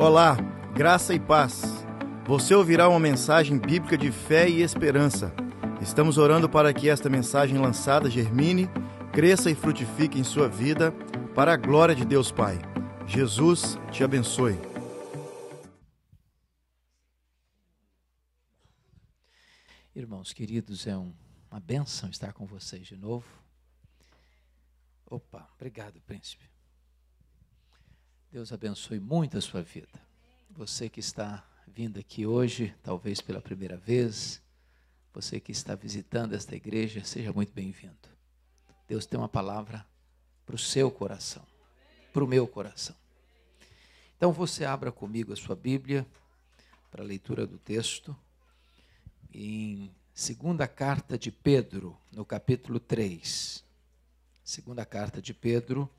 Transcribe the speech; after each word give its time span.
Olá, 0.00 0.34
graça 0.74 1.12
e 1.12 1.20
paz. 1.20 1.60
Você 2.24 2.54
ouvirá 2.54 2.88
uma 2.88 2.98
mensagem 2.98 3.58
bíblica 3.58 3.98
de 3.98 4.10
fé 4.10 4.48
e 4.48 4.62
esperança. 4.62 5.30
Estamos 5.78 6.16
orando 6.16 6.48
para 6.48 6.72
que 6.72 6.88
esta 6.88 7.10
mensagem 7.10 7.58
lançada 7.58 8.08
germine, 8.08 8.66
cresça 9.12 9.50
e 9.50 9.54
frutifique 9.54 10.18
em 10.18 10.24
sua 10.24 10.48
vida, 10.48 10.90
para 11.34 11.52
a 11.52 11.56
glória 11.58 11.94
de 11.94 12.06
Deus 12.06 12.32
Pai. 12.32 12.58
Jesus 13.06 13.76
te 13.92 14.02
abençoe. 14.02 14.58
Irmãos 19.94 20.32
queridos, 20.32 20.86
é 20.86 20.96
um, 20.96 21.12
uma 21.50 21.60
benção 21.60 22.08
estar 22.08 22.32
com 22.32 22.46
vocês 22.46 22.86
de 22.86 22.96
novo. 22.96 23.26
Opa, 25.04 25.46
obrigado, 25.58 26.00
príncipe. 26.00 26.48
Deus 28.32 28.52
abençoe 28.52 29.00
muito 29.00 29.36
a 29.36 29.40
sua 29.40 29.60
vida. 29.60 29.88
Você 30.50 30.88
que 30.88 31.00
está 31.00 31.44
vindo 31.66 31.98
aqui 31.98 32.24
hoje, 32.24 32.72
talvez 32.80 33.20
pela 33.20 33.40
primeira 33.40 33.76
vez, 33.76 34.40
você 35.12 35.40
que 35.40 35.50
está 35.50 35.74
visitando 35.74 36.32
esta 36.32 36.54
igreja, 36.54 37.02
seja 37.02 37.32
muito 37.32 37.52
bem-vindo. 37.52 37.96
Deus 38.86 39.04
tem 39.04 39.18
uma 39.18 39.28
palavra 39.28 39.84
para 40.46 40.54
o 40.54 40.58
seu 40.58 40.92
coração, 40.92 41.44
para 42.12 42.22
o 42.22 42.26
meu 42.26 42.46
coração. 42.46 42.94
Então 44.16 44.32
você 44.32 44.64
abra 44.64 44.92
comigo 44.92 45.32
a 45.32 45.36
sua 45.36 45.56
Bíblia 45.56 46.06
para 46.88 47.02
a 47.02 47.06
leitura 47.06 47.44
do 47.44 47.58
texto 47.58 48.16
em 49.34 49.90
segunda 50.14 50.68
carta 50.68 51.18
de 51.18 51.32
Pedro, 51.32 51.98
no 52.12 52.24
capítulo 52.24 52.78
3. 52.78 53.64
Segunda 54.44 54.86
carta 54.86 55.20
de 55.20 55.34
Pedro, 55.34 55.90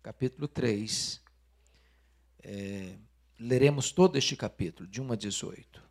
capítulo 0.00 0.46
3, 0.46 1.20
é, 2.42 2.96
leremos 3.38 3.92
todo 3.92 4.16
este 4.16 4.36
capítulo, 4.36 4.88
de 4.88 5.00
1 5.00 5.12
a 5.12 5.16
18. 5.16 5.82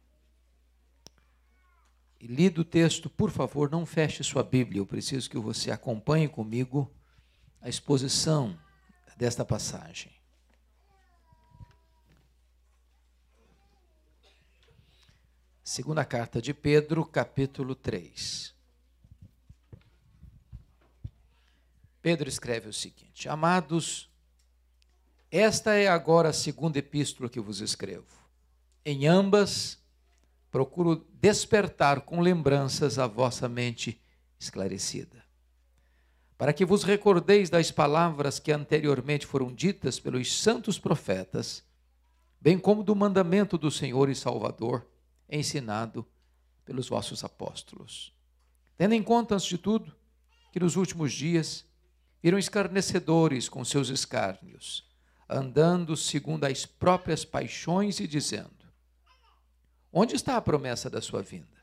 E 2.19 2.27
lido 2.27 2.61
o 2.61 2.65
texto, 2.65 3.09
por 3.09 3.31
favor, 3.31 3.71
não 3.71 3.85
feche 3.85 4.23
sua 4.23 4.43
Bíblia. 4.43 4.79
Eu 4.79 4.85
preciso 4.85 5.29
que 5.29 5.37
você 5.37 5.71
acompanhe 5.71 6.27
comigo 6.27 6.93
a 7.61 7.69
exposição 7.69 8.59
desta 9.17 9.45
passagem. 9.45 10.11
Segunda 15.63 16.03
carta 16.03 16.41
de 16.41 16.53
Pedro, 16.53 17.05
capítulo 17.05 17.75
3. 17.75 18.55
Pedro 22.01 22.27
escreve 22.27 22.67
o 22.69 22.73
seguinte: 22.73 23.29
Amados, 23.29 24.08
esta 25.31 25.75
é 25.75 25.87
agora 25.87 26.29
a 26.29 26.33
segunda 26.33 26.79
epístola 26.79 27.29
que 27.29 27.39
vos 27.39 27.61
escrevo. 27.61 28.07
Em 28.83 29.05
ambas, 29.05 29.77
procuro 30.49 31.07
despertar 31.13 32.01
com 32.01 32.19
lembranças 32.19 32.97
a 32.97 33.05
vossa 33.05 33.47
mente 33.47 34.01
esclarecida, 34.39 35.23
para 36.35 36.51
que 36.51 36.65
vos 36.65 36.83
recordeis 36.83 37.49
das 37.49 37.69
palavras 37.69 38.39
que 38.39 38.51
anteriormente 38.51 39.27
foram 39.27 39.53
ditas 39.53 39.99
pelos 39.99 40.33
santos 40.33 40.79
profetas, 40.79 41.63
bem 42.41 42.57
como 42.57 42.83
do 42.83 42.95
mandamento 42.95 43.57
do 43.57 43.69
Senhor 43.69 44.09
e 44.09 44.15
Salvador, 44.15 44.87
ensinado 45.29 46.07
pelos 46.65 46.89
vossos 46.89 47.23
apóstolos. 47.23 48.11
Tendo 48.75 48.95
em 48.95 49.03
conta, 49.03 49.35
antes 49.35 49.47
de 49.47 49.57
tudo, 49.59 49.95
que 50.51 50.59
nos 50.59 50.75
últimos 50.75 51.13
dias 51.13 51.65
viram 52.23 52.39
escarnecedores 52.39 53.47
com 53.47 53.63
seus 53.63 53.89
escárnios 53.89 54.88
andando 55.29 55.95
segundo 55.95 56.45
as 56.45 56.65
próprias 56.65 57.23
paixões 57.23 57.99
e 57.99 58.07
dizendo: 58.07 58.49
Onde 59.93 60.15
está 60.15 60.35
a 60.35 60.41
promessa 60.41 60.89
da 60.89 61.01
sua 61.01 61.21
vinda? 61.21 61.59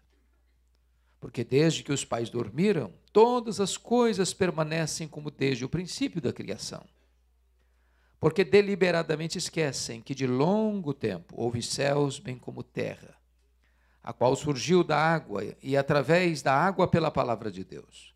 Porque 1.19 1.43
desde 1.43 1.82
que 1.82 1.93
os 1.93 2.05
pais 2.05 2.31
dormiram, 2.31 2.93
todas 3.12 3.59
as 3.59 3.76
coisas 3.76 4.32
permanecem 4.32 5.09
como 5.09 5.31
desde 5.31 5.65
o 5.65 5.69
princípio 5.69 6.21
da 6.21 6.32
criação. 6.32 6.84
Porque 8.21 8.44
deliberadamente 8.44 9.37
esquecem 9.37 10.00
que 10.00 10.15
de 10.15 10.26
longo 10.26 10.94
tempo 10.94 11.34
houve 11.37 11.62
céus 11.62 12.19
bem 12.19 12.38
como 12.38 12.62
terra, 12.62 13.16
a 14.03 14.12
qual 14.12 14.37
surgiu 14.37 14.84
da 14.84 14.97
água 14.97 15.43
e 15.62 15.76
através 15.76 16.43
da 16.43 16.55
água 16.55 16.87
pela 16.87 17.10
palavra 17.10 17.50
de 17.50 17.65
Deus, 17.65 18.15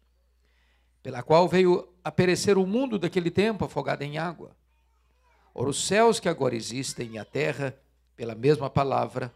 pela 1.02 1.22
qual 1.22 1.48
veio 1.48 1.88
a 2.04 2.12
perecer 2.12 2.56
o 2.56 2.66
mundo 2.66 2.98
daquele 2.98 3.30
tempo 3.30 3.64
afogado 3.64 4.02
em 4.02 4.18
água 4.18 4.56
Ora, 5.54 5.70
os 5.70 5.84
céus 5.84 6.20
que 6.20 6.28
agora 6.28 6.54
existem 6.54 7.12
e 7.12 7.18
a 7.18 7.24
terra, 7.24 7.76
pela 8.16 8.34
mesma 8.34 8.70
palavra, 8.70 9.34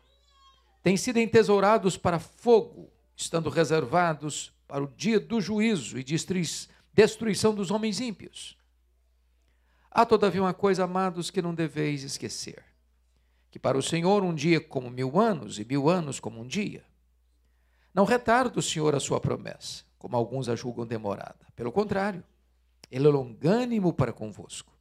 têm 0.82 0.96
sido 0.96 1.18
entesourados 1.18 1.96
para 1.96 2.18
fogo, 2.18 2.90
estando 3.16 3.50
reservados 3.50 4.52
para 4.66 4.84
o 4.84 4.88
dia 4.88 5.18
do 5.18 5.40
juízo 5.40 5.98
e 5.98 6.04
destruição 6.92 7.54
dos 7.54 7.70
homens 7.70 8.00
ímpios. 8.00 8.56
Há, 9.90 10.04
todavia, 10.04 10.42
uma 10.42 10.54
coisa, 10.54 10.84
amados, 10.84 11.30
que 11.30 11.42
não 11.42 11.54
deveis 11.54 12.02
esquecer: 12.02 12.62
que 13.50 13.58
para 13.58 13.78
o 13.78 13.82
Senhor 13.82 14.22
um 14.22 14.34
dia 14.34 14.60
como 14.60 14.90
mil 14.90 15.18
anos, 15.18 15.58
e 15.58 15.64
mil 15.64 15.88
anos 15.88 16.20
como 16.20 16.40
um 16.40 16.46
dia. 16.46 16.84
Não 17.92 18.04
retarda 18.04 18.58
o 18.58 18.62
Senhor 18.62 18.92
a 18.94 19.00
sua 19.00 19.20
promessa, 19.20 19.84
como 19.98 20.16
alguns 20.16 20.48
a 20.48 20.56
julgam 20.56 20.84
demorada. 20.84 21.46
Pelo 21.54 21.70
contrário, 21.70 22.24
ele 22.90 23.06
é 23.06 23.10
longânimo 23.10 23.92
para 23.92 24.12
convosco 24.12 24.73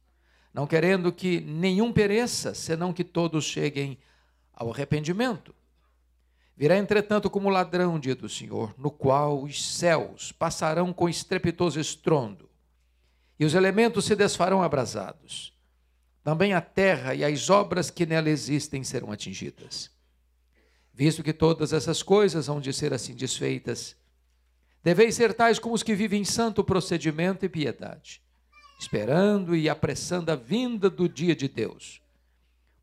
não 0.54 0.68
querendo 0.68 1.12
que 1.12 1.40
nenhum 1.40 1.92
pereça, 1.92 2.54
senão 2.54 2.92
que 2.92 3.02
todos 3.02 3.44
cheguem 3.44 3.98
ao 4.52 4.70
arrependimento. 4.70 5.52
Virá, 6.56 6.78
entretanto, 6.78 7.28
como 7.28 7.48
ladrão, 7.48 7.98
dia 7.98 8.14
do 8.14 8.28
Senhor, 8.28 8.72
no 8.78 8.88
qual 8.88 9.42
os 9.42 9.74
céus 9.74 10.30
passarão 10.30 10.92
com 10.92 11.08
estrepitoso 11.08 11.80
estrondo, 11.80 12.48
e 13.36 13.44
os 13.44 13.54
elementos 13.54 14.04
se 14.04 14.14
desfarão 14.14 14.62
abrasados. 14.62 15.52
Também 16.22 16.54
a 16.54 16.60
terra 16.60 17.16
e 17.16 17.24
as 17.24 17.50
obras 17.50 17.90
que 17.90 18.06
nela 18.06 18.30
existem 18.30 18.84
serão 18.84 19.10
atingidas. 19.10 19.90
Visto 20.92 21.24
que 21.24 21.32
todas 21.32 21.72
essas 21.72 22.00
coisas 22.00 22.48
hão 22.48 22.60
de 22.60 22.72
ser 22.72 22.94
assim 22.94 23.16
desfeitas, 23.16 23.96
deveis 24.84 25.16
ser 25.16 25.34
tais 25.34 25.58
como 25.58 25.74
os 25.74 25.82
que 25.82 25.96
vivem 25.96 26.22
em 26.22 26.24
santo 26.24 26.62
procedimento 26.62 27.44
e 27.44 27.48
piedade 27.48 28.22
esperando 28.78 29.54
e 29.54 29.68
apressando 29.68 30.30
a 30.30 30.36
vinda 30.36 30.90
do 30.90 31.08
dia 31.08 31.34
de 31.34 31.48
Deus, 31.48 32.00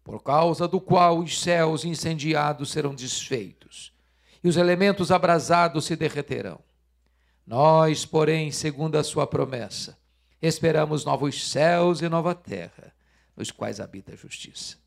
por 0.04 0.22
causa 0.22 0.68
do 0.68 0.80
qual 0.80 1.20
os 1.20 1.40
céus 1.40 1.86
incendiados 1.86 2.72
serão 2.72 2.96
desfeitos 2.96 3.94
e 4.44 4.48
os 4.48 4.58
elementos 4.58 5.12
abrasados 5.12 5.86
se 5.86 5.96
derreterão. 5.96 6.60
Nós, 7.46 8.06
porém, 8.06 8.52
segundo 8.52 8.98
a 8.98 9.04
sua 9.04 9.28
promessa, 9.28 9.98
esperamos 10.42 11.06
novos 11.06 11.50
céus 11.50 12.02
e 12.02 12.10
nova 12.10 12.34
terra, 12.34 12.94
nos 13.36 13.52
quais 13.52 13.80
habita 13.80 14.14
a 14.14 14.16
justiça. 14.16 14.78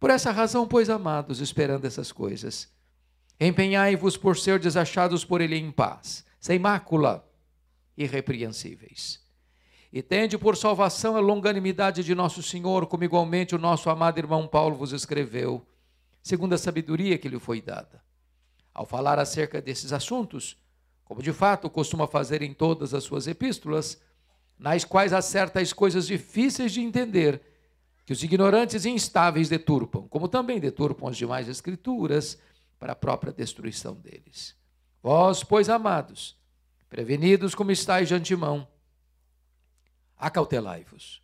Por 0.00 0.10
essa 0.10 0.30
razão, 0.30 0.66
pois, 0.66 0.88
amados, 0.88 1.40
esperando 1.40 1.84
essas 1.84 2.10
coisas, 2.10 2.72
empenhai-vos 3.38 4.16
por 4.16 4.36
ser 4.36 4.58
desachados 4.58 5.24
por 5.24 5.40
ele 5.40 5.56
em 5.56 5.70
paz, 5.70 6.24
sem 6.40 6.58
mácula, 6.58 7.28
irrepreensíveis 7.96 9.21
e 9.92 10.02
tende 10.02 10.38
por 10.38 10.56
salvação 10.56 11.16
a 11.16 11.20
longanimidade 11.20 12.02
de 12.02 12.14
nosso 12.14 12.42
Senhor, 12.42 12.86
como 12.86 13.04
igualmente 13.04 13.54
o 13.54 13.58
nosso 13.58 13.90
amado 13.90 14.18
irmão 14.18 14.48
Paulo 14.48 14.74
vos 14.74 14.92
escreveu, 14.92 15.66
segundo 16.22 16.54
a 16.54 16.58
sabedoria 16.58 17.18
que 17.18 17.28
lhe 17.28 17.38
foi 17.38 17.60
dada. 17.60 18.02
Ao 18.72 18.86
falar 18.86 19.18
acerca 19.18 19.60
desses 19.60 19.92
assuntos, 19.92 20.56
como 21.04 21.22
de 21.22 21.32
fato 21.32 21.68
costuma 21.68 22.06
fazer 22.06 22.40
em 22.40 22.54
todas 22.54 22.94
as 22.94 23.04
suas 23.04 23.26
epístolas, 23.26 24.00
nas 24.58 24.82
quais 24.82 25.12
há 25.12 25.20
certas 25.20 25.74
coisas 25.74 26.06
difíceis 26.06 26.72
de 26.72 26.80
entender, 26.80 27.42
que 28.06 28.14
os 28.14 28.22
ignorantes 28.22 28.86
e 28.86 28.90
instáveis 28.90 29.50
deturpam, 29.50 30.08
como 30.08 30.26
também 30.26 30.58
deturpam 30.58 31.08
as 31.08 31.16
demais 31.18 31.48
escrituras, 31.48 32.38
para 32.78 32.94
a 32.94 32.96
própria 32.96 33.32
destruição 33.32 33.94
deles. 33.94 34.56
Vós, 35.02 35.44
pois, 35.44 35.68
amados, 35.68 36.36
prevenidos 36.88 37.54
como 37.54 37.70
estáis 37.70 38.08
de 38.08 38.14
antemão, 38.14 38.66
acautelai-vos. 40.22 41.20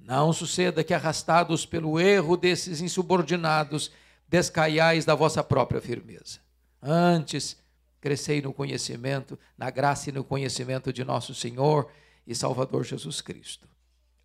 Não 0.00 0.32
suceda 0.32 0.82
que, 0.82 0.94
arrastados 0.94 1.66
pelo 1.66 2.00
erro 2.00 2.38
desses 2.38 2.80
insubordinados, 2.80 3.92
descaiais 4.26 5.04
da 5.04 5.14
vossa 5.14 5.44
própria 5.44 5.80
firmeza. 5.80 6.38
Antes, 6.80 7.58
crescei 8.00 8.40
no 8.40 8.54
conhecimento, 8.54 9.38
na 9.58 9.68
graça 9.68 10.08
e 10.08 10.12
no 10.12 10.24
conhecimento 10.24 10.90
de 10.90 11.04
nosso 11.04 11.34
Senhor 11.34 11.90
e 12.26 12.34
Salvador 12.34 12.82
Jesus 12.82 13.20
Cristo. 13.20 13.68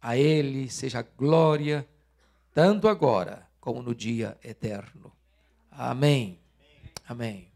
A 0.01 0.15
Ele 0.15 0.69
seja 0.69 1.05
glória, 1.17 1.85
tanto 2.53 2.87
agora 2.87 3.45
como 3.59 3.81
no 3.81 3.93
dia 3.93 4.37
eterno. 4.43 5.11
Amém. 5.69 6.39
Amém. 7.05 7.52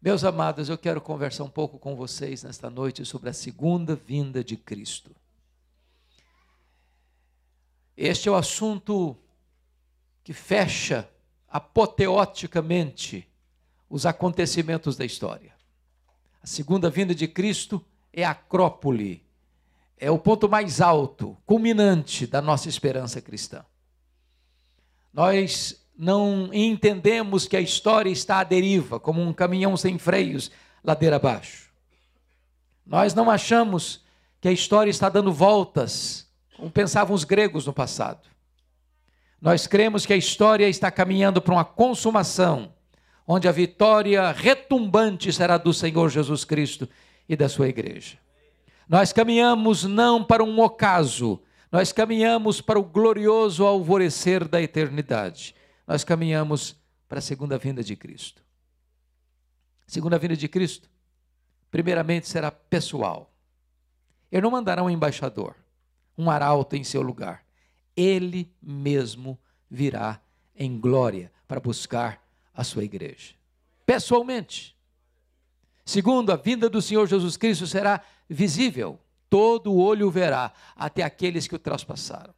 Meus 0.00 0.22
amados, 0.22 0.68
eu 0.68 0.78
quero 0.78 1.00
conversar 1.00 1.42
um 1.42 1.50
pouco 1.50 1.76
com 1.76 1.96
vocês 1.96 2.44
nesta 2.44 2.70
noite 2.70 3.04
sobre 3.04 3.30
a 3.30 3.32
segunda 3.32 3.96
vinda 3.96 4.44
de 4.44 4.56
Cristo. 4.56 5.10
Este 7.96 8.28
é 8.28 8.32
o 8.32 8.36
assunto 8.36 9.16
que 10.22 10.32
fecha 10.32 11.10
apoteoticamente 11.48 13.28
os 13.90 14.06
acontecimentos 14.06 14.96
da 14.96 15.04
história. 15.04 15.52
A 16.40 16.46
segunda 16.46 16.88
vinda 16.88 17.12
de 17.12 17.26
Cristo 17.26 17.84
é 18.12 18.24
a 18.24 18.30
acrópole, 18.30 19.26
é 19.96 20.08
o 20.12 20.18
ponto 20.18 20.48
mais 20.48 20.80
alto, 20.80 21.36
culminante 21.44 22.24
da 22.24 22.40
nossa 22.40 22.68
esperança 22.68 23.20
cristã. 23.20 23.66
Nós 25.12 25.84
não 25.98 26.48
entendemos 26.52 27.48
que 27.48 27.56
a 27.56 27.60
história 27.60 28.08
está 28.08 28.38
à 28.38 28.44
deriva, 28.44 29.00
como 29.00 29.20
um 29.20 29.32
caminhão 29.32 29.76
sem 29.76 29.98
freios, 29.98 30.48
ladeira 30.84 31.16
abaixo. 31.16 31.72
Nós 32.86 33.14
não 33.14 33.28
achamos 33.28 34.04
que 34.40 34.46
a 34.46 34.52
história 34.52 34.90
está 34.90 35.08
dando 35.08 35.32
voltas, 35.32 36.28
como 36.56 36.70
pensavam 36.70 37.16
os 37.16 37.24
gregos 37.24 37.66
no 37.66 37.72
passado. 37.72 38.28
Nós 39.42 39.66
cremos 39.66 40.06
que 40.06 40.12
a 40.12 40.16
história 40.16 40.68
está 40.68 40.88
caminhando 40.88 41.42
para 41.42 41.54
uma 41.54 41.64
consumação, 41.64 42.72
onde 43.26 43.48
a 43.48 43.52
vitória 43.52 44.30
retumbante 44.30 45.32
será 45.32 45.58
do 45.58 45.74
Senhor 45.74 46.08
Jesus 46.10 46.44
Cristo 46.44 46.88
e 47.28 47.34
da 47.34 47.48
sua 47.48 47.68
igreja. 47.68 48.18
Nós 48.88 49.12
caminhamos 49.12 49.82
não 49.82 50.22
para 50.22 50.44
um 50.44 50.60
ocaso, 50.60 51.42
nós 51.72 51.92
caminhamos 51.92 52.60
para 52.60 52.78
o 52.78 52.84
glorioso 52.84 53.66
alvorecer 53.66 54.46
da 54.46 54.62
eternidade 54.62 55.57
nós 55.88 56.04
caminhamos 56.04 56.76
para 57.08 57.18
a 57.18 57.22
segunda 57.22 57.56
vinda 57.56 57.82
de 57.82 57.96
Cristo. 57.96 58.44
Segunda 59.86 60.18
vinda 60.18 60.36
de 60.36 60.46
Cristo, 60.46 60.90
primeiramente 61.70 62.28
será 62.28 62.50
pessoal. 62.50 63.32
Ele 64.30 64.42
não 64.42 64.50
mandará 64.50 64.82
um 64.82 64.90
embaixador, 64.90 65.56
um 66.16 66.30
arauto 66.30 66.76
em 66.76 66.84
seu 66.84 67.00
lugar. 67.00 67.42
Ele 67.96 68.54
mesmo 68.60 69.38
virá 69.70 70.20
em 70.54 70.78
glória 70.78 71.32
para 71.48 71.58
buscar 71.58 72.22
a 72.52 72.62
sua 72.62 72.84
igreja. 72.84 73.34
Pessoalmente. 73.86 74.76
Segundo, 75.86 76.30
a 76.30 76.36
vinda 76.36 76.68
do 76.68 76.82
Senhor 76.82 77.06
Jesus 77.08 77.38
Cristo 77.38 77.66
será 77.66 78.02
visível. 78.28 79.00
Todo 79.30 79.74
olho 79.74 80.10
verá, 80.10 80.52
até 80.76 81.02
aqueles 81.02 81.48
que 81.48 81.54
o 81.54 81.58
traspassaram. 81.58 82.34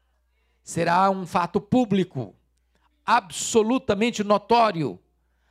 Será 0.63 1.11
um 1.11 1.27
fato 1.27 1.61
público 1.61 2.37
absolutamente 3.17 4.23
notório, 4.23 4.97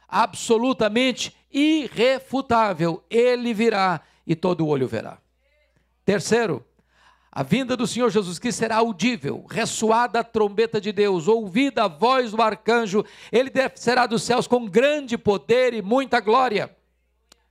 absolutamente 0.07 1.35
irrefutável. 1.51 3.03
Ele 3.09 3.53
virá 3.53 3.99
e 4.25 4.33
todo 4.33 4.65
olho 4.65 4.87
verá. 4.87 5.17
Terceiro, 6.05 6.65
a 7.29 7.43
vinda 7.43 7.75
do 7.75 7.85
Senhor 7.85 8.09
Jesus 8.09 8.39
Cristo 8.39 8.59
será 8.59 8.77
audível, 8.77 9.45
ressoada 9.49 10.21
a 10.21 10.23
trombeta 10.23 10.79
de 10.79 10.93
Deus, 10.93 11.27
ouvida 11.27 11.83
a 11.83 11.87
voz 11.89 12.31
do 12.31 12.41
arcanjo, 12.41 13.03
ele 13.29 13.51
será 13.75 14.07
dos 14.07 14.23
céus 14.23 14.47
com 14.47 14.65
grande 14.65 15.17
poder 15.17 15.73
e 15.73 15.81
muita 15.81 16.21
glória. 16.21 16.73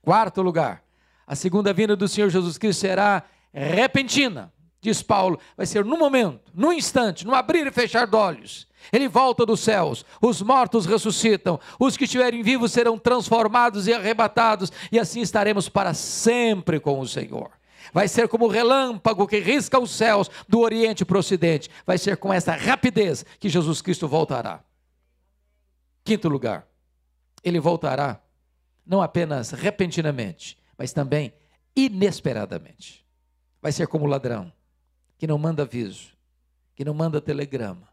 Quarto 0.01 0.41
lugar, 0.41 0.83
a 1.27 1.35
segunda 1.35 1.71
vinda 1.71 1.95
do 1.95 2.07
Senhor 2.07 2.29
Jesus 2.31 2.57
Cristo 2.57 2.81
será 2.81 3.23
repentina, 3.53 4.51
diz 4.81 5.03
Paulo, 5.03 5.39
vai 5.55 5.67
ser 5.67 5.85
no 5.85 5.97
momento, 5.97 6.51
no 6.53 6.73
instante, 6.73 7.27
no 7.27 7.35
abrir 7.35 7.67
e 7.67 7.71
fechar 7.71 8.07
de 8.07 8.15
olhos. 8.15 8.68
Ele 8.91 9.07
volta 9.07 9.45
dos 9.45 9.59
céus, 9.59 10.05
os 10.21 10.41
mortos 10.41 10.85
ressuscitam, 10.85 11.59
os 11.79 11.95
que 11.95 12.05
estiverem 12.05 12.41
vivos 12.41 12.71
serão 12.71 12.97
transformados 12.97 13.87
e 13.87 13.93
arrebatados, 13.93 14.71
e 14.91 14.99
assim 14.99 15.21
estaremos 15.21 15.69
para 15.69 15.93
sempre 15.93 16.79
com 16.79 16.99
o 16.99 17.07
Senhor. 17.07 17.51
Vai 17.93 18.07
ser 18.07 18.27
como 18.27 18.45
o 18.45 18.49
relâmpago 18.49 19.27
que 19.27 19.39
risca 19.39 19.79
os 19.79 19.91
céus 19.91 20.29
do 20.47 20.59
Oriente 20.59 21.03
para 21.05 21.17
o 21.17 21.19
Ocidente. 21.19 21.69
Vai 21.85 21.97
ser 21.97 22.17
com 22.17 22.31
essa 22.31 22.53
rapidez 22.55 23.25
que 23.39 23.49
Jesus 23.49 23.81
Cristo 23.81 24.07
voltará. 24.07 24.63
Quinto 26.03 26.29
lugar, 26.29 26.67
ele 27.43 27.59
voltará 27.59 28.21
não 28.85 29.01
apenas 29.01 29.51
repentinamente, 29.51 30.57
mas 30.77 30.91
também 30.91 31.33
inesperadamente. 31.75 33.05
Vai 33.61 33.71
ser 33.71 33.87
como 33.87 34.05
o 34.05 34.07
ladrão 34.07 34.51
que 35.17 35.27
não 35.27 35.37
manda 35.37 35.63
aviso, 35.63 36.13
que 36.75 36.85
não 36.85 36.93
manda 36.93 37.21
telegrama, 37.21 37.87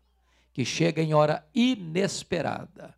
que 0.56 0.64
chega 0.64 1.02
em 1.02 1.12
hora 1.12 1.46
inesperada. 1.54 2.94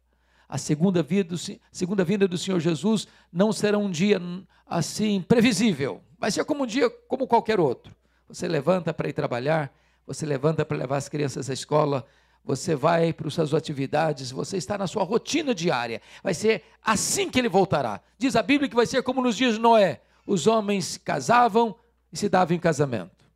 A 0.48 0.56
segunda 0.56 1.02
vinda, 1.02 1.24
do, 1.24 1.38
segunda 1.72 2.04
vinda 2.04 2.28
do 2.28 2.38
Senhor 2.38 2.60
Jesus 2.60 3.08
não 3.32 3.52
será 3.52 3.76
um 3.76 3.90
dia 3.90 4.22
assim 4.64 5.20
previsível, 5.20 6.00
vai 6.20 6.30
ser 6.30 6.44
como 6.44 6.62
um 6.62 6.66
dia 6.68 6.88
como 6.88 7.26
qualquer 7.26 7.58
outro. 7.58 7.92
Você 8.28 8.46
levanta 8.46 8.94
para 8.94 9.08
ir 9.08 9.12
trabalhar, 9.12 9.76
você 10.06 10.24
levanta 10.24 10.64
para 10.64 10.76
levar 10.76 10.98
as 10.98 11.08
crianças 11.08 11.50
à 11.50 11.52
escola, 11.52 12.06
você 12.44 12.76
vai 12.76 13.12
para 13.12 13.26
as 13.26 13.34
suas 13.34 13.52
atividades, 13.52 14.30
você 14.30 14.56
está 14.56 14.78
na 14.78 14.86
sua 14.86 15.02
rotina 15.02 15.52
diária. 15.52 16.00
Vai 16.22 16.34
ser 16.34 16.62
assim 16.80 17.28
que 17.28 17.40
ele 17.40 17.48
voltará. 17.48 18.00
Diz 18.16 18.36
a 18.36 18.42
Bíblia 18.42 18.68
que 18.68 18.76
vai 18.76 18.86
ser 18.86 19.02
como 19.02 19.20
nos 19.20 19.36
dias 19.36 19.54
de 19.54 19.60
Noé: 19.60 20.00
os 20.24 20.46
homens 20.46 20.96
casavam 20.96 21.74
e 22.12 22.16
se 22.16 22.28
davam 22.28 22.56
em 22.56 22.60
casamento. 22.60 23.26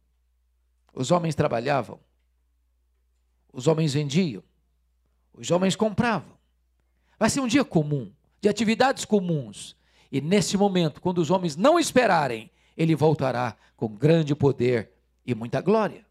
Os 0.94 1.10
homens 1.10 1.34
trabalhavam, 1.34 1.98
os 3.52 3.66
homens 3.66 3.94
vendiam, 3.94 4.42
os 5.34 5.50
homens 5.50 5.76
compravam. 5.76 6.32
Vai 7.18 7.30
ser 7.30 7.40
um 7.40 7.46
dia 7.46 7.64
comum, 7.64 8.10
de 8.40 8.48
atividades 8.48 9.04
comuns. 9.04 9.76
E 10.10 10.20
nesse 10.20 10.56
momento, 10.56 11.00
quando 11.00 11.18
os 11.18 11.30
homens 11.30 11.56
não 11.56 11.78
esperarem, 11.78 12.50
ele 12.76 12.94
voltará 12.94 13.56
com 13.76 13.88
grande 13.88 14.34
poder 14.34 14.90
e 15.24 15.34
muita 15.34 15.60
glória. 15.60 16.04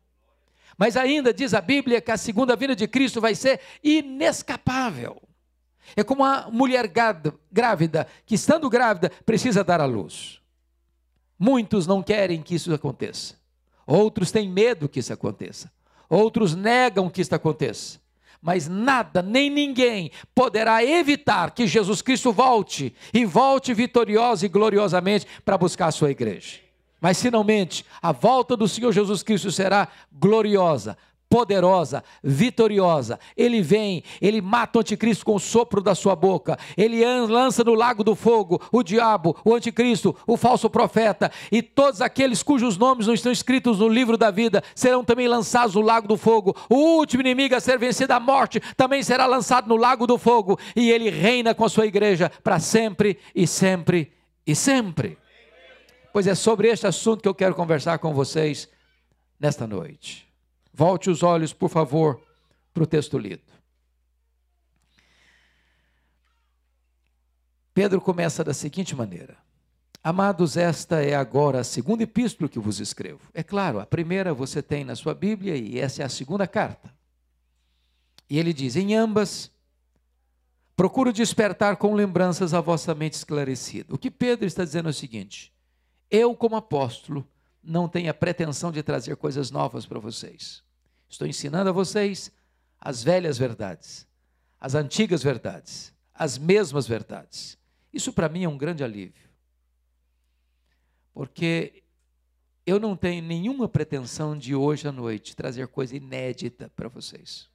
Mas 0.78 0.96
ainda 0.96 1.34
diz 1.34 1.54
a 1.54 1.62
Bíblia 1.62 2.02
que 2.02 2.12
a 2.12 2.18
segunda 2.18 2.56
vinda 2.56 2.76
de 2.76 2.88
Cristo 2.88 3.20
vai 3.20 3.36
ser 3.36 3.60
inescapável. 3.84 5.22
É 5.96 6.04
como 6.04 6.24
uma 6.24 6.50
mulher 6.50 6.90
grávida 7.52 8.08
que, 8.26 8.36
estando 8.36 8.70
grávida, 8.70 9.12
precisa 9.26 9.64
dar 9.64 9.82
à 9.82 9.86
luz. 9.86 10.40
Muitos 11.38 11.86
não 11.86 12.02
querem 12.02 12.42
que 12.42 12.56
isso 12.56 12.74
aconteça. 12.74 13.36
Outros 13.86 14.32
têm 14.32 14.50
medo 14.50 14.88
que 14.88 15.00
isso 15.00 15.12
aconteça. 15.12 15.72
Outros 16.12 16.54
negam 16.54 17.10
que 17.10 17.22
isso 17.22 17.34
aconteça. 17.34 17.98
Mas 18.42 18.68
nada, 18.68 19.22
nem 19.22 19.50
ninguém 19.50 20.12
poderá 20.36 20.84
evitar 20.84 21.52
que 21.52 21.66
Jesus 21.66 22.02
Cristo 22.02 22.34
volte 22.34 22.94
e 23.14 23.24
volte 23.24 23.74
vitoriosa 23.74 24.46
e 24.46 24.50
gloriosamente 24.50 25.26
para 25.46 25.58
buscar 25.58 25.88
a 25.88 25.92
sua 25.92 26.12
igreja. 26.12 26.60
Mas 27.00 27.22
finalmente, 27.22 27.86
a 28.02 28.12
volta 28.12 28.58
do 28.58 28.68
Senhor 28.68 28.92
Jesus 28.92 29.24
Cristo 29.24 29.54
será 29.54 29.88
gloriosa, 30.12 30.98
poderosa, 31.32 32.04
vitoriosa. 32.22 33.18
Ele 33.38 33.62
vem, 33.62 34.04
ele 34.22 34.42
mata 34.42 34.78
o 34.78 34.82
anticristo 34.82 35.24
com 35.24 35.36
o 35.36 35.40
sopro 35.40 35.82
da 35.82 35.96
sua 35.96 36.14
boca. 36.14 36.60
Ele 36.76 37.06
lança 37.26 37.64
no 37.64 37.74
lago 37.74 38.04
do 38.04 38.16
fogo 38.16 38.62
o 38.70 38.84
diabo, 38.84 39.34
o 39.46 39.56
anticristo, 39.56 40.14
o 40.28 40.36
falso 40.36 40.70
profeta 40.70 41.32
e 41.50 41.62
todos 41.62 42.02
aqueles 42.02 42.44
cujos 42.44 42.78
nomes 42.78 43.08
não 43.08 43.14
estão 43.14 43.32
escritos 43.32 43.80
no 43.80 43.88
livro 43.88 44.18
da 44.18 44.30
vida 44.30 44.62
serão 44.76 45.06
também 45.06 45.30
lançados 45.30 45.76
no 45.76 45.82
lago 45.82 46.06
do 46.06 46.18
fogo. 46.18 46.54
O 46.70 46.98
último 46.98 47.22
inimigo 47.22 47.56
a 47.56 47.62
ser 47.62 47.80
vencido, 47.80 48.12
a 48.12 48.20
morte, 48.20 48.60
também 48.76 49.02
será 49.02 49.26
lançado 49.26 49.70
no 49.70 49.78
lago 49.78 50.06
do 50.06 50.18
fogo 50.18 50.60
e 50.76 50.92
ele 50.92 51.10
reina 51.10 51.56
com 51.56 51.64
a 51.64 51.70
sua 51.70 51.86
igreja 51.86 52.30
para 52.44 52.60
sempre 52.60 53.18
e 53.34 53.48
sempre 53.48 54.12
e 54.46 54.54
sempre. 54.54 55.18
Pois 56.12 56.28
é 56.28 56.36
sobre 56.36 56.68
este 56.68 56.86
assunto 56.86 57.22
que 57.22 57.30
eu 57.30 57.34
quero 57.34 57.56
conversar 57.56 58.00
com 58.00 58.14
vocês 58.14 58.68
nesta 59.40 59.66
noite. 59.66 60.31
Volte 60.74 61.10
os 61.10 61.24
olhos, 61.24 61.54
por 61.54 61.70
favor, 61.70 62.22
para 62.74 62.84
o 62.84 62.88
texto 62.88 63.18
lido. 63.18 63.44
Pedro 67.74 68.02
começa 68.02 68.44
da 68.44 68.54
seguinte 68.54 68.96
maneira: 68.96 69.38
Amados, 70.04 70.58
esta 70.58 71.04
é 71.04 71.16
agora 71.16 71.60
a 71.60 71.64
segunda 71.64 72.04
epístola 72.04 72.50
que 72.50 72.60
vos 72.60 72.80
escrevo. 72.80 73.22
É 73.34 73.44
claro, 73.44 73.80
a 73.80 73.86
primeira 73.86 74.34
você 74.34 74.62
tem 74.62 74.84
na 74.84 74.96
sua 74.96 75.14
Bíblia 75.14 75.56
e 75.56 75.80
essa 75.80 76.02
é 76.02 76.06
a 76.06 76.10
segunda 76.10 76.48
carta. 76.48 76.94
E 78.30 78.40
ele 78.40 78.54
diz: 78.54 78.76
Em 78.76 78.96
ambas, 78.96 79.52
procuro 80.76 81.14
despertar 81.14 81.78
com 81.78 81.94
lembranças 81.94 82.54
a 82.54 82.62
vossa 82.62 82.96
mente 82.96 83.14
esclarecida. 83.14 83.94
O 83.94 83.98
que 83.98 84.10
Pedro 84.10 84.46
está 84.46 84.64
dizendo 84.64 84.88
é 84.88 84.92
o 84.92 84.94
seguinte: 84.94 85.54
Eu, 86.10 86.36
como 86.36 86.56
apóstolo, 86.56 87.28
não 87.64 87.88
tenha 87.88 88.14
pretensão 88.14 88.72
de 88.72 88.82
trazer 88.82 89.16
coisas 89.16 89.52
novas 89.52 89.86
para 89.86 90.00
vocês. 90.00 90.64
Estou 91.08 91.28
ensinando 91.28 91.70
a 91.70 91.74
vocês 91.74 92.32
as 92.80 93.04
velhas 93.04 93.38
verdades, 93.38 94.08
as 94.60 94.74
antigas 94.74 95.22
verdades, 95.22 95.94
as 96.14 96.38
mesmas 96.38 96.88
verdades. 96.88 97.58
Isso 97.94 98.12
para 98.12 98.30
mim 98.30 98.44
é 98.44 98.50
um 98.50 98.58
grande 98.58 98.84
alívio. 98.84 99.30
Porque 101.14 101.84
eu 102.66 102.80
não 102.80 102.96
tenho 102.96 103.22
nenhuma 103.22 103.68
pretensão 103.68 104.38
de 104.38 104.56
hoje 104.56 104.88
à 104.88 104.92
noite 104.92 105.36
trazer 105.36 105.68
coisa 105.68 105.96
inédita 105.96 106.70
para 106.76 106.88
vocês. 106.88 107.50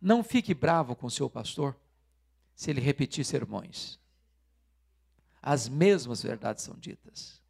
Não 0.00 0.22
fique 0.22 0.54
bravo 0.54 0.94
com 0.94 1.06
o 1.06 1.10
seu 1.10 1.28
pastor 1.28 1.74
se 2.54 2.70
ele 2.70 2.80
repetir 2.80 3.24
sermões. 3.24 3.98
As 5.42 5.68
mesmas 5.68 6.22
verdades 6.22 6.64
são 6.64 6.76
ditas. 6.76 7.40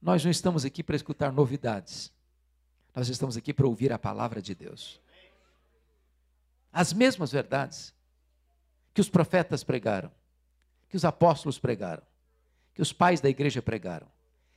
Nós 0.00 0.24
não 0.24 0.30
estamos 0.30 0.64
aqui 0.64 0.82
para 0.82 0.96
escutar 0.96 1.32
novidades. 1.32 2.10
Nós 2.94 3.08
estamos 3.08 3.36
aqui 3.36 3.52
para 3.52 3.66
ouvir 3.66 3.92
a 3.92 3.98
palavra 3.98 4.40
de 4.40 4.54
Deus. 4.54 5.00
As 6.72 6.92
mesmas 6.92 7.32
verdades 7.32 7.94
que 8.94 9.00
os 9.00 9.08
profetas 9.08 9.62
pregaram, 9.62 10.10
que 10.88 10.96
os 10.96 11.04
apóstolos 11.04 11.58
pregaram, 11.58 12.02
que 12.74 12.82
os 12.82 12.92
pais 12.92 13.20
da 13.20 13.28
igreja 13.28 13.60
pregaram, 13.60 14.06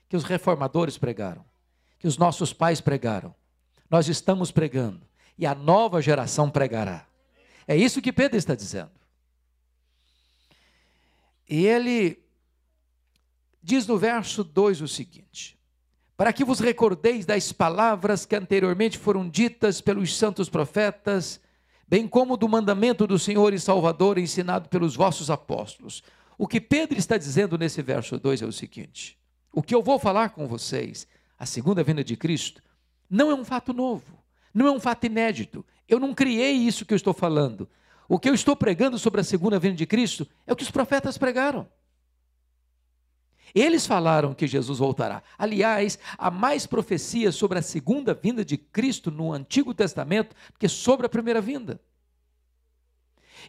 que 0.07 0.15
os 0.15 0.23
reformadores 0.23 0.97
pregaram, 0.97 1.43
que 1.99 2.07
os 2.07 2.17
nossos 2.17 2.53
pais 2.53 2.79
pregaram. 2.79 3.35
Nós 3.89 4.07
estamos 4.07 4.51
pregando 4.51 5.01
e 5.37 5.45
a 5.45 5.53
nova 5.53 6.01
geração 6.01 6.49
pregará. 6.49 7.05
É 7.67 7.75
isso 7.75 8.01
que 8.01 8.13
Pedro 8.13 8.37
está 8.37 8.55
dizendo. 8.55 8.91
E 11.49 11.65
ele 11.65 12.22
diz 13.63 13.87
no 13.87 13.97
verso 13.97 14.43
2 14.43 14.81
o 14.81 14.87
seguinte: 14.87 15.57
Para 16.17 16.33
que 16.33 16.43
vos 16.43 16.59
recordeis 16.59 17.25
das 17.25 17.53
palavras 17.53 18.25
que 18.25 18.35
anteriormente 18.35 18.97
foram 18.97 19.29
ditas 19.29 19.79
pelos 19.79 20.15
santos 20.15 20.49
profetas, 20.49 21.39
bem 21.87 22.07
como 22.07 22.35
do 22.35 22.49
mandamento 22.49 23.07
do 23.07 23.17
Senhor 23.17 23.53
e 23.53 23.59
Salvador 23.59 24.17
ensinado 24.17 24.67
pelos 24.67 24.95
vossos 24.95 25.29
apóstolos. 25.29 26.03
O 26.37 26.47
que 26.47 26.59
Pedro 26.59 26.97
está 26.97 27.17
dizendo 27.17 27.57
nesse 27.57 27.81
verso 27.81 28.19
2 28.19 28.41
é 28.41 28.45
o 28.45 28.51
seguinte: 28.51 29.17
O 29.51 29.63
que 29.63 29.73
eu 29.73 29.81
vou 29.81 29.97
falar 29.97 30.31
com 30.31 30.45
vocês, 30.45 31.07
a 31.39 31.45
segunda 31.45 31.83
vinda 31.83 32.03
de 32.03 32.17
Cristo, 32.17 32.61
não 33.09 33.31
é 33.31 33.35
um 33.35 33.45
fato 33.45 33.71
novo, 33.71 34.21
não 34.53 34.67
é 34.67 34.71
um 34.71 34.79
fato 34.79 35.05
inédito. 35.05 35.65
Eu 35.87 35.99
não 35.99 36.13
criei 36.13 36.53
isso 36.53 36.85
que 36.85 36.93
eu 36.93 36.97
estou 36.97 37.13
falando. 37.13 37.69
O 38.09 38.19
que 38.19 38.29
eu 38.29 38.33
estou 38.33 38.55
pregando 38.55 38.97
sobre 38.97 39.21
a 39.21 39.23
segunda 39.23 39.59
vinda 39.59 39.75
de 39.75 39.85
Cristo 39.85 40.27
é 40.45 40.51
o 40.51 40.55
que 40.55 40.63
os 40.63 40.71
profetas 40.71 41.17
pregaram. 41.17 41.67
Eles 43.53 43.85
falaram 43.85 44.33
que 44.33 44.47
Jesus 44.47 44.79
voltará. 44.79 45.21
Aliás, 45.37 45.99
há 46.17 46.31
mais 46.31 46.65
profecias 46.65 47.35
sobre 47.35 47.59
a 47.59 47.61
segunda 47.61 48.13
vinda 48.13 48.43
de 48.43 48.57
Cristo 48.57 49.11
no 49.11 49.31
Antigo 49.31 49.73
Testamento 49.73 50.35
que 50.57 50.67
sobre 50.67 51.05
a 51.05 51.09
primeira 51.09 51.39
vinda. 51.39 51.79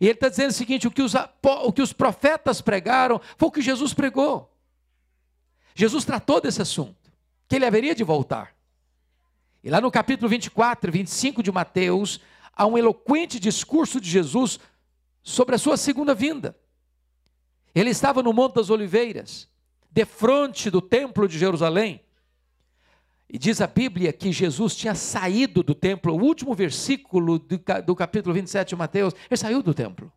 E 0.00 0.06
ele 0.06 0.14
está 0.14 0.28
dizendo 0.28 0.50
o 0.50 0.54
seguinte: 0.54 0.86
o 0.86 0.90
que, 0.90 1.02
os, 1.02 1.14
o 1.42 1.72
que 1.72 1.82
os 1.82 1.92
profetas 1.92 2.60
pregaram 2.60 3.20
foi 3.36 3.48
o 3.48 3.52
que 3.52 3.62
Jesus 3.62 3.94
pregou. 3.94 4.50
Jesus 5.74 6.04
tratou 6.04 6.40
desse 6.40 6.62
assunto, 6.62 7.10
que 7.48 7.56
ele 7.56 7.66
haveria 7.66 7.94
de 7.94 8.04
voltar. 8.04 8.54
E 9.62 9.70
lá 9.70 9.80
no 9.80 9.90
capítulo 9.90 10.28
24 10.28 10.90
e 10.90 10.92
25 10.92 11.42
de 11.42 11.50
Mateus, 11.50 12.20
há 12.52 12.66
um 12.66 12.76
eloquente 12.76 13.40
discurso 13.40 14.00
de 14.00 14.08
Jesus 14.08 14.60
sobre 15.22 15.54
a 15.54 15.58
sua 15.58 15.76
segunda 15.76 16.14
vinda. 16.14 16.56
Ele 17.74 17.90
estava 17.90 18.22
no 18.22 18.32
Monte 18.32 18.56
das 18.56 18.70
Oliveiras, 18.70 19.48
defronte 19.94 20.70
do 20.70 20.82
templo 20.82 21.28
de 21.28 21.38
Jerusalém. 21.38 22.00
E 23.30 23.38
diz 23.38 23.60
a 23.60 23.66
Bíblia 23.68 24.12
que 24.12 24.32
Jesus 24.32 24.74
tinha 24.74 24.94
saído 24.94 25.62
do 25.62 25.74
templo, 25.74 26.12
o 26.12 26.20
último 26.20 26.52
versículo 26.52 27.38
do 27.38 27.94
capítulo 27.94 28.34
27 28.34 28.70
de 28.70 28.76
Mateus, 28.76 29.14
ele 29.30 29.36
saiu 29.36 29.62
do 29.62 29.72
templo. 29.72 30.12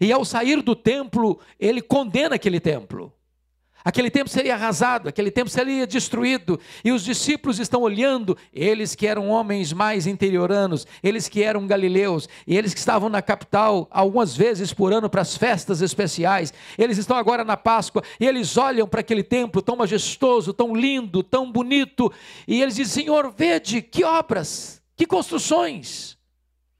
E 0.00 0.10
ao 0.10 0.24
sair 0.24 0.62
do 0.62 0.74
templo, 0.74 1.38
ele 1.60 1.82
condena 1.82 2.36
aquele 2.36 2.58
templo. 2.58 3.12
Aquele 3.84 4.10
tempo 4.10 4.30
seria 4.30 4.54
arrasado, 4.54 5.10
aquele 5.10 5.30
tempo 5.30 5.50
seria 5.50 5.86
destruído, 5.86 6.58
e 6.82 6.90
os 6.90 7.04
discípulos 7.04 7.58
estão 7.58 7.82
olhando, 7.82 8.34
eles 8.50 8.94
que 8.94 9.06
eram 9.06 9.28
homens 9.28 9.74
mais 9.74 10.06
interioranos, 10.06 10.86
eles 11.02 11.28
que 11.28 11.42
eram 11.42 11.66
galileus, 11.66 12.26
e 12.46 12.56
eles 12.56 12.72
que 12.72 12.80
estavam 12.80 13.10
na 13.10 13.20
capital 13.20 13.86
algumas 13.90 14.34
vezes 14.34 14.72
por 14.72 14.90
ano 14.90 15.10
para 15.10 15.20
as 15.20 15.36
festas 15.36 15.82
especiais, 15.82 16.50
eles 16.78 16.96
estão 16.96 17.14
agora 17.14 17.44
na 17.44 17.58
Páscoa, 17.58 18.02
e 18.18 18.26
eles 18.26 18.56
olham 18.56 18.88
para 18.88 19.00
aquele 19.00 19.22
templo 19.22 19.60
tão 19.60 19.76
majestoso, 19.76 20.54
tão 20.54 20.74
lindo, 20.74 21.22
tão 21.22 21.52
bonito, 21.52 22.10
e 22.48 22.62
eles 22.62 22.76
dizem: 22.76 23.04
Senhor, 23.04 23.34
vede 23.36 23.82
que 23.82 24.02
obras, 24.02 24.82
que 24.96 25.04
construções. 25.04 26.16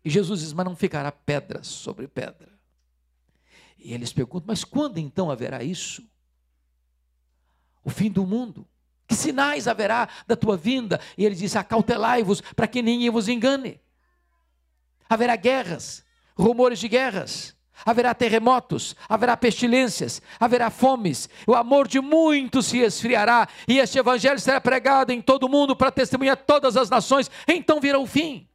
E 0.02 0.08
Jesus 0.08 0.40
diz: 0.40 0.54
Mas 0.54 0.64
não 0.64 0.74
ficará 0.74 1.12
pedra 1.12 1.62
sobre 1.62 2.08
pedra. 2.08 2.48
E 3.78 3.92
eles 3.92 4.10
perguntam: 4.10 4.46
Mas 4.48 4.64
quando 4.64 4.96
então 4.96 5.30
haverá 5.30 5.62
isso? 5.62 6.02
O 7.84 7.90
fim 7.90 8.10
do 8.10 8.26
mundo. 8.26 8.66
Que 9.06 9.14
sinais 9.14 9.68
haverá 9.68 10.08
da 10.26 10.34
tua 10.34 10.56
vinda? 10.56 11.00
E 11.16 11.24
ele 11.24 11.34
disse: 11.34 11.58
Acautelai-vos 11.58 12.40
para 12.40 12.66
que 12.66 12.82
ninguém 12.82 13.10
vos 13.10 13.28
engane. 13.28 13.80
Haverá 15.08 15.36
guerras, 15.36 16.02
rumores 16.34 16.78
de 16.78 16.88
guerras, 16.88 17.54
haverá 17.84 18.14
terremotos, 18.14 18.96
haverá 19.08 19.36
pestilências, 19.36 20.22
haverá 20.40 20.70
fomes, 20.70 21.28
o 21.46 21.54
amor 21.54 21.86
de 21.86 22.00
muitos 22.00 22.66
se 22.66 22.78
esfriará, 22.78 23.46
e 23.68 23.78
este 23.78 23.98
evangelho 23.98 24.40
será 24.40 24.60
pregado 24.60 25.12
em 25.12 25.20
todo 25.20 25.44
o 25.44 25.48
mundo 25.48 25.76
para 25.76 25.90
testemunhar 25.90 26.36
todas 26.36 26.76
as 26.76 26.88
nações, 26.88 27.30
então 27.46 27.80
virá 27.80 27.98
o 27.98 28.06
fim. 28.06 28.48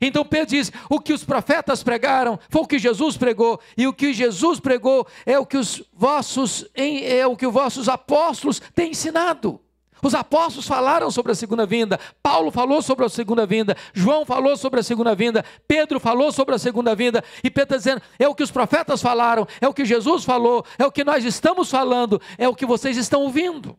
Então 0.00 0.24
Pedro 0.24 0.48
diz: 0.48 0.72
o 0.88 1.00
que 1.00 1.12
os 1.12 1.24
profetas 1.24 1.82
pregaram 1.82 2.38
foi 2.48 2.62
o 2.62 2.66
que 2.66 2.78
Jesus 2.78 3.16
pregou, 3.16 3.60
e 3.76 3.86
o 3.86 3.92
que 3.92 4.12
Jesus 4.12 4.60
pregou 4.60 5.06
é 5.24 5.38
o 5.38 5.46
que 5.46 5.56
os 5.56 5.82
vossos, 5.92 6.66
é 6.74 7.26
o 7.26 7.36
que 7.36 7.46
os 7.46 7.52
vossos 7.52 7.88
apóstolos 7.88 8.60
têm 8.74 8.90
ensinado. 8.90 9.60
Os 10.02 10.14
apóstolos 10.14 10.66
falaram 10.66 11.10
sobre 11.10 11.32
a 11.32 11.34
segunda 11.34 11.66
vinda, 11.66 11.98
Paulo 12.22 12.50
falou 12.50 12.80
sobre 12.80 13.04
a 13.04 13.08
segunda 13.08 13.44
vinda, 13.44 13.76
João 13.92 14.24
falou 14.24 14.56
sobre 14.56 14.80
a 14.80 14.82
segunda 14.82 15.14
vinda, 15.14 15.44
Pedro 15.66 15.98
falou 15.98 16.30
sobre 16.30 16.54
a 16.54 16.58
segunda 16.58 16.94
vinda, 16.94 17.24
e 17.42 17.50
Pedro 17.50 17.74
está 17.74 17.76
dizendo: 17.76 18.02
é 18.18 18.28
o 18.28 18.34
que 18.34 18.42
os 18.42 18.50
profetas 18.50 19.02
falaram, 19.02 19.46
é 19.60 19.66
o 19.66 19.74
que 19.74 19.84
Jesus 19.84 20.24
falou, 20.24 20.64
é 20.78 20.86
o 20.86 20.92
que 20.92 21.02
nós 21.02 21.24
estamos 21.24 21.70
falando, 21.70 22.20
é 22.36 22.48
o 22.48 22.54
que 22.54 22.66
vocês 22.66 22.96
estão 22.96 23.22
ouvindo. 23.22 23.76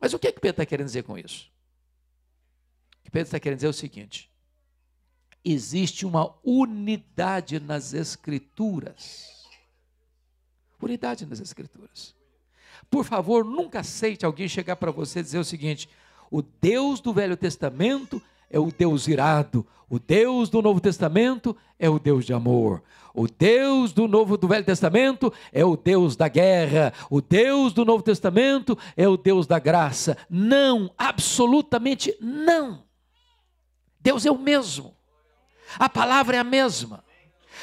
Mas 0.00 0.12
o 0.14 0.18
que, 0.18 0.28
é 0.28 0.32
que 0.32 0.40
Pedro 0.40 0.62
está 0.62 0.66
querendo 0.66 0.86
dizer 0.86 1.02
com 1.02 1.16
isso? 1.16 1.50
O 3.00 3.04
que 3.04 3.10
Pedro 3.10 3.26
está 3.26 3.38
querendo 3.38 3.58
dizer 3.58 3.66
é 3.66 3.70
o 3.70 3.74
seguinte: 3.74 4.29
existe 5.44 6.04
uma 6.06 6.34
unidade 6.44 7.58
nas 7.60 7.94
Escrituras. 7.94 9.48
Unidade 10.80 11.26
nas 11.26 11.40
Escrituras. 11.40 12.14
Por 12.90 13.04
favor, 13.04 13.44
nunca 13.44 13.80
aceite 13.80 14.24
alguém 14.24 14.48
chegar 14.48 14.76
para 14.76 14.90
você 14.90 15.20
e 15.20 15.22
dizer 15.22 15.38
o 15.38 15.44
seguinte: 15.44 15.88
o 16.30 16.42
Deus 16.42 17.00
do 17.00 17.12
Velho 17.12 17.36
Testamento 17.36 18.22
é 18.48 18.58
o 18.58 18.72
Deus 18.72 19.06
irado, 19.06 19.66
o 19.88 19.98
Deus 19.98 20.48
do 20.48 20.62
Novo 20.62 20.80
Testamento 20.80 21.56
é 21.78 21.88
o 21.88 21.98
Deus 21.98 22.24
de 22.24 22.32
amor. 22.32 22.82
O 23.12 23.26
Deus 23.26 23.92
do 23.92 24.06
Novo 24.06 24.36
do 24.36 24.46
Velho 24.46 24.64
Testamento 24.64 25.32
é 25.52 25.64
o 25.64 25.76
Deus 25.76 26.14
da 26.14 26.28
guerra. 26.28 26.92
O 27.10 27.20
Deus 27.20 27.72
do 27.72 27.84
Novo 27.84 28.02
Testamento 28.02 28.78
é 28.96 29.08
o 29.08 29.16
Deus 29.16 29.48
da 29.48 29.58
graça. 29.58 30.16
Não, 30.30 30.92
absolutamente 30.96 32.16
não. 32.20 32.84
Deus 34.00 34.24
é 34.24 34.30
o 34.30 34.38
mesmo. 34.38 34.94
A 35.78 35.88
palavra 35.88 36.36
é 36.36 36.40
a 36.40 36.44
mesma. 36.44 37.04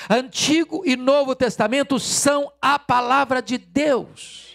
Antigo 0.10 0.84
e 0.86 0.96
Novo 0.96 1.36
Testamento 1.36 2.00
são 2.00 2.52
a 2.62 2.78
palavra 2.78 3.42
de 3.42 3.58
Deus. 3.58 4.48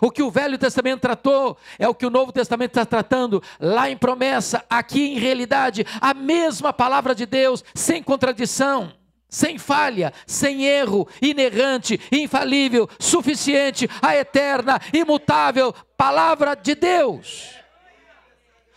O 0.00 0.10
que 0.10 0.22
o 0.22 0.30
Velho 0.30 0.58
Testamento 0.58 1.00
tratou 1.00 1.56
é 1.78 1.88
o 1.88 1.94
que 1.94 2.06
o 2.06 2.10
Novo 2.10 2.32
Testamento 2.32 2.70
está 2.70 2.86
tratando, 2.86 3.42
lá 3.58 3.90
em 3.90 3.96
promessa, 3.96 4.64
aqui 4.68 5.12
em 5.12 5.18
realidade, 5.18 5.84
a 6.00 6.14
mesma 6.14 6.72
palavra 6.72 7.14
de 7.14 7.26
Deus, 7.26 7.64
sem 7.74 8.02
contradição, 8.02 8.92
sem 9.28 9.58
falha, 9.58 10.12
sem 10.26 10.64
erro, 10.64 11.08
inerrante, 11.20 12.00
infalível, 12.10 12.88
suficiente, 12.98 13.88
a 14.00 14.16
eterna, 14.16 14.80
imutável 14.92 15.72
palavra 15.96 16.54
de 16.54 16.74
Deus. 16.74 17.50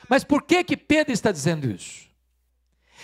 Mas 0.09 0.23
por 0.23 0.43
que 0.43 0.63
que 0.63 0.75
Pedro 0.75 1.13
está 1.13 1.31
dizendo 1.31 1.69
isso? 1.69 2.02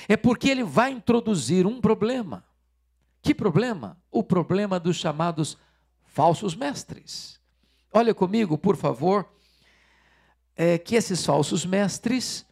É 0.08 0.16
porque 0.16 0.50
ele 0.50 0.64
vai 0.64 0.92
introduzir 0.92 1.66
um 1.66 1.82
problema. 1.82 2.46
Que 3.22 3.34
problema? 3.34 3.98
O 4.12 4.24
problema 4.24 4.80
dos 4.80 4.98
chamados 4.98 5.58
falsos 6.06 6.56
mestres. 6.56 7.40
Olha 7.92 8.14
comigo, 8.14 8.58
por 8.58 8.78
favor, 8.78 9.28
é, 10.56 10.78
que 10.78 10.96
esses 10.96 11.26
falsos 11.26 11.66
mestres, 11.66 12.46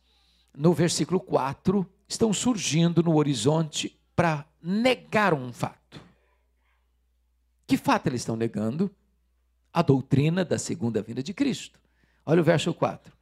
no 0.56 0.74
versículo 0.74 1.20
4, 1.20 1.86
estão 2.08 2.34
surgindo 2.34 3.04
no 3.04 3.16
horizonte 3.16 4.00
para 4.16 4.46
negar 4.62 5.34
um 5.34 5.52
fato. 5.54 6.02
Que 7.68 7.78
fato 7.78 8.08
eles 8.08 8.22
estão 8.22 8.36
negando? 8.36 8.90
A 9.74 9.82
doutrina 9.82 10.44
da 10.44 10.58
segunda 10.58 11.02
vinda 11.02 11.22
de 11.22 11.34
Cristo. 11.34 11.80
Olha 12.26 12.42
o 12.42 12.44
verso 12.44 12.74
4. 12.74 13.14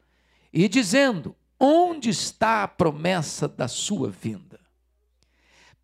E 0.53 0.70
dizendo: 0.70 1.36
Onde 1.67 2.12
está 2.12 2.62
a 2.62 2.67
promessa 2.67 3.48
da 3.48 3.67
sua 3.67 4.12
vinda? 4.12 4.60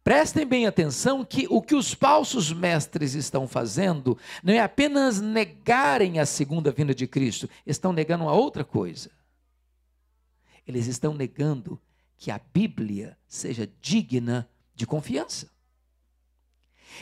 Prestem 0.04 0.46
bem 0.46 0.68
atenção 0.68 1.26
que 1.26 1.48
o 1.50 1.60
que 1.60 1.74
os 1.74 1.92
falsos 1.92 2.54
mestres 2.54 3.16
estão 3.16 3.48
fazendo 3.48 4.16
não 4.44 4.54
é 4.54 4.60
apenas 4.60 5.20
negarem 5.20 6.20
a 6.20 6.26
segunda 6.28 6.72
vinda 6.72 6.94
de 6.94 7.08
Cristo, 7.08 7.50
estão 7.66 7.92
negando 7.92 8.26
uma 8.26 8.32
outra 8.32 8.64
coisa. 8.64 9.10
Eles 10.68 10.86
estão 10.86 11.16
negando 11.16 11.82
que 12.16 12.30
a 12.30 12.40
Bíblia 12.54 13.18
seja 13.28 13.68
digna 13.82 14.48
de 14.76 14.86
confiança. 14.86 15.50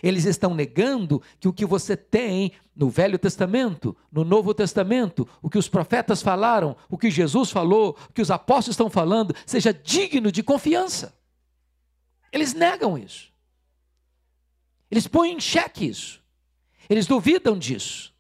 Eles 0.02 0.26
estão 0.26 0.54
negando 0.54 1.22
que 1.40 1.48
o 1.48 1.54
que 1.54 1.66
você 1.66 1.96
tem 1.96 2.52
no 2.76 2.90
Velho 2.90 3.20
Testamento, 3.20 3.96
no 4.12 4.24
Novo 4.24 4.54
Testamento, 4.54 5.28
o 5.42 5.50
que 5.50 5.58
os 5.58 5.68
profetas 5.68 6.22
falaram, 6.22 6.76
o 6.90 6.98
que 6.98 7.12
Jesus 7.12 7.52
falou, 7.52 7.98
o 8.10 8.14
que 8.14 8.22
os 8.22 8.32
apóstolos 8.32 8.74
estão 8.74 8.90
falando, 8.90 9.36
seja 9.46 9.74
digno 9.74 10.32
de 10.32 10.42
confiança. 10.42 11.18
Eles 12.32 12.54
negam 12.54 12.98
isso. 12.98 13.32
Eles 14.90 15.08
põem 15.08 15.34
em 15.34 15.40
xeque 15.40 15.88
isso. 15.88 16.22
Eles 16.90 17.06
duvidam 17.06 17.58
disso. 17.58 18.14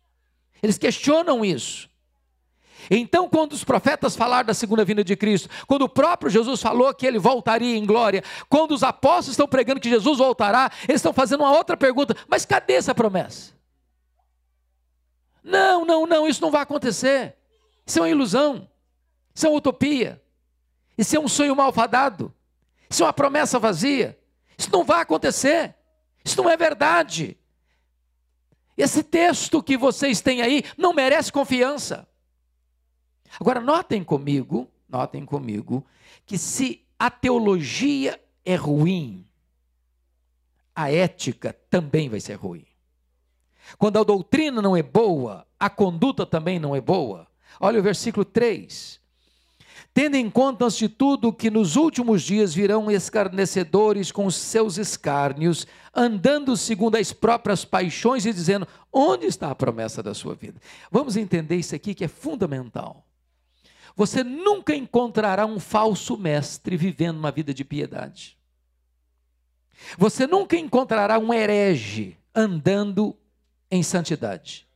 Eles 0.61 0.77
questionam 0.77 1.43
isso. 1.43 1.88
Então, 2.89 3.29
quando 3.29 3.53
os 3.53 3.63
profetas 3.63 4.15
falaram 4.15 4.47
da 4.47 4.53
segunda 4.53 4.83
vinda 4.83 5.03
de 5.03 5.15
Cristo, 5.15 5.49
quando 5.67 5.83
o 5.83 5.89
próprio 5.89 6.29
Jesus 6.29 6.61
falou 6.61 6.93
que 6.93 7.05
ele 7.05 7.19
voltaria 7.19 7.77
em 7.77 7.85
glória, 7.85 8.23
quando 8.49 8.71
os 8.71 8.81
apóstolos 8.81 9.29
estão 9.29 9.47
pregando 9.47 9.79
que 9.79 9.89
Jesus 9.89 10.17
voltará, 10.17 10.71
eles 10.87 10.99
estão 10.99 11.13
fazendo 11.13 11.41
uma 11.41 11.51
outra 11.51 11.77
pergunta: 11.77 12.15
mas 12.27 12.45
cadê 12.45 12.73
essa 12.73 12.95
promessa? 12.95 13.53
Não, 15.43 15.85
não, 15.85 16.05
não, 16.05 16.27
isso 16.27 16.41
não 16.41 16.51
vai 16.51 16.61
acontecer. 16.61 17.35
Isso 17.85 17.99
é 17.99 18.01
uma 18.01 18.09
ilusão. 18.09 18.67
Isso 19.33 19.45
é 19.45 19.49
uma 19.49 19.57
utopia. 19.57 20.21
Isso 20.97 21.15
é 21.15 21.19
um 21.19 21.27
sonho 21.27 21.55
malfadado. 21.55 22.33
Isso 22.89 23.03
é 23.03 23.05
uma 23.05 23.13
promessa 23.13 23.59
vazia. 23.59 24.19
Isso 24.57 24.69
não 24.71 24.83
vai 24.83 25.01
acontecer. 25.01 25.75
Isso 26.25 26.41
não 26.41 26.49
é 26.49 26.57
verdade. 26.57 27.37
Esse 28.75 29.03
texto 29.03 29.61
que 29.61 29.77
vocês 29.77 30.21
têm 30.21 30.41
aí 30.41 30.63
não 30.77 30.93
merece 30.93 31.31
confiança. 31.31 32.08
Agora, 33.37 33.59
notem 33.59 34.03
comigo, 34.03 34.67
notem 34.87 35.25
comigo, 35.25 35.85
que 36.25 36.37
se 36.37 36.85
a 36.97 37.11
teologia 37.11 38.19
é 38.45 38.55
ruim, 38.55 39.25
a 40.73 40.91
ética 40.91 41.53
também 41.69 42.07
vai 42.07 42.19
ser 42.19 42.35
ruim. 42.35 42.65
Quando 43.77 43.99
a 43.99 44.03
doutrina 44.03 44.61
não 44.61 44.75
é 44.75 44.81
boa, 44.81 45.45
a 45.59 45.69
conduta 45.69 46.25
também 46.25 46.57
não 46.57 46.75
é 46.75 46.81
boa. 46.81 47.27
Olha 47.59 47.79
o 47.79 47.83
versículo 47.83 48.23
3 48.23 48.99
tendo 49.93 50.15
em 50.15 50.29
conta, 50.29 50.65
antes 50.65 50.77
de 50.77 50.87
tudo, 50.87 51.33
que 51.33 51.49
nos 51.49 51.75
últimos 51.75 52.21
dias 52.21 52.53
virão 52.53 52.89
escarnecedores 52.89 54.11
com 54.11 54.25
os 54.25 54.35
seus 54.35 54.77
escárnios, 54.77 55.67
andando 55.93 56.55
segundo 56.55 56.95
as 56.95 57.11
próprias 57.11 57.65
paixões 57.65 58.25
e 58.25 58.31
dizendo: 58.31 58.67
onde 58.93 59.25
está 59.25 59.51
a 59.51 59.55
promessa 59.55 60.01
da 60.01 60.13
sua 60.13 60.35
vida? 60.35 60.59
Vamos 60.91 61.17
entender 61.17 61.55
isso 61.55 61.75
aqui 61.75 61.93
que 61.93 62.05
é 62.05 62.07
fundamental. 62.07 63.05
Você 63.95 64.23
nunca 64.23 64.75
encontrará 64.75 65.45
um 65.45 65.59
falso 65.59 66.17
mestre 66.17 66.77
vivendo 66.77 67.17
uma 67.17 67.31
vida 67.31 67.53
de 67.53 67.63
piedade. 67.63 68.37
Você 69.97 70.27
nunca 70.27 70.55
encontrará 70.55 71.17
um 71.17 71.33
herege 71.33 72.17
andando 72.33 73.17
em 73.71 73.81
santidade. 73.83 74.67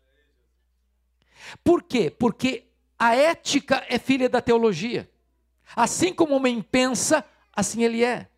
Por 1.64 1.84
quê? 1.84 2.10
Porque 2.10 2.66
a 2.98 3.16
ética 3.16 3.86
é 3.90 4.00
filha 4.00 4.30
da 4.30 4.42
teologia. 4.42 5.10
Assim 5.76 6.14
como 6.14 6.34
o 6.34 6.38
homem 6.38 6.62
pensa, 6.62 7.26
assim 7.54 7.84
ele 7.84 8.04
é. 8.04 8.30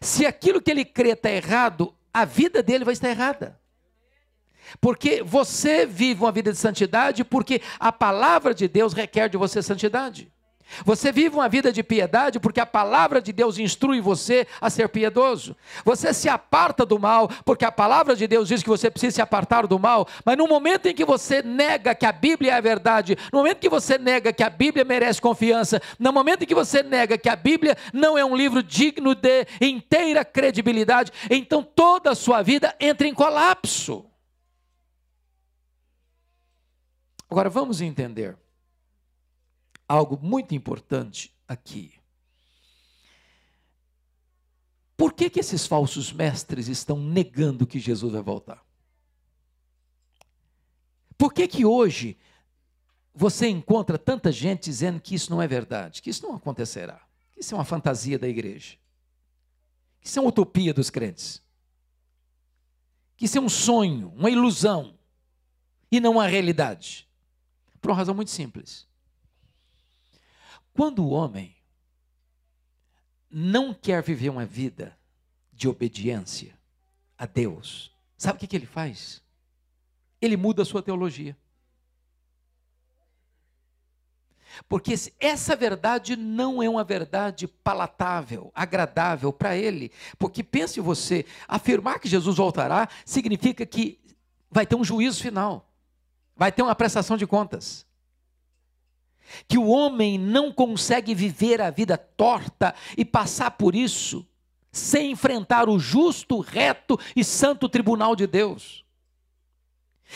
Se 0.00 0.26
aquilo 0.26 0.60
que 0.60 0.70
ele 0.70 0.84
crê 0.84 1.10
está 1.10 1.30
errado, 1.30 1.94
a 2.12 2.24
vida 2.24 2.62
dele 2.62 2.84
vai 2.84 2.92
estar 2.92 3.08
errada. 3.08 3.60
Porque 4.80 5.22
você 5.22 5.86
vive 5.86 6.22
uma 6.22 6.32
vida 6.32 6.52
de 6.52 6.58
santidade, 6.58 7.24
porque 7.24 7.60
a 7.78 7.92
palavra 7.92 8.54
de 8.54 8.68
Deus 8.68 8.92
requer 8.92 9.28
de 9.28 9.36
você 9.36 9.62
santidade. 9.62 10.30
Você 10.84 11.12
vive 11.12 11.34
uma 11.34 11.48
vida 11.48 11.72
de 11.72 11.82
piedade 11.82 12.40
porque 12.40 12.60
a 12.60 12.66
palavra 12.66 13.20
de 13.20 13.32
Deus 13.32 13.58
instrui 13.58 14.00
você 14.00 14.46
a 14.60 14.70
ser 14.70 14.88
piedoso. 14.88 15.56
Você 15.84 16.12
se 16.12 16.28
aparta 16.28 16.84
do 16.86 16.98
mal 16.98 17.28
porque 17.44 17.64
a 17.64 17.72
palavra 17.72 18.16
de 18.16 18.26
Deus 18.26 18.48
diz 18.48 18.62
que 18.62 18.68
você 18.68 18.90
precisa 18.90 19.16
se 19.16 19.22
apartar 19.22 19.66
do 19.66 19.78
mal. 19.78 20.06
Mas 20.24 20.36
no 20.36 20.46
momento 20.46 20.86
em 20.86 20.94
que 20.94 21.04
você 21.04 21.42
nega 21.42 21.94
que 21.94 22.06
a 22.06 22.12
Bíblia 22.12 22.52
é 22.52 22.54
a 22.54 22.60
verdade, 22.60 23.16
no 23.32 23.40
momento 23.40 23.58
que 23.58 23.68
você 23.68 23.98
nega 23.98 24.32
que 24.32 24.42
a 24.42 24.50
Bíblia 24.50 24.84
merece 24.84 25.20
confiança, 25.20 25.80
no 25.98 26.12
momento 26.12 26.42
em 26.42 26.46
que 26.46 26.54
você 26.54 26.82
nega 26.82 27.18
que 27.18 27.28
a 27.28 27.36
Bíblia 27.36 27.76
não 27.92 28.16
é 28.16 28.24
um 28.24 28.36
livro 28.36 28.62
digno 28.62 29.14
de 29.14 29.46
inteira 29.60 30.24
credibilidade, 30.24 31.12
então 31.30 31.62
toda 31.62 32.12
a 32.12 32.14
sua 32.14 32.42
vida 32.42 32.74
entra 32.80 33.06
em 33.06 33.14
colapso. 33.14 34.11
Agora 37.32 37.48
vamos 37.48 37.80
entender 37.80 38.36
algo 39.88 40.18
muito 40.20 40.54
importante 40.54 41.34
aqui. 41.48 41.94
Por 44.94 45.14
que, 45.14 45.30
que 45.30 45.40
esses 45.40 45.66
falsos 45.66 46.12
mestres 46.12 46.68
estão 46.68 47.00
negando 47.00 47.66
que 47.66 47.80
Jesus 47.80 48.12
vai 48.12 48.20
voltar? 48.20 48.62
Por 51.16 51.32
que, 51.32 51.48
que 51.48 51.64
hoje 51.64 52.18
você 53.14 53.48
encontra 53.48 53.96
tanta 53.96 54.30
gente 54.30 54.64
dizendo 54.64 55.00
que 55.00 55.14
isso 55.14 55.30
não 55.30 55.40
é 55.40 55.48
verdade, 55.48 56.02
que 56.02 56.10
isso 56.10 56.26
não 56.26 56.36
acontecerá, 56.36 57.00
que 57.32 57.40
isso 57.40 57.54
é 57.54 57.56
uma 57.56 57.64
fantasia 57.64 58.18
da 58.18 58.28
igreja, 58.28 58.76
que 60.02 60.06
isso 60.06 60.18
é 60.18 60.22
uma 60.22 60.28
utopia 60.28 60.74
dos 60.74 60.90
crentes, 60.90 61.40
que 63.16 63.24
isso 63.24 63.38
é 63.38 63.40
um 63.40 63.48
sonho, 63.48 64.12
uma 64.14 64.28
ilusão 64.28 64.98
e 65.90 65.98
não 65.98 66.12
uma 66.12 66.26
realidade? 66.26 67.08
Por 67.82 67.90
uma 67.90 67.96
razão 67.96 68.14
muito 68.14 68.30
simples. 68.30 68.86
Quando 70.72 71.04
o 71.04 71.10
homem 71.10 71.54
não 73.28 73.74
quer 73.74 74.02
viver 74.02 74.30
uma 74.30 74.46
vida 74.46 74.96
de 75.52 75.68
obediência 75.68 76.56
a 77.18 77.26
Deus, 77.26 77.90
sabe 78.16 78.36
o 78.36 78.40
que, 78.40 78.46
que 78.46 78.56
ele 78.56 78.66
faz? 78.66 79.20
Ele 80.20 80.36
muda 80.36 80.62
a 80.62 80.64
sua 80.64 80.82
teologia. 80.82 81.36
Porque 84.68 84.94
essa 85.18 85.56
verdade 85.56 86.14
não 86.14 86.62
é 86.62 86.68
uma 86.68 86.84
verdade 86.84 87.48
palatável, 87.48 88.52
agradável 88.54 89.32
para 89.32 89.56
ele. 89.56 89.90
Porque 90.18 90.44
pense 90.44 90.78
você, 90.80 91.26
afirmar 91.48 91.98
que 91.98 92.08
Jesus 92.08 92.36
voltará 92.36 92.88
significa 93.04 93.66
que 93.66 93.98
vai 94.50 94.66
ter 94.66 94.76
um 94.76 94.84
juízo 94.84 95.20
final, 95.20 95.71
vai 96.42 96.50
ter 96.50 96.60
uma 96.60 96.74
prestação 96.74 97.16
de 97.16 97.24
contas 97.24 97.86
que 99.46 99.56
o 99.56 99.68
homem 99.68 100.18
não 100.18 100.50
consegue 100.50 101.14
viver 101.14 101.60
a 101.60 101.70
vida 101.70 101.96
torta 101.96 102.74
e 102.98 103.04
passar 103.04 103.52
por 103.52 103.76
isso 103.76 104.26
sem 104.72 105.12
enfrentar 105.12 105.68
o 105.68 105.78
justo, 105.78 106.40
reto 106.40 106.98
e 107.14 107.22
santo 107.22 107.68
tribunal 107.68 108.16
de 108.16 108.26
Deus. 108.26 108.84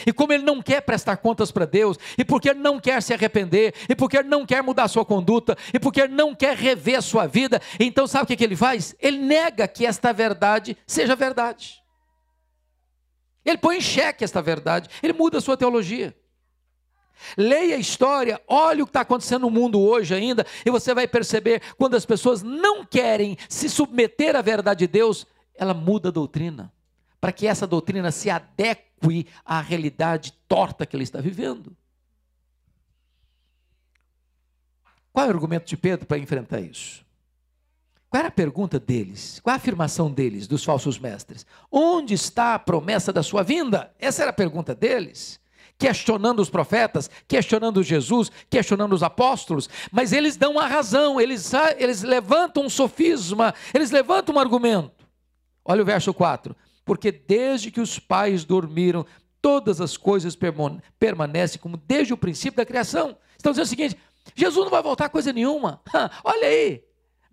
E 0.04 0.12
como 0.12 0.32
ele 0.32 0.42
não 0.42 0.60
quer 0.60 0.80
prestar 0.80 1.18
contas 1.18 1.52
para 1.52 1.64
Deus, 1.64 1.96
e 2.18 2.24
porque 2.24 2.50
ele 2.50 2.58
não 2.58 2.80
quer 2.80 3.00
se 3.04 3.14
arrepender, 3.14 3.72
e 3.88 3.94
porque 3.94 4.18
ele 4.18 4.28
não 4.28 4.44
quer 4.44 4.64
mudar 4.64 4.88
sua 4.88 5.04
conduta, 5.04 5.56
e 5.72 5.78
porque 5.78 6.00
ele 6.00 6.12
não 6.12 6.34
quer 6.34 6.56
rever 6.56 6.98
a 6.98 7.02
sua 7.02 7.28
vida, 7.28 7.62
então 7.78 8.04
sabe 8.08 8.24
o 8.24 8.36
que, 8.36 8.42
ele 8.42 8.56
faz? 8.56 8.96
Ele 8.98 9.18
nega 9.18 9.68
que 9.68 9.86
esta 9.86 10.12
verdade 10.12 10.76
seja 10.88 11.14
verdade. 11.14 11.85
Ele 13.46 13.56
põe 13.56 13.76
em 13.76 13.80
xeque 13.80 14.24
esta 14.24 14.42
verdade, 14.42 14.90
ele 15.00 15.12
muda 15.12 15.38
a 15.38 15.40
sua 15.40 15.56
teologia. 15.56 16.14
Leia 17.38 17.76
a 17.76 17.78
história, 17.78 18.42
olhe 18.46 18.82
o 18.82 18.86
que 18.86 18.90
está 18.90 19.02
acontecendo 19.02 19.42
no 19.42 19.50
mundo 19.50 19.80
hoje 19.80 20.14
ainda, 20.14 20.44
e 20.64 20.70
você 20.70 20.92
vai 20.92 21.06
perceber 21.06 21.62
quando 21.78 21.94
as 21.94 22.04
pessoas 22.04 22.42
não 22.42 22.84
querem 22.84 23.38
se 23.48 23.70
submeter 23.70 24.34
à 24.34 24.42
verdade 24.42 24.80
de 24.80 24.88
Deus, 24.88 25.24
ela 25.54 25.72
muda 25.72 26.08
a 26.08 26.12
doutrina, 26.12 26.72
para 27.20 27.32
que 27.32 27.46
essa 27.46 27.66
doutrina 27.66 28.10
se 28.10 28.28
adeque 28.28 29.26
à 29.44 29.60
realidade 29.60 30.32
torta 30.48 30.84
que 30.84 30.96
ele 30.96 31.04
está 31.04 31.20
vivendo. 31.20 31.74
Qual 35.12 35.24
é 35.24 35.28
o 35.28 35.32
argumento 35.32 35.66
de 35.66 35.76
Pedro 35.76 36.04
para 36.04 36.18
enfrentar 36.18 36.60
isso? 36.60 37.05
Qual 38.16 38.20
era 38.20 38.28
a 38.28 38.32
pergunta 38.32 38.80
deles? 38.80 39.40
Qual 39.40 39.52
a 39.52 39.58
afirmação 39.58 40.10
deles, 40.10 40.46
dos 40.46 40.64
falsos 40.64 40.98
mestres? 40.98 41.44
Onde 41.70 42.14
está 42.14 42.54
a 42.54 42.58
promessa 42.58 43.12
da 43.12 43.22
sua 43.22 43.42
vinda? 43.42 43.94
Essa 43.98 44.22
era 44.22 44.30
a 44.30 44.32
pergunta 44.32 44.74
deles 44.74 45.38
questionando 45.76 46.40
os 46.40 46.48
profetas, 46.48 47.10
questionando 47.28 47.82
Jesus, 47.82 48.32
questionando 48.48 48.94
os 48.94 49.02
apóstolos, 49.02 49.68
mas 49.92 50.14
eles 50.14 50.34
dão 50.34 50.58
a 50.58 50.66
razão, 50.66 51.20
eles, 51.20 51.52
eles 51.76 52.02
levantam 52.02 52.64
um 52.64 52.70
sofisma, 52.70 53.52
eles 53.74 53.90
levantam 53.90 54.36
um 54.36 54.38
argumento. 54.38 55.06
Olha 55.62 55.82
o 55.82 55.84
verso 55.84 56.14
4: 56.14 56.56
Porque 56.86 57.12
desde 57.12 57.70
que 57.70 57.82
os 57.82 57.98
pais 57.98 58.44
dormiram, 58.44 59.04
todas 59.42 59.78
as 59.78 59.98
coisas 59.98 60.34
permanecem 60.98 61.60
como 61.60 61.76
desde 61.76 62.14
o 62.14 62.16
princípio 62.16 62.56
da 62.56 62.64
criação. 62.64 63.14
Estão 63.36 63.52
dizendo 63.52 63.66
o 63.66 63.68
seguinte: 63.68 63.96
Jesus 64.34 64.64
não 64.64 64.70
vai 64.70 64.82
voltar 64.82 65.10
coisa 65.10 65.34
nenhuma. 65.34 65.82
Olha 66.24 66.48
aí, 66.48 66.82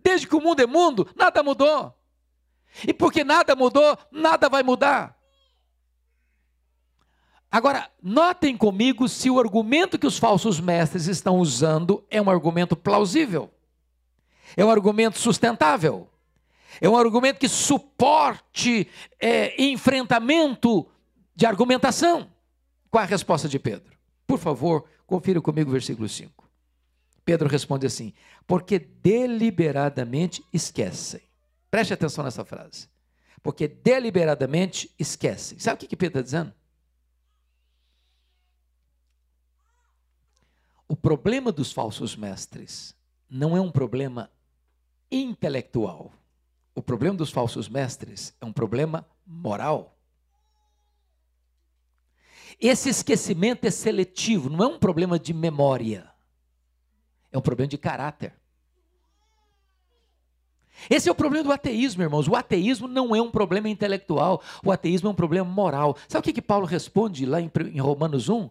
desde 0.03 0.27
que 0.27 0.35
o 0.35 0.41
mundo 0.41 0.61
é 0.61 0.67
mundo, 0.67 1.07
nada 1.15 1.41
mudou. 1.41 1.95
E 2.87 2.93
porque 2.93 3.23
nada 3.23 3.55
mudou, 3.55 3.97
nada 4.11 4.49
vai 4.49 4.63
mudar. 4.63 5.17
Agora, 7.51 7.89
notem 8.01 8.57
comigo 8.57 9.07
se 9.07 9.29
o 9.29 9.39
argumento 9.39 9.99
que 9.99 10.07
os 10.07 10.17
falsos 10.17 10.59
mestres 10.59 11.07
estão 11.07 11.37
usando 11.37 12.03
é 12.09 12.19
um 12.19 12.29
argumento 12.29 12.75
plausível, 12.75 13.51
é 14.57 14.65
um 14.65 14.71
argumento 14.71 15.19
sustentável. 15.19 16.09
É 16.81 16.89
um 16.89 16.97
argumento 16.97 17.39
que 17.39 17.47
suporte 17.47 18.87
é, 19.19 19.61
enfrentamento 19.63 20.87
de 21.35 21.45
argumentação. 21.45 22.31
Qual 22.89 23.01
é 23.01 23.05
a 23.05 23.09
resposta 23.09 23.47
de 23.47 23.59
Pedro? 23.59 23.95
Por 24.25 24.39
favor, 24.39 24.85
confira 25.05 25.41
comigo 25.41 25.69
o 25.69 25.73
versículo 25.73 26.07
5. 26.07 26.42
Pedro 27.25 27.47
responde 27.47 27.85
assim: 27.85 28.13
porque 28.45 28.79
deliberadamente 28.79 30.43
esquecem. 30.51 31.21
Preste 31.71 31.93
atenção 31.93 32.23
nessa 32.23 32.45
frase. 32.45 32.87
Porque 33.41 33.67
deliberadamente 33.67 34.93
esquecem. 34.97 35.59
Sabe 35.59 35.75
o 35.75 35.79
que, 35.79 35.87
que 35.87 35.97
Pedro 35.97 36.19
está 36.19 36.21
dizendo? 36.21 36.53
O 40.87 40.95
problema 40.95 41.51
dos 41.51 41.71
falsos 41.71 42.15
mestres 42.15 42.95
não 43.29 43.57
é 43.57 43.61
um 43.61 43.71
problema 43.71 44.29
intelectual. 45.11 46.13
O 46.75 46.81
problema 46.81 47.17
dos 47.17 47.31
falsos 47.31 47.67
mestres 47.67 48.35
é 48.39 48.45
um 48.45 48.53
problema 48.53 49.07
moral. 49.25 49.97
Esse 52.59 52.89
esquecimento 52.89 53.65
é 53.65 53.71
seletivo, 53.71 54.49
não 54.49 54.63
é 54.63 54.67
um 54.67 54.79
problema 54.79 55.17
de 55.17 55.33
memória. 55.33 56.12
É 57.33 57.37
um 57.37 57.41
problema 57.41 57.67
de 57.67 57.77
caráter. 57.77 58.33
Esse 60.89 61.09
é 61.09 61.11
o 61.11 61.15
problema 61.15 61.43
do 61.43 61.51
ateísmo, 61.51 62.03
irmãos. 62.03 62.27
O 62.27 62.35
ateísmo 62.35 62.87
não 62.87 63.15
é 63.15 63.21
um 63.21 63.31
problema 63.31 63.67
intelectual, 63.67 64.41
o 64.63 64.71
ateísmo 64.71 65.07
é 65.07 65.11
um 65.11 65.15
problema 65.15 65.49
moral. 65.49 65.97
Sabe 66.07 66.21
o 66.21 66.23
que, 66.23 66.33
que 66.33 66.41
Paulo 66.41 66.65
responde 66.65 67.25
lá 67.25 67.41
em, 67.41 67.51
em 67.73 67.79
Romanos 67.79 68.29
1? 68.29 68.49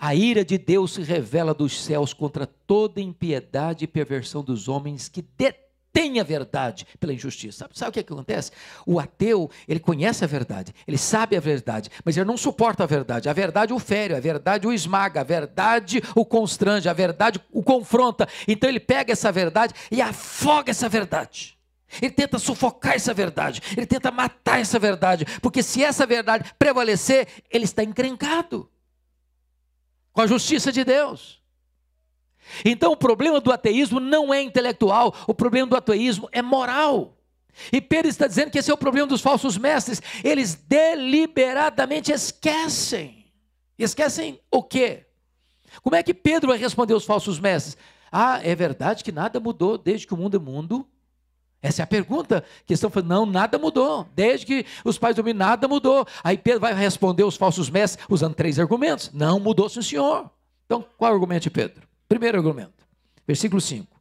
A 0.00 0.14
ira 0.14 0.44
de 0.44 0.56
Deus 0.56 0.92
se 0.92 1.02
revela 1.02 1.52
dos 1.52 1.78
céus 1.80 2.14
contra 2.14 2.46
toda 2.46 3.00
impiedade 3.00 3.84
e 3.84 3.88
perversão 3.88 4.42
dos 4.42 4.68
homens 4.68 5.08
que 5.08 5.22
detestam 5.22 5.67
tem 5.92 6.20
a 6.20 6.24
verdade 6.24 6.86
pela 7.00 7.12
injustiça. 7.12 7.58
Sabe, 7.58 7.78
sabe 7.78 7.90
o 7.90 7.92
que, 7.92 8.00
é 8.00 8.02
que 8.02 8.12
acontece? 8.12 8.52
O 8.86 9.00
ateu, 9.00 9.50
ele 9.66 9.80
conhece 9.80 10.24
a 10.24 10.26
verdade, 10.26 10.74
ele 10.86 10.98
sabe 10.98 11.36
a 11.36 11.40
verdade, 11.40 11.90
mas 12.04 12.16
ele 12.16 12.26
não 12.26 12.36
suporta 12.36 12.84
a 12.84 12.86
verdade. 12.86 13.28
A 13.28 13.32
verdade 13.32 13.72
o 13.72 13.78
fere, 13.78 14.14
a 14.14 14.20
verdade 14.20 14.66
o 14.66 14.72
esmaga, 14.72 15.20
a 15.20 15.24
verdade 15.24 16.02
o 16.14 16.24
constrange, 16.24 16.88
a 16.88 16.92
verdade 16.92 17.40
o 17.52 17.62
confronta. 17.62 18.28
Então 18.46 18.68
ele 18.68 18.80
pega 18.80 19.12
essa 19.12 19.32
verdade 19.32 19.74
e 19.90 20.00
afoga 20.00 20.70
essa 20.70 20.88
verdade. 20.88 21.58
Ele 22.02 22.10
tenta 22.10 22.38
sufocar 22.38 22.94
essa 22.94 23.14
verdade, 23.14 23.62
ele 23.76 23.86
tenta 23.86 24.10
matar 24.10 24.60
essa 24.60 24.78
verdade, 24.78 25.24
porque 25.40 25.62
se 25.62 25.82
essa 25.82 26.06
verdade 26.06 26.52
prevalecer, 26.58 27.26
ele 27.50 27.64
está 27.64 27.82
encrencado 27.82 28.70
com 30.12 30.20
a 30.20 30.26
justiça 30.26 30.70
de 30.70 30.84
Deus. 30.84 31.37
Então 32.64 32.92
o 32.92 32.96
problema 32.96 33.40
do 33.40 33.52
ateísmo 33.52 34.00
não 34.00 34.32
é 34.32 34.42
intelectual, 34.42 35.14
o 35.26 35.34
problema 35.34 35.66
do 35.66 35.76
ateísmo 35.76 36.28
é 36.32 36.42
moral. 36.42 37.14
E 37.72 37.80
Pedro 37.80 38.08
está 38.08 38.26
dizendo 38.26 38.50
que 38.50 38.58
esse 38.58 38.70
é 38.70 38.74
o 38.74 38.78
problema 38.78 39.06
dos 39.06 39.20
falsos 39.20 39.58
mestres. 39.58 40.00
Eles 40.22 40.54
deliberadamente 40.54 42.12
esquecem. 42.12 43.26
Esquecem 43.78 44.40
o 44.50 44.62
quê? 44.62 45.06
Como 45.82 45.96
é 45.96 46.02
que 46.02 46.14
Pedro 46.14 46.48
vai 46.48 46.58
responder 46.58 46.94
aos 46.94 47.04
falsos 47.04 47.38
mestres? 47.38 47.76
Ah, 48.10 48.40
é 48.42 48.54
verdade 48.54 49.04
que 49.04 49.12
nada 49.12 49.38
mudou 49.38 49.76
desde 49.76 50.06
que 50.06 50.14
o 50.14 50.16
mundo 50.16 50.36
é 50.36 50.40
mundo? 50.40 50.86
Essa 51.60 51.82
é 51.82 51.84
a 51.84 51.86
pergunta 51.86 52.44
que 52.64 52.74
estão 52.74 52.88
falando. 52.88 53.08
Não, 53.08 53.26
nada 53.26 53.58
mudou. 53.58 54.08
Desde 54.14 54.46
que 54.46 54.66
os 54.84 54.96
pais 54.96 55.16
do 55.16 55.24
mundo, 55.24 55.36
nada 55.36 55.66
mudou. 55.66 56.06
Aí 56.22 56.38
Pedro 56.38 56.60
vai 56.60 56.72
responder 56.72 57.24
aos 57.24 57.36
falsos 57.36 57.68
mestres 57.68 58.06
usando 58.08 58.34
três 58.34 58.58
argumentos. 58.58 59.10
Não 59.12 59.40
mudou, 59.40 59.68
sim, 59.68 59.82
senhor. 59.82 60.30
Então, 60.66 60.84
qual 60.96 61.10
é 61.10 61.12
o 61.12 61.14
argumento 61.14 61.42
de 61.42 61.50
Pedro? 61.50 61.87
Primeiro 62.08 62.38
argumento, 62.38 62.86
versículo 63.26 63.60
5. 63.60 63.98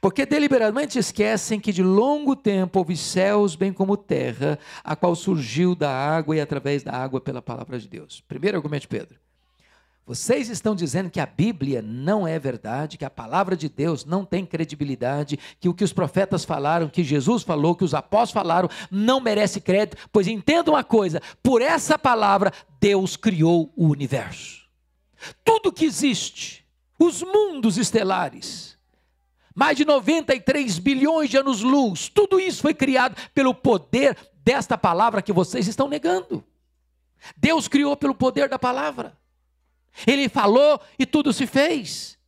Porque 0.00 0.26
deliberadamente 0.26 0.98
esquecem 0.98 1.58
que 1.58 1.72
de 1.72 1.82
longo 1.82 2.36
tempo 2.36 2.78
houve 2.78 2.96
céus, 2.96 3.54
bem 3.54 3.72
como 3.72 3.96
terra, 3.96 4.58
a 4.84 4.94
qual 4.94 5.14
surgiu 5.14 5.74
da 5.74 5.90
água 5.90 6.36
e 6.36 6.40
através 6.40 6.82
da 6.82 6.92
água 6.92 7.20
pela 7.20 7.40
palavra 7.40 7.78
de 7.78 7.88
Deus. 7.88 8.22
Primeiro 8.28 8.56
argumento 8.58 8.88
Pedro. 8.88 9.18
Vocês 10.04 10.48
estão 10.48 10.76
dizendo 10.76 11.10
que 11.10 11.18
a 11.18 11.26
Bíblia 11.26 11.82
não 11.82 12.28
é 12.28 12.38
verdade, 12.38 12.96
que 12.96 13.04
a 13.04 13.10
palavra 13.10 13.56
de 13.56 13.68
Deus 13.68 14.04
não 14.04 14.24
tem 14.24 14.46
credibilidade, 14.46 15.36
que 15.58 15.68
o 15.68 15.74
que 15.74 15.82
os 15.82 15.92
profetas 15.92 16.44
falaram, 16.44 16.88
que 16.88 17.02
Jesus 17.02 17.42
falou, 17.42 17.74
que 17.74 17.82
os 17.82 17.92
apóstolos 17.92 18.44
falaram, 18.44 18.68
não 18.88 19.20
merece 19.20 19.60
crédito, 19.60 19.96
pois 20.12 20.28
entendam 20.28 20.74
uma 20.74 20.84
coisa: 20.84 21.20
por 21.42 21.60
essa 21.60 21.98
palavra, 21.98 22.52
Deus 22.80 23.16
criou 23.16 23.72
o 23.74 23.88
universo. 23.88 24.64
Tudo 25.44 25.72
que 25.72 25.84
existe, 25.84 26.65
os 26.98 27.22
mundos 27.22 27.76
estelares, 27.76 28.76
mais 29.54 29.76
de 29.76 29.84
93 29.84 30.78
bilhões 30.78 31.30
de 31.30 31.38
anos-luz, 31.38 32.08
tudo 32.08 32.38
isso 32.38 32.60
foi 32.60 32.74
criado 32.74 33.16
pelo 33.32 33.54
poder 33.54 34.16
desta 34.44 34.76
palavra 34.76 35.22
que 35.22 35.32
vocês 35.32 35.66
estão 35.66 35.88
negando. 35.88 36.44
Deus 37.36 37.66
criou 37.66 37.96
pelo 37.96 38.14
poder 38.14 38.48
da 38.48 38.58
palavra. 38.58 39.16
Ele 40.06 40.28
falou 40.28 40.78
e 40.98 41.06
tudo 41.06 41.32
se 41.32 41.46
fez. 41.46 42.18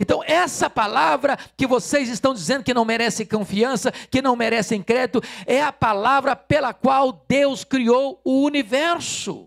Então, 0.00 0.22
essa 0.24 0.70
palavra 0.70 1.36
que 1.56 1.66
vocês 1.66 2.08
estão 2.08 2.32
dizendo 2.32 2.64
que 2.64 2.72
não 2.72 2.84
merece 2.84 3.26
confiança, 3.26 3.92
que 3.92 4.22
não 4.22 4.34
merecem 4.34 4.82
crédito, 4.82 5.22
é 5.46 5.62
a 5.62 5.72
palavra 5.72 6.34
pela 6.34 6.72
qual 6.72 7.24
Deus 7.28 7.64
criou 7.64 8.18
o 8.24 8.42
universo. 8.44 9.46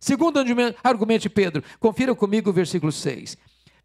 Segundo 0.00 0.40
argumento 0.82 1.22
de 1.22 1.28
Pedro, 1.28 1.62
confira 1.78 2.14
comigo 2.14 2.48
o 2.48 2.52
versículo 2.52 2.90
6 2.90 3.36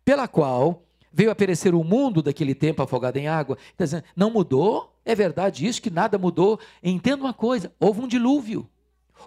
pela 0.07 0.25
qual 0.25 0.83
veio 1.11 1.29
a 1.29 1.35
perecer 1.35 1.75
o 1.75 1.83
mundo 1.83 2.21
daquele 2.21 2.55
tempo 2.55 2.81
afogado 2.81 3.17
em 3.17 3.27
água. 3.27 3.57
Está 3.71 3.83
dizendo, 3.83 4.03
não 4.15 4.29
mudou? 4.29 4.95
É 5.03 5.13
verdade 5.13 5.67
isso 5.67 5.81
que 5.81 5.89
nada 5.89 6.17
mudou. 6.17 6.57
Entenda 6.81 7.25
uma 7.25 7.33
coisa: 7.33 7.73
houve 7.77 7.99
um 7.99 8.07
dilúvio, 8.07 8.69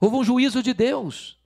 houve 0.01 0.17
um 0.17 0.25
juízo 0.25 0.63
de 0.63 0.73
Deus. 0.73 1.39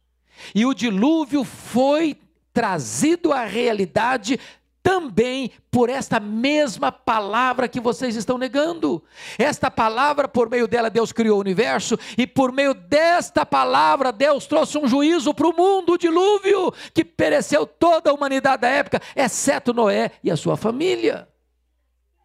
E 0.54 0.64
o 0.64 0.72
dilúvio 0.72 1.42
foi 1.42 2.16
trazido 2.52 3.32
à 3.32 3.44
realidade 3.44 4.38
também 4.84 5.50
por 5.70 5.88
esta 5.88 6.20
mesma 6.20 6.92
palavra 6.92 7.66
que 7.66 7.80
vocês 7.80 8.16
estão 8.16 8.36
negando. 8.36 9.02
Esta 9.38 9.70
palavra, 9.70 10.28
por 10.28 10.50
meio 10.50 10.68
dela, 10.68 10.90
Deus 10.90 11.10
criou 11.10 11.38
o 11.38 11.40
universo, 11.40 11.98
e 12.18 12.26
por 12.26 12.52
meio 12.52 12.74
desta 12.74 13.46
palavra, 13.46 14.12
Deus 14.12 14.46
trouxe 14.46 14.76
um 14.76 14.86
juízo 14.86 15.32
para 15.32 15.48
o 15.48 15.56
mundo, 15.56 15.94
o 15.94 15.98
dilúvio, 15.98 16.70
que 16.92 17.02
pereceu 17.02 17.66
toda 17.66 18.10
a 18.10 18.12
humanidade 18.12 18.60
da 18.60 18.68
época, 18.68 19.00
exceto 19.16 19.72
Noé 19.72 20.10
e 20.22 20.30
a 20.30 20.36
sua 20.36 20.54
família. 20.54 21.26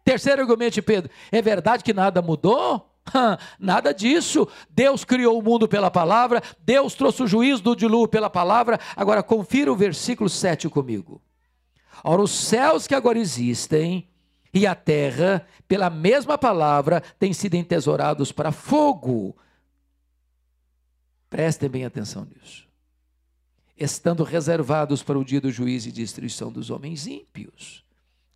Terceiro 0.04 0.42
argumento 0.42 0.74
de 0.74 0.82
Pedro: 0.82 1.10
é 1.32 1.40
verdade 1.40 1.82
que 1.82 1.94
nada 1.94 2.20
mudou? 2.20 2.86
Nada 3.58 3.94
disso. 3.94 4.46
Deus 4.68 5.02
criou 5.02 5.38
o 5.38 5.42
mundo 5.42 5.66
pela 5.66 5.90
palavra, 5.90 6.42
Deus 6.60 6.94
trouxe 6.94 7.22
o 7.22 7.26
juízo 7.26 7.62
do 7.62 7.74
dilúvio 7.74 8.08
pela 8.08 8.28
palavra. 8.28 8.78
Agora, 8.94 9.22
confira 9.22 9.72
o 9.72 9.74
versículo 9.74 10.28
7 10.28 10.68
comigo. 10.68 11.22
Ora, 12.02 12.22
os 12.22 12.30
céus 12.30 12.86
que 12.86 12.94
agora 12.94 13.18
existem 13.18 14.08
e 14.52 14.66
a 14.66 14.74
terra, 14.74 15.46
pela 15.68 15.90
mesma 15.90 16.36
palavra, 16.36 17.00
têm 17.18 17.32
sido 17.32 17.54
entesourados 17.54 18.32
para 18.32 18.50
fogo. 18.50 19.36
Prestem 21.28 21.68
bem 21.68 21.84
atenção 21.84 22.26
nisso. 22.26 22.68
Estando 23.76 24.24
reservados 24.24 25.02
para 25.02 25.18
o 25.18 25.24
dia 25.24 25.40
do 25.40 25.50
juízo 25.50 25.88
e 25.88 25.92
destruição 25.92 26.50
dos 26.50 26.70
homens 26.70 27.06
ímpios 27.06 27.84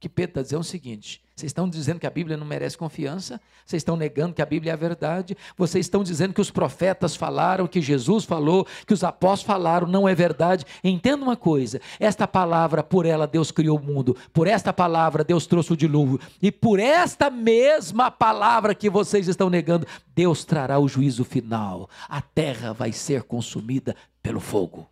que 0.05 0.09
Pedro 0.11 0.33
está 0.33 0.43
dizendo 0.43 0.59
é 0.59 0.61
o 0.61 0.65
seguinte: 0.65 1.23
vocês 1.35 1.49
estão 1.49 1.67
dizendo 1.67 1.99
que 1.99 2.07
a 2.07 2.11
Bíblia 2.11 2.37
não 2.37 2.45
merece 2.45 2.77
confiança, 2.77 3.41
vocês 3.65 3.81
estão 3.81 3.97
negando 3.97 4.35
que 4.35 4.43
a 4.43 4.47
Bíblia 4.47 4.73
é 4.73 4.75
a 4.75 4.77
verdade, 4.77 5.35
vocês 5.57 5.87
estão 5.87 6.05
dizendo 6.05 6.35
que 6.35 6.43
os 6.43 6.51
profetas 6.51 7.17
falaram, 7.17 7.67
que 7.67 7.81
Jesus 7.81 8.25
falou, 8.25 8.67
que 8.87 8.93
os 8.93 9.03
apóstolos 9.03 9.47
falaram, 9.47 9.87
não 9.87 10.07
é 10.07 10.15
verdade. 10.15 10.67
Entenda 10.83 11.25
uma 11.25 11.37
coisa: 11.37 11.81
esta 11.99 12.29
palavra, 12.29 12.83
por 12.83 13.07
ela 13.07 13.27
Deus 13.27 13.51
criou 13.51 13.79
o 13.79 13.83
mundo, 13.83 14.15
por 14.31 14.47
esta 14.47 14.75
palavra 14.75 15.25
Deus 15.25 15.47
trouxe 15.47 15.73
o 15.73 15.77
dilúvio, 15.77 16.21
e 16.43 16.53
por 16.53 16.79
esta 16.79 17.31
mesma 17.31 18.11
palavra 18.11 18.75
que 18.75 18.91
vocês 18.91 19.27
estão 19.27 19.49
negando, 19.49 19.87
Deus 20.15 20.45
trará 20.45 20.79
o 20.79 20.87
juízo 20.87 21.25
final. 21.25 21.89
A 22.11 22.21
terra 22.21 22.75
vai 22.75 22.93
ser 22.93 23.23
consumida 23.23 23.97
pelo 24.23 24.39
fogo, 24.39 24.87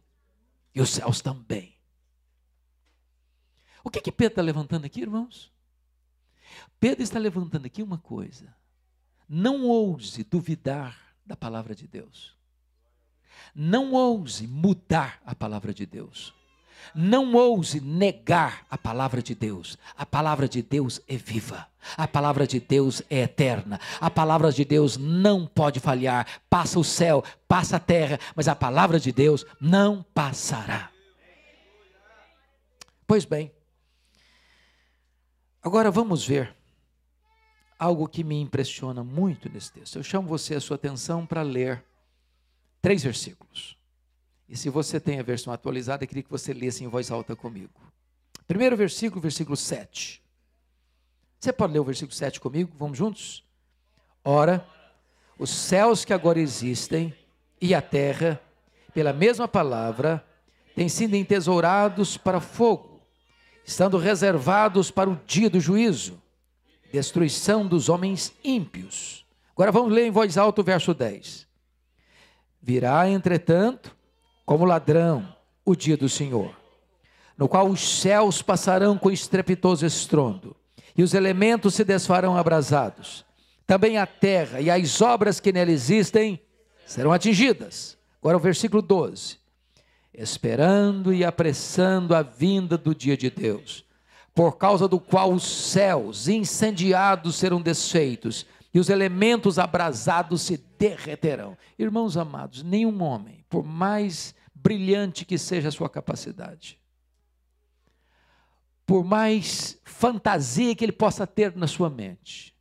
e 0.74 0.80
os 0.80 0.88
céus 0.88 1.20
também. 1.20 1.81
O 3.84 3.90
que, 3.90 4.00
que 4.00 4.12
Pedro 4.12 4.32
está 4.32 4.42
levantando 4.42 4.84
aqui, 4.84 5.00
irmãos? 5.00 5.52
Pedro 6.78 7.02
está 7.02 7.18
levantando 7.18 7.66
aqui 7.66 7.82
uma 7.82 7.98
coisa. 7.98 8.54
Não 9.28 9.66
ouse 9.66 10.24
duvidar 10.24 10.98
da 11.24 11.36
palavra 11.36 11.74
de 11.74 11.86
Deus. 11.86 12.36
Não 13.54 13.92
ouse 13.92 14.46
mudar 14.46 15.20
a 15.24 15.34
palavra 15.34 15.72
de 15.72 15.86
Deus. 15.86 16.34
Não 16.94 17.34
ouse 17.34 17.80
negar 17.80 18.66
a 18.68 18.76
palavra 18.76 19.22
de 19.22 19.34
Deus. 19.34 19.78
A 19.96 20.04
palavra 20.04 20.48
de 20.48 20.62
Deus 20.62 21.00
é 21.06 21.16
viva. 21.16 21.66
A 21.96 22.08
palavra 22.08 22.46
de 22.46 22.60
Deus 22.60 23.02
é 23.08 23.20
eterna. 23.20 23.80
A 24.00 24.10
palavra 24.10 24.52
de 24.52 24.64
Deus 24.64 24.96
não 24.96 25.46
pode 25.46 25.80
falhar. 25.80 26.26
Passa 26.50 26.78
o 26.78 26.84
céu, 26.84 27.24
passa 27.46 27.76
a 27.76 27.80
terra, 27.80 28.18
mas 28.34 28.48
a 28.48 28.54
palavra 28.54 28.98
de 28.98 29.12
Deus 29.12 29.46
não 29.60 30.04
passará. 30.14 30.90
Pois 33.06 33.24
bem, 33.24 33.52
Agora 35.62 35.90
vamos 35.90 36.26
ver 36.26 36.54
algo 37.78 38.08
que 38.08 38.24
me 38.24 38.40
impressiona 38.40 39.04
muito 39.04 39.48
nesse 39.48 39.72
texto. 39.72 39.96
Eu 39.96 40.02
chamo 40.02 40.28
você 40.28 40.56
a 40.56 40.60
sua 40.60 40.74
atenção 40.74 41.24
para 41.24 41.42
ler 41.42 41.84
três 42.80 43.02
versículos. 43.02 43.76
E 44.48 44.56
se 44.56 44.68
você 44.68 44.98
tem 44.98 45.20
a 45.20 45.22
versão 45.22 45.52
atualizada, 45.52 46.02
eu 46.02 46.08
queria 46.08 46.22
que 46.22 46.30
você 46.30 46.52
lesse 46.52 46.84
em 46.84 46.88
voz 46.88 47.10
alta 47.10 47.36
comigo. 47.36 47.72
Primeiro 48.46 48.76
versículo, 48.76 49.20
versículo 49.20 49.56
7. 49.56 50.20
Você 51.38 51.52
pode 51.52 51.72
ler 51.72 51.78
o 51.78 51.84
versículo 51.84 52.14
7 52.14 52.40
comigo? 52.40 52.72
Vamos 52.76 52.98
juntos? 52.98 53.44
Ora, 54.24 54.66
os 55.38 55.50
céus 55.50 56.04
que 56.04 56.12
agora 56.12 56.40
existem 56.40 57.14
e 57.60 57.74
a 57.74 57.80
terra, 57.80 58.40
pela 58.92 59.12
mesma 59.12 59.46
palavra, 59.46 60.24
têm 60.74 60.88
sido 60.88 61.14
entesourados 61.14 62.16
para 62.16 62.40
fogo, 62.40 62.91
estando 63.64 63.96
reservados 63.98 64.90
para 64.90 65.10
o 65.10 65.20
dia 65.26 65.48
do 65.48 65.60
juízo, 65.60 66.20
destruição 66.92 67.66
dos 67.66 67.88
homens 67.88 68.32
ímpios. 68.44 69.24
Agora 69.54 69.72
vamos 69.72 69.92
ler 69.92 70.06
em 70.06 70.10
voz 70.10 70.36
alta 70.36 70.60
o 70.60 70.64
verso 70.64 70.92
10. 70.92 71.46
Virá, 72.60 73.08
entretanto, 73.08 73.96
como 74.44 74.64
ladrão, 74.64 75.34
o 75.64 75.74
dia 75.74 75.96
do 75.96 76.08
Senhor, 76.08 76.54
no 77.36 77.48
qual 77.48 77.68
os 77.68 77.80
céus 78.00 78.42
passarão 78.42 78.98
com 78.98 79.10
estrepitoso 79.10 79.86
estrondo, 79.86 80.56
e 80.96 81.02
os 81.02 81.14
elementos 81.14 81.74
se 81.74 81.84
desfarão 81.84 82.36
abrasados. 82.36 83.24
Também 83.66 83.96
a 83.96 84.06
terra 84.06 84.60
e 84.60 84.70
as 84.70 85.00
obras 85.00 85.40
que 85.40 85.52
nela 85.52 85.70
existem 85.70 86.40
serão 86.84 87.12
atingidas. 87.12 87.96
Agora 88.20 88.36
o 88.36 88.40
versículo 88.40 88.82
12. 88.82 89.41
Esperando 90.14 91.12
e 91.12 91.24
apressando 91.24 92.14
a 92.14 92.22
vinda 92.22 92.76
do 92.76 92.94
dia 92.94 93.16
de 93.16 93.30
Deus, 93.30 93.84
por 94.34 94.56
causa 94.58 94.86
do 94.86 95.00
qual 95.00 95.32
os 95.32 95.42
céus 95.42 96.28
incendiados 96.28 97.36
serão 97.36 97.60
desfeitos 97.60 98.46
e 98.74 98.78
os 98.78 98.88
elementos 98.88 99.58
abrasados 99.58 100.42
se 100.42 100.58
derreterão. 100.78 101.56
Irmãos 101.78 102.16
amados, 102.16 102.62
nenhum 102.62 103.02
homem, 103.02 103.44
por 103.48 103.64
mais 103.64 104.34
brilhante 104.54 105.24
que 105.24 105.38
seja 105.38 105.68
a 105.68 105.72
sua 105.72 105.88
capacidade, 105.88 106.78
por 108.86 109.04
mais 109.04 109.78
fantasia 109.84 110.74
que 110.74 110.84
ele 110.84 110.92
possa 110.92 111.26
ter 111.26 111.56
na 111.56 111.66
sua 111.66 111.88
mente, 111.88 112.54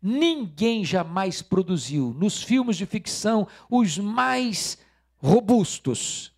ninguém 0.00 0.84
jamais 0.84 1.42
produziu 1.42 2.14
nos 2.16 2.42
filmes 2.42 2.76
de 2.76 2.86
ficção 2.86 3.48
os 3.70 3.98
mais 3.98 4.78
robustos 5.16 6.33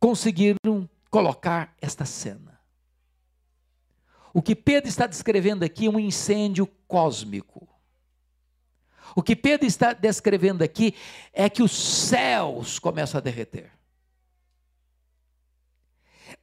conseguiram 0.00 0.88
colocar 1.10 1.74
esta 1.80 2.06
cena. 2.06 2.58
O 4.32 4.40
que 4.40 4.56
Pedro 4.56 4.88
está 4.88 5.06
descrevendo 5.06 5.64
aqui 5.64 5.86
é 5.86 5.90
um 5.90 5.98
incêndio 5.98 6.66
cósmico. 6.88 7.68
O 9.14 9.22
que 9.22 9.36
Pedro 9.36 9.66
está 9.66 9.92
descrevendo 9.92 10.62
aqui 10.62 10.94
é 11.32 11.50
que 11.50 11.62
os 11.62 11.72
céus 11.72 12.78
começam 12.78 13.18
a 13.18 13.20
derreter. 13.20 13.72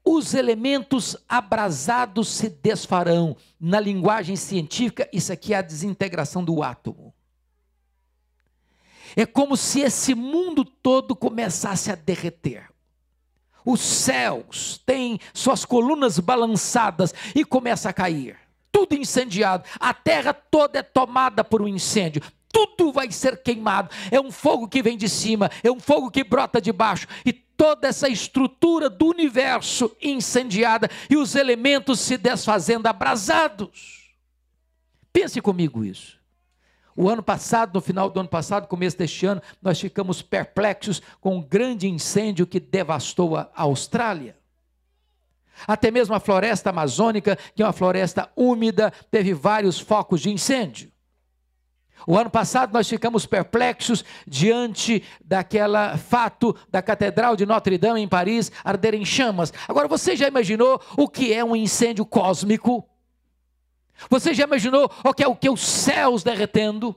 Os 0.03 0.33
elementos 0.33 1.17
abrasados 1.27 2.27
se 2.29 2.49
desfarão. 2.49 3.35
Na 3.59 3.79
linguagem 3.79 4.35
científica, 4.35 5.09
isso 5.11 5.31
aqui 5.33 5.53
é 5.53 5.57
a 5.57 5.61
desintegração 5.61 6.43
do 6.43 6.61
átomo. 6.61 7.13
É 9.15 9.25
como 9.25 9.55
se 9.55 9.79
esse 9.79 10.13
mundo 10.13 10.63
todo 10.63 11.15
começasse 11.15 11.89
a 11.89 11.95
derreter. 11.95 12.69
Os 13.69 13.82
céus 13.82 14.82
têm 14.86 15.19
suas 15.34 15.65
colunas 15.65 16.19
balançadas 16.19 17.13
e 17.36 17.43
começa 17.43 17.89
a 17.89 17.93
cair. 17.93 18.38
Tudo 18.71 18.95
incendiado. 18.95 19.65
A 19.77 19.93
terra 19.93 20.32
toda 20.34 20.80
é 20.80 20.84
tomada 20.84 21.43
por 21.43 21.62
um 21.62 21.67
incêndio 21.67 22.21
tudo 22.49 22.91
vai 22.91 23.12
ser 23.12 23.43
queimado. 23.43 23.89
É 24.10 24.19
um 24.19 24.32
fogo 24.32 24.67
que 24.67 24.82
vem 24.82 24.97
de 24.97 25.08
cima, 25.08 25.51
é 25.63 25.69
um 25.69 25.80
fogo 25.80 26.10
que 26.10 26.23
brota 26.23 26.60
de 26.60 26.71
baixo, 26.71 27.06
e 27.23 27.32
toda 27.32 27.88
essa 27.88 28.10
estrutura 28.10 28.89
do 28.89 29.06
universo 29.08 29.95
incendiada 30.01 30.89
e 31.08 31.17
os 31.17 31.36
elementos 31.36 31.99
se 31.99 32.17
desfazendo 32.17 32.88
abrasados. 32.88 34.15
Pense 35.13 35.39
comigo 35.39 35.86
isso. 35.86 36.16
O 36.99 37.07
ano 37.07 37.21
passado, 37.21 37.75
no 37.75 37.79
final 37.79 38.10
do 38.10 38.19
ano 38.19 38.27
passado, 38.27 38.67
começo 38.67 38.97
deste 38.97 39.23
ano, 39.27 39.39
nós 39.62 39.79
ficamos 39.79 40.23
perplexos 40.23 40.99
com 41.21 41.36
um 41.38 41.41
grande 41.43 41.88
incêndio 41.88 42.47
que 42.47 42.60
devastou 42.60 43.38
a 43.38 43.51
Austrália. 43.53 44.36
Até 45.67 45.91
mesmo 45.91 46.15
a 46.15 46.19
floresta 46.19 46.71
amazônica, 46.71 47.38
que 47.55 47.62
é 47.62 47.65
uma 47.67 47.71
floresta 47.71 48.31
úmida, 48.36 48.91
teve 49.12 49.31
vários 49.31 49.79
focos 49.79 50.21
de 50.21 50.31
incêndio. 50.31 50.91
O 52.07 52.17
ano 52.17 52.31
passado 52.31 52.73
nós 52.73 52.89
ficamos 52.89 53.27
perplexos 53.27 54.03
diante 54.25 55.03
daquela 55.23 55.97
fato 55.97 56.55
da 56.67 56.81
Catedral 56.81 57.36
de 57.36 57.45
Notre 57.45 57.77
Dame 57.77 58.01
em 58.01 58.07
Paris 58.07 58.51
arder 58.63 58.95
em 58.95 59.05
chamas. 59.05 59.53
Agora 59.67 59.88
você 59.88 60.15
já 60.15 60.27
imaginou 60.27 60.81
o 60.97 61.07
que 61.07 61.31
é 61.31 61.45
um 61.45 61.55
incêndio 61.55 62.07
cósmico? 62.07 62.89
Você 64.10 64.33
já 64.33 64.43
imaginou 64.43 64.91
o 65.03 65.13
que 65.13 65.23
é 65.23 65.27
o 65.27 65.36
que 65.36 65.49
os 65.49 65.62
céus 65.62 66.23
derretendo? 66.23 66.95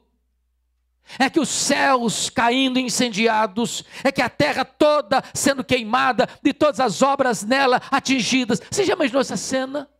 É 1.18 1.28
que 1.28 1.40
os 1.40 1.48
céus 1.48 2.30
caindo 2.30 2.78
incendiados, 2.78 3.84
é 4.04 4.12
que 4.12 4.22
a 4.22 4.28
terra 4.28 4.64
toda 4.64 5.22
sendo 5.34 5.64
queimada, 5.64 6.28
de 6.42 6.52
todas 6.52 6.78
as 6.78 7.02
obras 7.02 7.42
nela 7.42 7.80
atingidas. 7.90 8.60
Você 8.70 8.84
já 8.84 8.92
imaginou 8.92 9.20
essa 9.20 9.36
cena? 9.36 9.90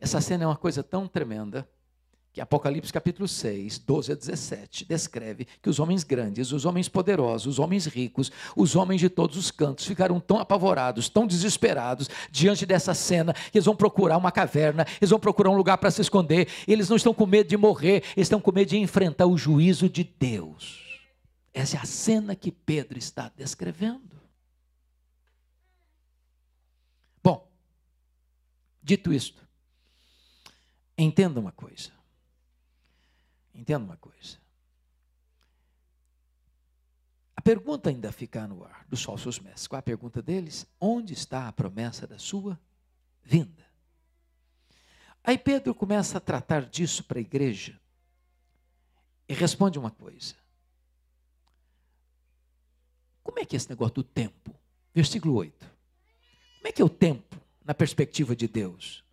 Essa 0.00 0.20
cena 0.20 0.44
é 0.44 0.46
uma 0.46 0.56
coisa 0.56 0.82
tão 0.82 1.06
tremenda 1.06 1.68
que 2.32 2.40
Apocalipse 2.40 2.92
capítulo 2.92 3.28
6, 3.28 3.78
12 3.80 4.12
a 4.12 4.14
17, 4.14 4.86
descreve 4.86 5.46
que 5.60 5.68
os 5.68 5.78
homens 5.78 6.02
grandes, 6.02 6.50
os 6.50 6.64
homens 6.64 6.88
poderosos, 6.88 7.46
os 7.46 7.58
homens 7.58 7.86
ricos, 7.86 8.32
os 8.56 8.74
homens 8.74 9.00
de 9.00 9.10
todos 9.10 9.36
os 9.36 9.50
cantos 9.50 9.84
ficaram 9.84 10.18
tão 10.18 10.38
apavorados, 10.38 11.08
tão 11.08 11.26
desesperados 11.26 12.08
diante 12.30 12.64
dessa 12.64 12.94
cena, 12.94 13.34
que 13.34 13.58
eles 13.58 13.66
vão 13.66 13.76
procurar 13.76 14.16
uma 14.16 14.32
caverna, 14.32 14.86
eles 15.00 15.10
vão 15.10 15.20
procurar 15.20 15.50
um 15.50 15.56
lugar 15.56 15.76
para 15.76 15.90
se 15.90 16.00
esconder, 16.00 16.48
eles 16.66 16.88
não 16.88 16.96
estão 16.96 17.12
com 17.12 17.26
medo 17.26 17.48
de 17.48 17.56
morrer, 17.56 18.02
eles 18.16 18.26
estão 18.26 18.40
com 18.40 18.50
medo 18.50 18.68
de 18.68 18.78
enfrentar 18.78 19.26
o 19.26 19.36
juízo 19.36 19.88
de 19.88 20.02
Deus. 20.02 20.80
Essa 21.52 21.76
é 21.76 21.80
a 21.80 21.84
cena 21.84 22.34
que 22.34 22.50
Pedro 22.50 22.98
está 22.98 23.30
descrevendo. 23.36 24.00
Bom, 27.22 27.46
dito 28.82 29.12
isto, 29.12 29.42
Entenda 30.96 31.40
uma 31.40 31.52
coisa. 31.52 31.90
Entenda 33.62 33.84
uma 33.84 33.96
coisa. 33.96 34.38
A 37.36 37.40
pergunta 37.40 37.90
ainda 37.90 38.10
fica 38.10 38.44
no 38.48 38.64
ar 38.64 38.84
dos 38.88 39.04
falsos 39.04 39.38
mestres. 39.38 39.68
Qual 39.68 39.78
a 39.78 39.82
pergunta 39.82 40.20
deles? 40.20 40.66
Onde 40.80 41.12
está 41.12 41.46
a 41.46 41.52
promessa 41.52 42.04
da 42.04 42.18
sua 42.18 42.58
vinda? 43.22 43.64
Aí 45.22 45.38
Pedro 45.38 45.72
começa 45.76 46.18
a 46.18 46.20
tratar 46.20 46.66
disso 46.66 47.04
para 47.04 47.18
a 47.18 47.20
igreja 47.20 47.80
e 49.28 49.32
responde 49.32 49.78
uma 49.78 49.92
coisa. 49.92 50.34
Como 53.22 53.38
é 53.38 53.44
que 53.44 53.54
é 53.54 53.58
esse 53.58 53.70
negócio 53.70 53.94
do 53.94 54.02
tempo? 54.02 54.52
Versículo 54.92 55.34
8. 55.34 55.70
Como 56.56 56.66
é 56.66 56.72
que 56.72 56.82
é 56.82 56.84
o 56.84 56.88
tempo 56.88 57.40
na 57.64 57.72
perspectiva 57.72 58.34
de 58.34 58.48
Deus? 58.48 59.04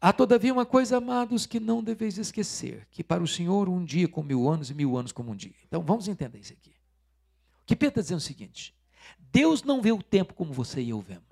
Há 0.00 0.12
todavia 0.12 0.52
uma 0.52 0.66
coisa, 0.66 0.98
amados, 0.98 1.46
que 1.46 1.58
não 1.58 1.82
deveis 1.82 2.18
esquecer: 2.18 2.86
que 2.90 3.02
para 3.02 3.22
o 3.22 3.28
Senhor 3.28 3.68
um 3.68 3.84
dia 3.84 4.08
como 4.08 4.28
mil 4.28 4.48
anos 4.48 4.70
e 4.70 4.74
mil 4.74 4.96
anos 4.96 5.12
como 5.12 5.32
um 5.32 5.36
dia. 5.36 5.54
Então 5.66 5.82
vamos 5.82 6.08
entender 6.08 6.38
isso 6.38 6.52
aqui. 6.52 6.70
O 7.62 7.66
que 7.66 7.74
Pedro 7.74 8.00
está 8.00 8.02
dizendo 8.02 8.18
é 8.18 8.24
o 8.24 8.26
seguinte: 8.26 8.74
Deus 9.18 9.62
não 9.62 9.80
vê 9.80 9.92
o 9.92 10.02
tempo 10.02 10.34
como 10.34 10.52
você 10.52 10.80
e 10.80 10.90
eu 10.90 11.00
vemos. 11.00 11.24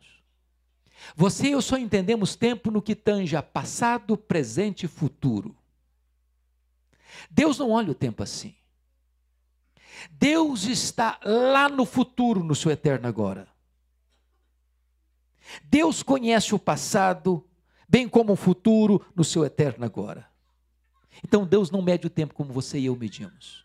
Você 1.15 1.49
e 1.49 1.53
eu 1.53 1.61
só 1.61 1.77
entendemos 1.77 2.35
tempo 2.35 2.71
no 2.71 2.81
que 2.81 2.95
tange 2.95 3.37
a 3.37 3.43
passado, 3.43 4.17
presente 4.17 4.87
e 4.87 4.89
futuro. 4.89 5.57
Deus 7.31 7.59
não 7.59 7.71
olha 7.71 7.91
o 7.91 7.95
tempo 7.95 8.23
assim. 8.23 8.55
Deus 10.11 10.65
está 10.65 11.21
lá 11.25 11.69
no 11.69 11.85
futuro, 11.85 12.43
no 12.43 12.55
seu 12.55 12.71
eterno 12.71 13.07
agora. 13.07 13.49
Deus 15.65 16.03
conhece 16.03 16.55
o 16.55 16.59
passado, 16.59 17.47
bem 17.89 18.09
como 18.09 18.33
o 18.33 18.37
futuro 18.37 19.05
no 19.15 19.25
seu 19.25 19.45
eterno 19.45 19.85
agora. 19.85 20.29
Então 21.23 21.47
Deus 21.47 21.71
não 21.71 21.83
mede 21.83 22.07
o 22.07 22.11
tempo 22.11 22.35
como 22.35 22.53
você 22.53 22.79
e 22.79 22.87
eu 22.87 22.97
medimos. 22.97 23.65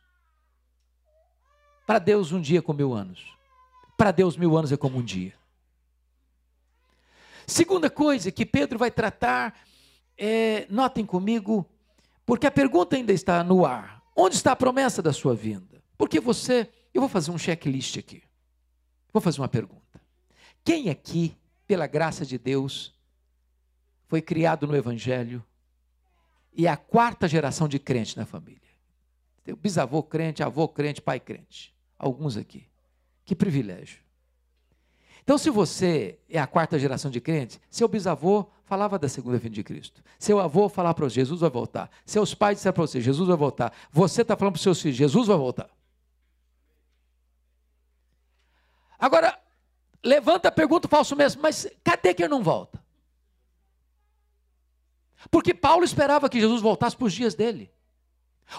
Para 1.85 1.99
Deus, 1.99 2.31
um 2.31 2.39
dia 2.39 2.59
é 2.59 2.61
como 2.61 2.77
mil 2.77 2.93
anos. 2.93 3.33
Para 3.97 4.11
Deus, 4.11 4.37
mil 4.37 4.55
anos 4.55 4.71
é 4.71 4.77
como 4.77 4.99
um 4.99 5.03
dia. 5.03 5.33
Segunda 7.47 7.89
coisa 7.89 8.31
que 8.31 8.45
Pedro 8.45 8.77
vai 8.77 8.91
tratar, 8.91 9.59
é, 10.15 10.67
notem 10.69 11.03
comigo, 11.03 11.65
porque 12.25 12.45
a 12.45 12.51
pergunta 12.51 12.95
ainda 12.95 13.11
está 13.11 13.43
no 13.43 13.65
ar: 13.65 14.03
onde 14.15 14.35
está 14.35 14.51
a 14.51 14.55
promessa 14.55 15.01
da 15.01 15.11
sua 15.11 15.33
vinda? 15.33 15.81
Porque 15.97 16.19
você, 16.19 16.69
eu 16.93 17.01
vou 17.01 17.09
fazer 17.09 17.31
um 17.31 17.37
checklist 17.37 17.97
aqui. 17.97 18.21
Vou 19.11 19.21
fazer 19.21 19.41
uma 19.41 19.47
pergunta. 19.47 19.99
Quem 20.63 20.89
aqui, 20.89 21.35
pela 21.65 21.87
graça 21.87 22.23
de 22.23 22.37
Deus, 22.37 22.93
foi 24.09 24.23
criado 24.23 24.65
no 24.65 24.75
Evangelho 24.75 25.45
e 26.51 26.65
é 26.65 26.69
a 26.69 26.75
quarta 26.75 27.27
geração 27.27 27.67
de 27.67 27.77
crente 27.77 28.17
na 28.17 28.25
família. 28.25 28.59
Tem 29.43 29.53
bisavô 29.53 30.01
crente, 30.01 30.41
avô 30.41 30.67
crente, 30.67 30.99
pai 30.99 31.19
crente. 31.19 31.75
Alguns 31.97 32.35
aqui. 32.35 32.67
Que 33.23 33.35
privilégio. 33.35 33.99
Então, 35.23 35.37
se 35.37 35.51
você 35.51 36.17
é 36.27 36.39
a 36.39 36.47
quarta 36.47 36.79
geração 36.79 37.11
de 37.11 37.21
crente, 37.21 37.61
seu 37.69 37.87
bisavô 37.87 38.49
falava 38.65 38.97
da 38.97 39.07
segunda 39.07 39.37
vinda 39.37 39.53
de 39.53 39.63
Cristo. 39.63 40.03
Seu 40.17 40.39
avô 40.39 40.67
falava 40.67 40.95
para 40.95 41.05
você, 41.05 41.15
Jesus 41.15 41.41
vai 41.41 41.49
voltar. 41.51 41.91
Seus 42.03 42.33
pais 42.33 42.57
disseram 42.57 42.73
para 42.73 42.87
você, 42.87 42.99
Jesus 42.99 43.27
vai 43.27 43.37
voltar. 43.37 43.71
Você 43.91 44.23
está 44.23 44.35
falando 44.35 44.53
para 44.53 44.57
os 44.57 44.63
seus 44.63 44.81
filhos, 44.81 44.97
Jesus 44.97 45.27
vai 45.27 45.37
voltar. 45.37 45.69
Agora, 48.97 49.39
levanta 50.03 50.47
a 50.47 50.51
pergunta 50.51 50.87
falso 50.87 51.15
mesmo, 51.15 51.43
mas 51.43 51.67
cadê 51.83 52.11
que 52.15 52.23
ele 52.23 52.29
não 52.29 52.41
volta? 52.41 52.88
Porque 55.29 55.53
Paulo 55.53 55.83
esperava 55.83 56.29
que 56.29 56.39
Jesus 56.39 56.61
voltasse 56.61 56.95
para 56.95 57.05
os 57.05 57.13
dias 57.13 57.35
dele. 57.35 57.71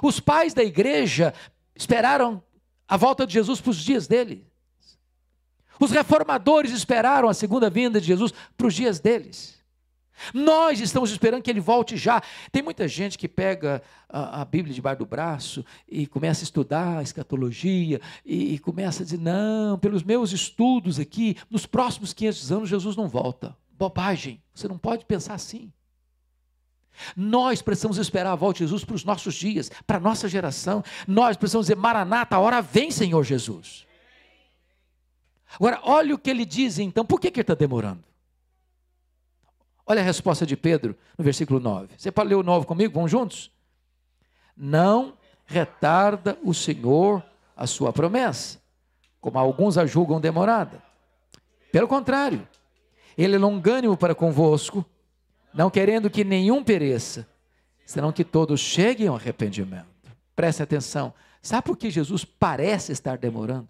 Os 0.02 0.20
pais 0.20 0.54
da 0.54 0.62
igreja 0.62 1.34
esperaram 1.74 2.42
a 2.86 2.96
volta 2.96 3.26
de 3.26 3.34
Jesus 3.34 3.60
para 3.60 3.70
os 3.70 3.78
dias 3.78 4.06
dele. 4.06 4.46
Os 5.80 5.90
reformadores 5.90 6.72
esperaram 6.72 7.28
a 7.28 7.34
segunda 7.34 7.70
vinda 7.70 8.00
de 8.00 8.06
Jesus 8.06 8.32
para 8.56 8.66
os 8.66 8.74
dias 8.74 9.00
deles. 9.00 9.58
Nós 10.34 10.80
estamos 10.80 11.10
esperando 11.10 11.42
que 11.42 11.50
ele 11.50 11.60
volte 11.60 11.96
já. 11.96 12.22
Tem 12.52 12.62
muita 12.62 12.86
gente 12.86 13.16
que 13.16 13.26
pega 13.26 13.82
a, 14.06 14.42
a 14.42 14.44
Bíblia 14.44 14.74
debaixo 14.74 14.98
do 14.98 15.06
braço 15.06 15.64
e 15.88 16.06
começa 16.06 16.42
a 16.42 16.44
estudar 16.44 16.98
a 16.98 17.02
escatologia 17.02 18.00
e, 18.22 18.54
e, 18.54 18.58
começa 18.58 19.02
a 19.02 19.04
dizer: 19.04 19.18
não, 19.18 19.78
pelos 19.78 20.02
meus 20.02 20.32
estudos 20.32 21.00
aqui, 21.00 21.36
nos 21.48 21.64
próximos 21.64 22.12
500 22.12 22.52
anos 22.52 22.68
Jesus 22.68 22.96
não 22.96 23.08
volta. 23.08 23.56
Bobagem, 23.72 24.42
você 24.52 24.68
não 24.68 24.76
pode 24.76 25.06
pensar 25.06 25.32
assim. 25.34 25.72
Nós 27.16 27.62
precisamos 27.62 27.98
esperar 27.98 28.32
a 28.32 28.36
volta 28.36 28.58
de 28.58 28.64
Jesus 28.64 28.84
para 28.84 28.94
os 28.94 29.04
nossos 29.04 29.34
dias, 29.34 29.70
para 29.86 29.98
a 29.98 30.00
nossa 30.00 30.28
geração. 30.28 30.82
Nós 31.06 31.36
precisamos 31.36 31.66
dizer: 31.66 31.76
Maranata, 31.76 32.36
a 32.36 32.40
hora 32.40 32.60
vem, 32.60 32.90
Senhor 32.90 33.22
Jesus. 33.24 33.86
Agora, 35.54 35.80
olha 35.82 36.14
o 36.14 36.18
que 36.18 36.30
ele 36.30 36.44
diz 36.44 36.78
então, 36.78 37.04
por 37.04 37.20
que, 37.20 37.30
que 37.30 37.40
ele 37.40 37.42
está 37.42 37.54
demorando? 37.54 38.04
Olha 39.86 40.00
a 40.00 40.04
resposta 40.04 40.46
de 40.46 40.56
Pedro 40.56 40.96
no 41.18 41.24
versículo 41.24 41.58
9. 41.58 41.88
Você 41.96 42.12
pode 42.12 42.28
ler 42.28 42.36
o 42.36 42.42
9 42.42 42.64
comigo? 42.66 42.94
Vamos 42.94 43.10
juntos? 43.10 43.50
Não 44.56 45.14
retarda 45.46 46.38
o 46.44 46.54
Senhor 46.54 47.24
a 47.56 47.66
sua 47.66 47.92
promessa, 47.92 48.60
como 49.20 49.38
alguns 49.38 49.76
a 49.76 49.84
julgam 49.84 50.20
demorada. 50.20 50.80
Pelo 51.72 51.88
contrário, 51.88 52.46
ele 53.18 53.34
é 53.34 53.38
longânimo 53.38 53.96
para 53.96 54.14
convosco, 54.14 54.84
não 55.52 55.70
querendo 55.70 56.10
que 56.10 56.24
nenhum 56.24 56.62
pereça, 56.62 57.26
senão 57.84 58.12
que 58.12 58.24
todos 58.24 58.60
cheguem 58.60 59.08
ao 59.08 59.16
arrependimento. 59.16 59.86
Preste 60.34 60.62
atenção. 60.62 61.12
Sabe 61.42 61.66
por 61.66 61.76
que 61.76 61.90
Jesus 61.90 62.24
parece 62.24 62.92
estar 62.92 63.18
demorando? 63.18 63.68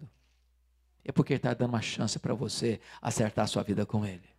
É 1.03 1.11
porque 1.11 1.33
está 1.33 1.53
dando 1.53 1.71
uma 1.71 1.81
chance 1.81 2.19
para 2.19 2.33
você 2.33 2.79
acertar 3.01 3.45
a 3.45 3.47
sua 3.47 3.63
vida 3.63 3.85
com 3.85 4.05
ele. 4.05 4.29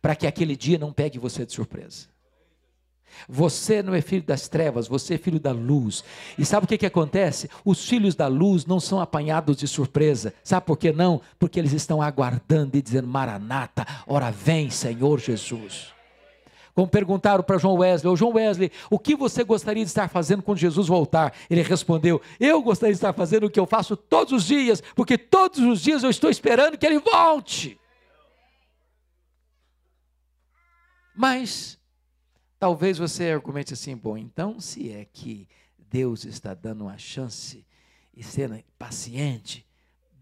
Para 0.00 0.16
que 0.16 0.26
aquele 0.26 0.56
dia 0.56 0.78
não 0.78 0.92
pegue 0.92 1.18
você 1.18 1.44
de 1.44 1.52
surpresa. 1.52 2.08
Você 3.28 3.82
não 3.82 3.94
é 3.94 4.00
filho 4.00 4.22
das 4.22 4.48
trevas, 4.48 4.86
você 4.86 5.14
é 5.14 5.18
filho 5.18 5.40
da 5.40 5.52
luz. 5.52 6.04
E 6.38 6.44
sabe 6.44 6.64
o 6.64 6.68
que, 6.68 6.78
que 6.78 6.86
acontece? 6.86 7.50
Os 7.64 7.88
filhos 7.88 8.14
da 8.14 8.26
luz 8.26 8.66
não 8.66 8.78
são 8.78 9.00
apanhados 9.00 9.56
de 9.56 9.66
surpresa. 9.66 10.34
Sabe 10.44 10.66
por 10.66 10.76
que 10.76 10.92
não? 10.92 11.20
Porque 11.38 11.58
eles 11.58 11.72
estão 11.72 12.02
aguardando 12.02 12.76
e 12.76 12.82
dizendo: 12.82 13.08
Maranata, 13.08 13.86
ora 14.06 14.30
vem, 14.30 14.70
Senhor 14.70 15.18
Jesus. 15.18 15.97
Como 16.78 16.88
perguntaram 16.88 17.42
para 17.42 17.58
João 17.58 17.78
Wesley, 17.78 18.12
ô 18.12 18.14
João 18.14 18.34
Wesley, 18.34 18.70
o 18.88 19.00
que 19.00 19.16
você 19.16 19.42
gostaria 19.42 19.84
de 19.84 19.90
estar 19.90 20.08
fazendo 20.08 20.44
quando 20.44 20.58
Jesus 20.58 20.86
voltar? 20.86 21.34
Ele 21.50 21.60
respondeu: 21.60 22.22
Eu 22.38 22.62
gostaria 22.62 22.92
de 22.92 22.98
estar 22.98 23.12
fazendo 23.12 23.46
o 23.46 23.50
que 23.50 23.58
eu 23.58 23.66
faço 23.66 23.96
todos 23.96 24.32
os 24.32 24.44
dias, 24.44 24.80
porque 24.94 25.18
todos 25.18 25.58
os 25.58 25.82
dias 25.82 26.04
eu 26.04 26.10
estou 26.10 26.30
esperando 26.30 26.78
que 26.78 26.86
ele 26.86 27.00
volte. 27.00 27.80
Mas 31.16 31.76
talvez 32.60 32.96
você 32.96 33.28
argumente 33.28 33.74
assim: 33.74 33.96
bom, 33.96 34.16
então 34.16 34.60
se 34.60 34.92
é 34.92 35.04
que 35.04 35.48
Deus 35.76 36.24
está 36.24 36.54
dando 36.54 36.82
uma 36.82 36.96
chance 36.96 37.66
e 38.14 38.22
sendo 38.22 38.56
paciente, 38.78 39.66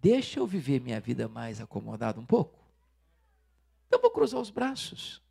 deixa 0.00 0.40
eu 0.40 0.46
viver 0.46 0.80
minha 0.80 1.00
vida 1.02 1.28
mais 1.28 1.60
acomodada 1.60 2.18
um 2.18 2.24
pouco. 2.24 2.58
Então 3.88 4.00
vou 4.00 4.10
cruzar 4.10 4.40
os 4.40 4.48
braços. 4.48 5.25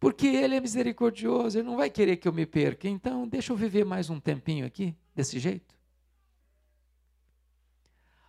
Porque 0.00 0.26
Ele 0.26 0.56
é 0.56 0.60
misericordioso, 0.60 1.58
Ele 1.58 1.68
não 1.68 1.76
vai 1.76 1.90
querer 1.90 2.16
que 2.16 2.26
eu 2.26 2.32
me 2.32 2.46
perca. 2.46 2.88
Então, 2.88 3.28
deixa 3.28 3.52
eu 3.52 3.56
viver 3.56 3.84
mais 3.84 4.08
um 4.08 4.18
tempinho 4.18 4.64
aqui, 4.64 4.96
desse 5.14 5.38
jeito. 5.38 5.78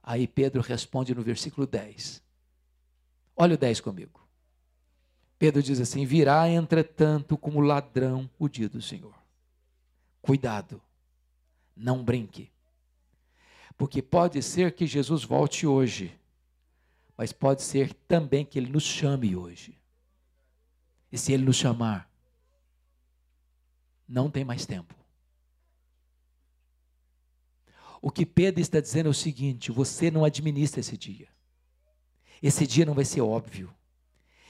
Aí 0.04 0.28
Pedro 0.28 0.62
responde 0.62 1.16
no 1.16 1.22
versículo 1.22 1.66
10. 1.66 2.22
Olha 3.38 3.56
o 3.56 3.58
10 3.58 3.80
comigo. 3.80 4.20
Pedro 5.40 5.64
diz 5.64 5.80
assim: 5.80 6.06
Virá, 6.06 6.50
entretanto, 6.50 7.38
como 7.38 7.62
ladrão 7.62 8.30
o 8.38 8.50
dia 8.50 8.68
do 8.68 8.82
Senhor. 8.82 9.16
Cuidado, 10.22 10.82
não 11.76 12.04
brinque. 12.04 12.52
Porque 13.78 14.02
pode 14.02 14.44
ser 14.44 14.74
que 14.74 14.86
Jesus 14.86 15.24
volte 15.24 15.66
hoje, 15.66 16.20
mas 17.16 17.32
pode 17.32 17.64
ser 17.64 17.94
também 18.08 18.44
que 18.44 18.60
ele 18.60 18.70
nos 18.70 18.84
chame 18.84 19.36
hoje. 19.36 19.81
E 21.12 21.18
se 21.18 21.34
Ele 21.34 21.44
nos 21.44 21.56
chamar, 21.56 22.10
não 24.08 24.30
tem 24.30 24.44
mais 24.44 24.66
tempo. 24.66 24.96
O 28.02 28.10
que 28.10 28.26
Pedro 28.26 28.60
está 28.60 28.80
dizendo 28.80 29.08
é 29.08 29.10
o 29.10 29.14
seguinte: 29.14 29.72
você 29.72 30.10
não 30.10 30.26
administra 30.26 30.80
esse 30.80 30.98
dia. 30.98 31.28
Esse 32.42 32.66
dia 32.66 32.86
não 32.86 32.96
vai 32.96 33.06
ser 33.06 33.22
óbvio. 33.22 33.74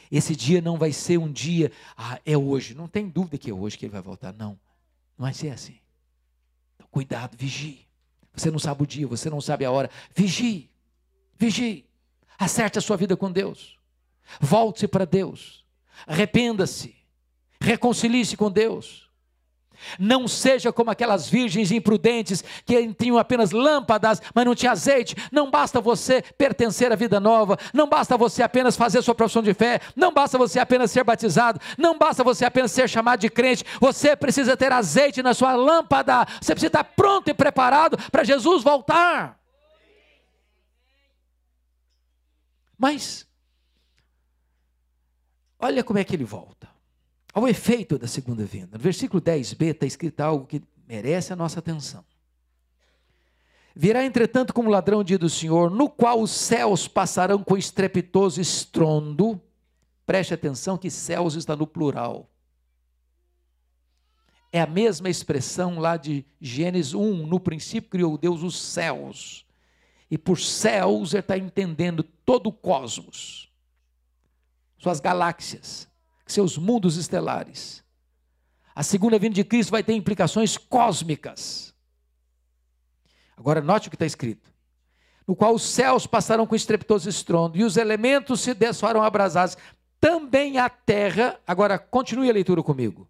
Esse 0.09 0.35
dia 0.35 0.61
não 0.61 0.77
vai 0.77 0.91
ser 0.91 1.17
um 1.17 1.31
dia, 1.31 1.71
ah, 1.95 2.19
é 2.25 2.37
hoje. 2.37 2.73
Não 2.73 2.87
tem 2.87 3.07
dúvida 3.07 3.37
que 3.37 3.49
é 3.49 3.53
hoje 3.53 3.77
que 3.77 3.85
ele 3.85 3.93
vai 3.93 4.01
voltar. 4.01 4.33
Não. 4.33 4.59
Não 5.17 5.25
vai 5.25 5.33
ser 5.33 5.49
assim. 5.49 5.79
Então, 6.75 6.87
cuidado, 6.91 7.37
vigie. 7.37 7.87
Você 8.33 8.49
não 8.49 8.59
sabe 8.59 8.83
o 8.83 8.87
dia, 8.87 9.07
você 9.07 9.29
não 9.29 9.41
sabe 9.41 9.65
a 9.65 9.71
hora. 9.71 9.89
Vigie. 10.15 10.69
Vigie. 11.37 11.85
Acerte 12.37 12.77
a 12.77 12.81
sua 12.81 12.97
vida 12.97 13.15
com 13.15 13.31
Deus. 13.31 13.77
Volte-se 14.39 14.87
para 14.87 15.05
Deus. 15.05 15.60
Arrependa-se. 16.07 16.95
Reconcilie-se 17.59 18.35
com 18.35 18.49
Deus. 18.49 19.11
Não 19.97 20.27
seja 20.27 20.71
como 20.71 20.91
aquelas 20.91 21.27
virgens 21.27 21.71
imprudentes 21.71 22.43
que 22.65 22.93
tinham 22.93 23.17
apenas 23.17 23.51
lâmpadas, 23.51 24.21
mas 24.33 24.45
não 24.45 24.55
tinha 24.55 24.71
azeite. 24.71 25.15
Não 25.31 25.49
basta 25.49 25.81
você 25.81 26.21
pertencer 26.21 26.91
à 26.91 26.95
vida 26.95 27.19
nova, 27.19 27.57
não 27.73 27.87
basta 27.87 28.17
você 28.17 28.43
apenas 28.43 28.75
fazer 28.75 29.01
sua 29.01 29.15
profissão 29.15 29.41
de 29.41 29.53
fé, 29.53 29.79
não 29.95 30.13
basta 30.13 30.37
você 30.37 30.59
apenas 30.59 30.91
ser 30.91 31.03
batizado, 31.03 31.59
não 31.77 31.97
basta 31.97 32.23
você 32.23 32.45
apenas 32.45 32.71
ser 32.71 32.89
chamado 32.89 33.19
de 33.19 33.29
crente. 33.29 33.65
Você 33.79 34.15
precisa 34.15 34.55
ter 34.55 34.71
azeite 34.71 35.21
na 35.21 35.33
sua 35.33 35.55
lâmpada. 35.55 36.25
Você 36.39 36.53
precisa 36.53 36.67
estar 36.67 36.83
pronto 36.83 37.29
e 37.29 37.33
preparado 37.33 37.97
para 38.11 38.23
Jesus 38.23 38.63
voltar. 38.63 39.39
Mas 42.77 43.27
Olha 45.61 45.83
como 45.83 45.99
é 45.99 46.03
que 46.03 46.15
ele 46.15 46.23
volta. 46.23 46.67
Ao 47.31 47.47
efeito 47.47 47.99
da 47.99 48.07
segunda 48.07 48.43
vinda. 48.43 48.77
No 48.77 48.83
versículo 48.83 49.21
10b 49.21 49.67
está 49.67 49.85
escrito 49.85 50.19
algo 50.21 50.47
que 50.47 50.61
merece 50.87 51.31
a 51.31 51.35
nossa 51.35 51.59
atenção. 51.59 52.03
Virá, 53.73 54.03
entretanto, 54.03 54.53
como 54.53 54.69
ladrão 54.69 55.03
dia 55.03 55.19
do 55.19 55.29
Senhor, 55.29 55.69
no 55.69 55.87
qual 55.87 56.19
os 56.19 56.31
céus 56.31 56.87
passarão 56.87 57.43
com 57.43 57.55
estrepitoso 57.55 58.41
estrondo. 58.41 59.39
Preste 60.05 60.33
atenção 60.33 60.77
que 60.77 60.89
céus 60.89 61.35
está 61.35 61.55
no 61.55 61.67
plural. 61.67 62.29
É 64.51 64.59
a 64.59 64.67
mesma 64.67 65.09
expressão 65.09 65.79
lá 65.79 65.95
de 65.95 66.25
Gênesis 66.41 66.93
1. 66.93 67.27
No 67.27 67.39
princípio 67.39 67.89
criou 67.89 68.17
Deus 68.17 68.41
os 68.41 68.59
céus. 68.59 69.45
E 70.09 70.17
por 70.17 70.37
céus 70.37 71.13
ele 71.13 71.21
está 71.21 71.37
entendendo 71.37 72.03
todo 72.03 72.47
o 72.47 72.51
cosmos 72.51 73.50
suas 74.81 74.99
galáxias, 74.99 75.87
seus 76.25 76.57
mundos 76.57 76.97
estelares. 76.97 77.83
A 78.73 78.81
segunda 78.81 79.19
vinda 79.19 79.35
de 79.35 79.43
Cristo 79.43 79.69
vai 79.69 79.83
ter 79.83 79.93
implicações 79.93 80.57
cósmicas. 80.57 81.75
Agora, 83.37 83.61
note 83.61 83.87
o 83.87 83.91
que 83.91 83.95
está 83.95 84.07
escrito: 84.07 84.51
no 85.27 85.35
qual 85.35 85.53
os 85.53 85.61
céus 85.61 86.07
passarão 86.07 86.47
com 86.47 86.55
estrepitoso 86.55 87.07
estrondo 87.07 87.59
e 87.59 87.63
os 87.63 87.77
elementos 87.77 88.41
se 88.41 88.55
desfarão 88.55 89.03
abrasados, 89.03 89.55
também 89.99 90.57
a 90.57 90.67
terra. 90.67 91.39
Agora, 91.45 91.77
continue 91.77 92.27
a 92.27 92.33
leitura 92.33 92.63
comigo. 92.63 93.07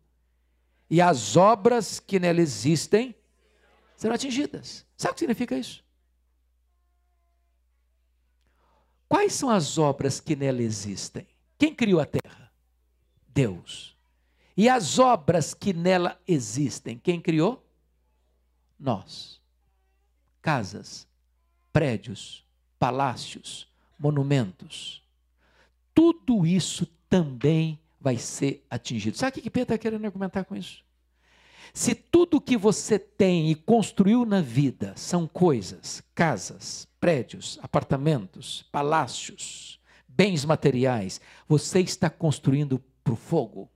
E 0.89 0.99
as 0.99 1.37
obras 1.37 2.01
que 2.01 2.19
nela 2.19 2.41
existem 2.41 3.15
serão 3.95 4.13
atingidas. 4.13 4.85
Sabe 4.97 5.11
o 5.11 5.13
que 5.13 5.19
significa 5.19 5.57
isso? 5.57 5.81
Quais 9.07 9.31
são 9.31 9.49
as 9.49 9.77
obras 9.77 10.19
que 10.19 10.35
nela 10.35 10.61
existem? 10.61 11.30
Quem 11.61 11.75
criou 11.75 11.99
a 11.99 12.07
terra? 12.07 12.51
Deus. 13.27 13.95
E 14.57 14.67
as 14.67 14.97
obras 14.97 15.53
que 15.53 15.73
nela 15.73 16.19
existem, 16.27 16.97
quem 16.97 17.21
criou? 17.21 17.63
Nós. 18.79 19.39
Casas, 20.41 21.07
prédios, 21.71 22.43
palácios, 22.79 23.67
monumentos. 23.99 25.03
Tudo 25.93 26.47
isso 26.47 26.87
também 27.07 27.79
vai 27.99 28.17
ser 28.17 28.65
atingido. 28.67 29.15
Sabe 29.15 29.37
o 29.37 29.43
que 29.43 29.51
Pedro 29.51 29.75
está 29.75 29.77
querendo 29.77 30.03
argumentar 30.03 30.45
com 30.45 30.55
isso? 30.55 30.83
Se 31.75 31.93
tudo 31.93 32.41
que 32.41 32.57
você 32.57 32.97
tem 32.97 33.51
e 33.51 33.55
construiu 33.55 34.25
na 34.25 34.41
vida 34.41 34.93
são 34.97 35.27
coisas, 35.27 36.01
casas, 36.15 36.87
prédios, 36.99 37.59
apartamentos, 37.61 38.63
palácios, 38.71 39.79
bens 40.21 40.45
materiais, 40.45 41.19
você 41.47 41.79
está 41.79 42.07
construindo 42.07 42.77
para 43.03 43.13
o 43.13 43.15
fogo. 43.15 43.71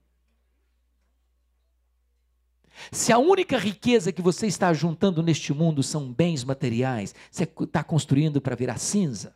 Se 2.92 3.12
a 3.12 3.18
única 3.18 3.58
riqueza 3.58 4.12
que 4.12 4.22
você 4.22 4.46
está 4.46 4.72
juntando 4.72 5.24
neste 5.24 5.52
mundo 5.52 5.82
são 5.82 6.12
bens 6.12 6.44
materiais, 6.44 7.12
você 7.32 7.42
está 7.42 7.82
construindo 7.82 8.40
para 8.40 8.54
virar 8.54 8.78
cinza. 8.78 9.34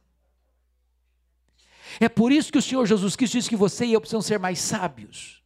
É 1.98 2.08
por 2.08 2.30
isso 2.30 2.52
que 2.52 2.58
o 2.58 2.62
Senhor 2.62 2.86
Jesus 2.86 3.16
Cristo 3.16 3.38
diz 3.38 3.48
que 3.48 3.56
você 3.56 3.86
e 3.86 3.92
eu 3.92 4.00
precisamos 4.00 4.26
ser 4.26 4.38
mais 4.38 4.60
sábios. 4.60 5.42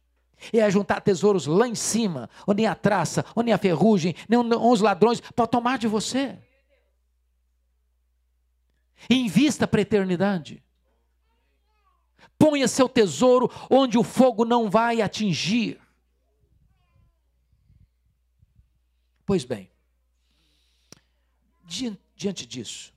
É 0.53 0.69
juntar 0.69 1.01
tesouros 1.01 1.47
lá 1.47 1.67
em 1.67 1.73
cima, 1.73 2.29
onde 2.45 2.57
nem 2.57 2.67
a 2.67 2.75
traça, 2.75 3.25
onde 3.35 3.45
nem 3.45 3.55
a 3.55 3.57
ferrugem, 3.57 4.13
nem 4.29 4.37
os 4.39 4.81
ladrões, 4.81 5.19
para 5.19 5.47
tomar 5.47 5.79
de 5.79 5.87
você. 5.87 6.37
Invista 9.09 9.67
para 9.67 9.79
a 9.79 9.81
eternidade. 9.81 10.63
Ponha 12.37 12.67
seu 12.67 12.89
tesouro 12.89 13.49
onde 13.69 13.97
o 13.97 14.03
fogo 14.03 14.45
não 14.45 14.69
vai 14.69 15.01
atingir. 15.01 15.79
Pois 19.25 19.43
bem, 19.43 19.69
diante 22.15 22.45
disso, 22.45 22.93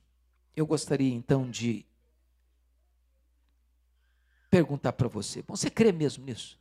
eu 0.55 0.65
gostaria 0.65 1.13
então 1.13 1.49
de 1.49 1.85
perguntar 4.49 4.93
para 4.93 5.07
você: 5.07 5.41
você 5.47 5.69
crê 5.69 5.91
mesmo 5.91 6.25
nisso? 6.25 6.59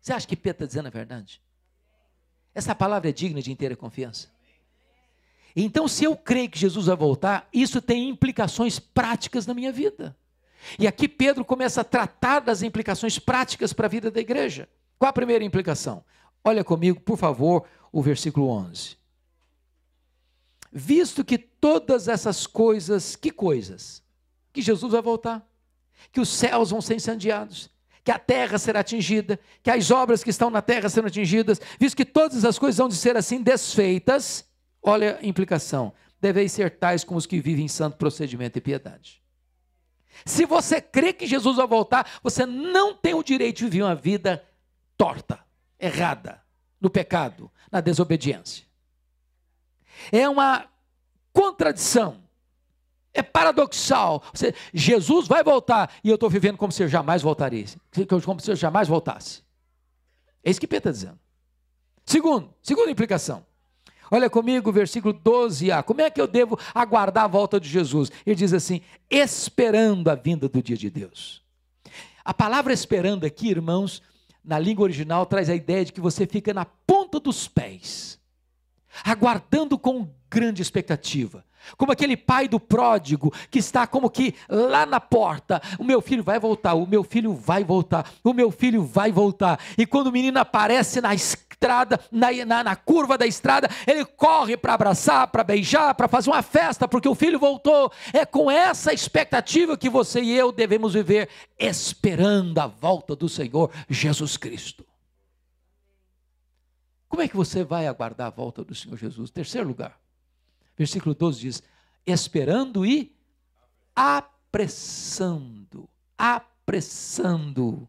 Você 0.00 0.12
acha 0.12 0.26
que 0.26 0.36
Pedro 0.36 0.64
está 0.64 0.66
dizendo 0.66 0.86
a 0.86 0.90
verdade? 0.90 1.42
Essa 2.54 2.74
palavra 2.74 3.08
é 3.08 3.12
digna 3.12 3.42
de 3.42 3.50
inteira 3.50 3.76
confiança. 3.76 4.30
Então, 5.54 5.88
se 5.88 6.04
eu 6.04 6.14
creio 6.16 6.50
que 6.50 6.58
Jesus 6.58 6.86
vai 6.86 6.96
voltar, 6.96 7.48
isso 7.52 7.80
tem 7.80 8.08
implicações 8.08 8.78
práticas 8.78 9.46
na 9.46 9.54
minha 9.54 9.72
vida. 9.72 10.16
E 10.78 10.86
aqui 10.86 11.08
Pedro 11.08 11.44
começa 11.44 11.80
a 11.80 11.84
tratar 11.84 12.40
das 12.40 12.62
implicações 12.62 13.18
práticas 13.18 13.72
para 13.72 13.86
a 13.86 13.90
vida 13.90 14.10
da 14.10 14.20
igreja. 14.20 14.68
Qual 14.98 15.08
a 15.08 15.12
primeira 15.12 15.44
implicação? 15.44 16.04
Olha 16.42 16.64
comigo, 16.64 17.00
por 17.00 17.16
favor, 17.16 17.64
o 17.92 18.02
versículo 18.02 18.48
11. 18.48 18.96
Visto 20.72 21.24
que 21.24 21.38
todas 21.38 22.08
essas 22.08 22.46
coisas, 22.46 23.16
que 23.16 23.30
coisas? 23.30 24.02
Que 24.52 24.62
Jesus 24.62 24.92
vai 24.92 25.02
voltar, 25.02 25.46
que 26.12 26.20
os 26.20 26.28
céus 26.28 26.70
vão 26.70 26.80
ser 26.80 26.94
incendiados, 26.94 27.70
que 28.04 28.10
a 28.10 28.18
terra 28.18 28.58
será 28.58 28.80
atingida, 28.80 29.40
que 29.62 29.70
as 29.70 29.90
obras 29.90 30.22
que 30.22 30.30
estão 30.30 30.50
na 30.50 30.62
terra 30.62 30.88
serão 30.88 31.08
atingidas, 31.08 31.60
visto 31.80 31.96
que 31.96 32.04
todas 32.04 32.44
as 32.44 32.58
coisas 32.58 32.78
vão 32.78 32.88
de 32.88 32.96
ser 32.96 33.16
assim 33.16 33.42
desfeitas, 33.42 34.44
olha 34.82 35.18
a 35.20 35.26
implicação, 35.26 35.92
deveis 36.20 36.52
ser 36.52 36.78
tais 36.78 37.02
como 37.02 37.18
os 37.18 37.26
que 37.26 37.40
vivem 37.40 37.64
em 37.64 37.68
santo 37.68 37.96
procedimento 37.96 38.58
e 38.58 38.60
piedade. 38.60 39.25
Se 40.24 40.44
você 40.46 40.80
crê 40.80 41.12
que 41.12 41.26
Jesus 41.26 41.56
vai 41.56 41.66
voltar, 41.66 42.18
você 42.22 42.46
não 42.46 42.94
tem 42.94 43.14
o 43.14 43.22
direito 43.22 43.58
de 43.58 43.64
viver 43.64 43.82
uma 43.82 43.94
vida 43.94 44.44
torta, 44.96 45.40
errada, 45.78 46.42
no 46.80 46.90
pecado, 46.90 47.50
na 47.70 47.80
desobediência. 47.80 48.64
É 50.10 50.28
uma 50.28 50.66
contradição. 51.32 52.24
É 53.12 53.22
paradoxal. 53.22 54.22
Você, 54.32 54.54
Jesus 54.74 55.26
vai 55.26 55.42
voltar 55.42 55.90
e 56.04 56.08
eu 56.08 56.16
estou 56.16 56.28
vivendo 56.28 56.58
como 56.58 56.70
se 56.70 56.82
eu 56.82 56.88
jamais 56.88 57.22
voltaria. 57.22 57.64
Como 58.24 58.40
se 58.40 58.50
eu 58.50 58.56
jamais 58.56 58.88
voltasse. 58.88 59.42
É 60.44 60.50
isso 60.50 60.60
que 60.60 60.66
Pedro 60.66 60.90
está 60.90 61.06
dizendo. 61.06 61.18
Segundo, 62.04 62.54
segunda 62.62 62.90
implicação. 62.90 63.44
Olha 64.10 64.30
comigo 64.30 64.72
versículo 64.72 65.14
12a. 65.14 65.82
Como 65.82 66.00
é 66.00 66.10
que 66.10 66.20
eu 66.20 66.26
devo 66.26 66.58
aguardar 66.74 67.24
a 67.24 67.28
volta 67.28 67.58
de 67.58 67.68
Jesus? 67.68 68.10
Ele 68.24 68.36
diz 68.36 68.52
assim: 68.52 68.80
esperando 69.10 70.08
a 70.08 70.14
vinda 70.14 70.48
do 70.48 70.62
dia 70.62 70.76
de 70.76 70.90
Deus. 70.90 71.42
A 72.24 72.34
palavra 72.34 72.72
esperando 72.72 73.24
aqui, 73.24 73.48
irmãos, 73.48 74.02
na 74.44 74.58
língua 74.58 74.84
original 74.84 75.26
traz 75.26 75.48
a 75.50 75.54
ideia 75.54 75.84
de 75.84 75.92
que 75.92 76.00
você 76.00 76.26
fica 76.26 76.52
na 76.54 76.64
ponta 76.64 77.18
dos 77.20 77.48
pés, 77.48 78.18
aguardando 79.04 79.78
com 79.78 80.08
grande 80.30 80.62
expectativa. 80.62 81.44
Como 81.76 81.90
aquele 81.90 82.16
pai 82.16 82.46
do 82.46 82.60
pródigo 82.60 83.32
que 83.50 83.58
está 83.58 83.86
como 83.86 84.08
que 84.08 84.34
lá 84.48 84.86
na 84.86 85.00
porta, 85.00 85.60
o 85.78 85.84
meu 85.84 86.00
filho 86.00 86.22
vai 86.22 86.38
voltar, 86.38 86.74
o 86.74 86.86
meu 86.86 87.02
filho 87.02 87.34
vai 87.34 87.64
voltar, 87.64 88.08
o 88.22 88.32
meu 88.32 88.50
filho 88.50 88.84
vai 88.84 89.10
voltar. 89.10 89.58
E 89.76 89.84
quando 89.84 90.08
o 90.08 90.12
menino 90.12 90.38
aparece 90.38 91.00
na 91.00 91.12
estrada, 91.56 91.98
na, 92.12 92.30
na, 92.44 92.64
na 92.64 92.76
curva 92.76 93.16
da 93.16 93.26
estrada, 93.26 93.68
ele 93.86 94.04
corre 94.04 94.56
para 94.56 94.74
abraçar, 94.74 95.26
para 95.28 95.42
beijar, 95.42 95.94
para 95.94 96.06
fazer 96.06 96.30
uma 96.30 96.42
festa, 96.42 96.86
porque 96.86 97.08
o 97.08 97.14
filho 97.14 97.38
voltou. 97.38 97.90
É 98.12 98.26
com 98.26 98.50
essa 98.50 98.92
expectativa 98.92 99.76
que 99.76 99.88
você 99.88 100.20
e 100.20 100.36
eu 100.36 100.52
devemos 100.52 100.92
viver, 100.92 101.28
esperando 101.58 102.58
a 102.58 102.66
volta 102.66 103.16
do 103.16 103.28
Senhor 103.28 103.70
Jesus 103.88 104.36
Cristo. 104.36 104.86
Como 107.08 107.22
é 107.22 107.28
que 107.28 107.36
você 107.36 107.64
vai 107.64 107.86
aguardar 107.86 108.26
a 108.26 108.30
volta 108.30 108.62
do 108.62 108.74
Senhor 108.74 108.96
Jesus? 108.98 109.30
Terceiro 109.30 109.66
lugar. 109.66 109.98
Versículo 110.76 111.14
12 111.14 111.40
diz: 111.40 111.62
esperando 112.06 112.84
e 112.84 113.16
apressando, 113.94 115.88
apressando, 116.18 117.88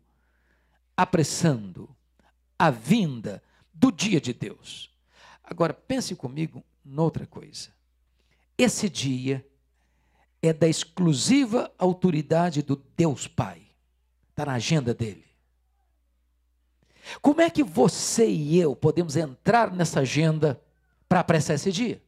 apressando 0.96 1.90
a 2.58 2.72
vinda 2.72 3.44
do 3.80 3.92
dia 3.92 4.20
de 4.20 4.34
Deus. 4.34 4.90
Agora, 5.44 5.74
pense 5.74 6.16
comigo 6.16 6.64
noutra 6.84 7.26
coisa. 7.26 7.70
Esse 8.58 8.90
dia 8.90 9.46
é 10.42 10.52
da 10.52 10.68
exclusiva 10.68 11.72
autoridade 11.78 12.62
do 12.62 12.76
Deus 12.96 13.28
Pai, 13.28 13.62
está 14.30 14.46
na 14.46 14.54
agenda 14.54 14.94
dele. 14.94 15.26
Como 17.22 17.40
é 17.40 17.50
que 17.50 17.64
você 17.64 18.28
e 18.28 18.60
eu 18.60 18.76
podemos 18.76 19.16
entrar 19.16 19.72
nessa 19.72 20.02
agenda 20.02 20.62
para 21.08 21.22
apressar 21.22 21.56
esse 21.56 21.72
dia? 21.72 22.02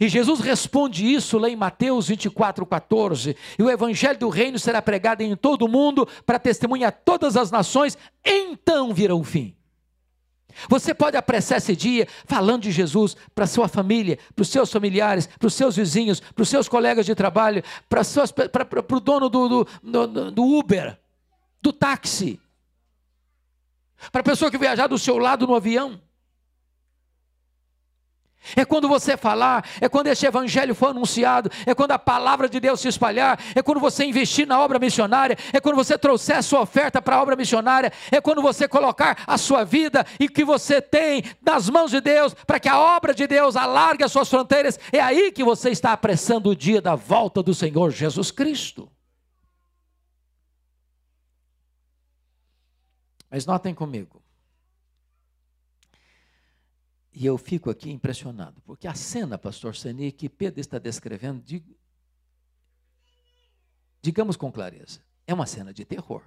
E 0.00 0.08
Jesus 0.08 0.40
responde 0.40 1.06
isso 1.06 1.38
lá 1.38 1.48
em 1.48 1.56
Mateus 1.56 2.08
24, 2.08 2.64
14. 2.66 3.36
E 3.58 3.62
o 3.62 3.70
evangelho 3.70 4.18
do 4.18 4.28
reino 4.28 4.58
será 4.58 4.82
pregado 4.82 5.22
em 5.22 5.36
todo 5.36 5.62
o 5.62 5.68
mundo 5.68 6.08
para 6.26 6.38
testemunhar 6.38 6.92
todas 7.04 7.36
as 7.36 7.50
nações, 7.50 7.96
então 8.24 8.92
virá 8.92 9.14
o 9.14 9.22
fim. 9.22 9.54
Você 10.68 10.94
pode 10.94 11.16
apressar 11.16 11.58
esse 11.58 11.74
dia 11.74 12.06
falando 12.26 12.62
de 12.62 12.70
Jesus 12.70 13.16
para 13.34 13.46
sua 13.46 13.68
família, 13.68 14.18
para 14.34 14.42
os 14.42 14.48
seus 14.48 14.70
familiares, 14.70 15.26
para 15.26 15.46
os 15.46 15.54
seus 15.54 15.76
vizinhos, 15.76 16.20
para 16.20 16.42
os 16.42 16.48
seus 16.48 16.68
colegas 16.68 17.04
de 17.06 17.14
trabalho, 17.14 17.62
para, 17.88 18.02
o 18.96 19.00
dono 19.00 19.28
do, 19.28 19.48
do, 19.48 19.66
do, 19.82 20.30
do 20.30 20.44
Uber, 20.44 20.98
do 21.60 21.72
táxi, 21.72 22.40
para 24.12 24.20
a 24.20 24.24
pessoa 24.24 24.50
que 24.50 24.58
viajar 24.58 24.86
do 24.86 24.98
seu 24.98 25.18
lado 25.18 25.46
no 25.46 25.54
avião. 25.54 26.00
É 28.56 28.64
quando 28.64 28.88
você 28.88 29.16
falar, 29.16 29.64
é 29.80 29.88
quando 29.88 30.08
esse 30.08 30.26
evangelho 30.26 30.74
for 30.74 30.90
anunciado, 30.90 31.50
é 31.66 31.74
quando 31.74 31.92
a 31.92 31.98
palavra 31.98 32.48
de 32.48 32.60
Deus 32.60 32.80
se 32.80 32.88
espalhar, 32.88 33.38
é 33.54 33.62
quando 33.62 33.80
você 33.80 34.04
investir 34.04 34.46
na 34.46 34.60
obra 34.60 34.78
missionária, 34.78 35.36
é 35.52 35.60
quando 35.60 35.76
você 35.76 35.96
trouxer 35.96 36.36
a 36.36 36.42
sua 36.42 36.60
oferta 36.60 37.00
para 37.00 37.16
a 37.16 37.22
obra 37.22 37.36
missionária, 37.36 37.92
é 38.10 38.20
quando 38.20 38.42
você 38.42 38.68
colocar 38.68 39.22
a 39.26 39.38
sua 39.38 39.64
vida 39.64 40.04
e 40.18 40.28
que 40.28 40.44
você 40.44 40.80
tem 40.80 41.24
nas 41.40 41.68
mãos 41.68 41.90
de 41.90 42.00
Deus, 42.00 42.34
para 42.34 42.60
que 42.60 42.68
a 42.68 42.78
obra 42.78 43.14
de 43.14 43.26
Deus 43.26 43.56
alargue 43.56 44.04
as 44.04 44.12
suas 44.12 44.28
fronteiras, 44.28 44.78
é 44.92 45.00
aí 45.00 45.32
que 45.32 45.44
você 45.44 45.70
está 45.70 45.92
apressando 45.92 46.50
o 46.50 46.56
dia 46.56 46.80
da 46.80 46.94
volta 46.94 47.42
do 47.42 47.54
Senhor 47.54 47.90
Jesus 47.90 48.30
Cristo. 48.30 48.90
Mas 53.30 53.46
notem 53.46 53.74
comigo, 53.74 54.23
e 57.14 57.24
eu 57.24 57.38
fico 57.38 57.70
aqui 57.70 57.90
impressionado, 57.90 58.60
porque 58.62 58.88
a 58.88 58.94
cena, 58.94 59.38
pastor 59.38 59.76
Seni, 59.76 60.10
que 60.10 60.28
Pedro 60.28 60.60
está 60.60 60.80
descrevendo, 60.80 61.44
digamos 64.02 64.36
com 64.36 64.50
clareza, 64.50 65.00
é 65.24 65.32
uma 65.32 65.46
cena 65.46 65.72
de 65.72 65.84
terror. 65.84 66.22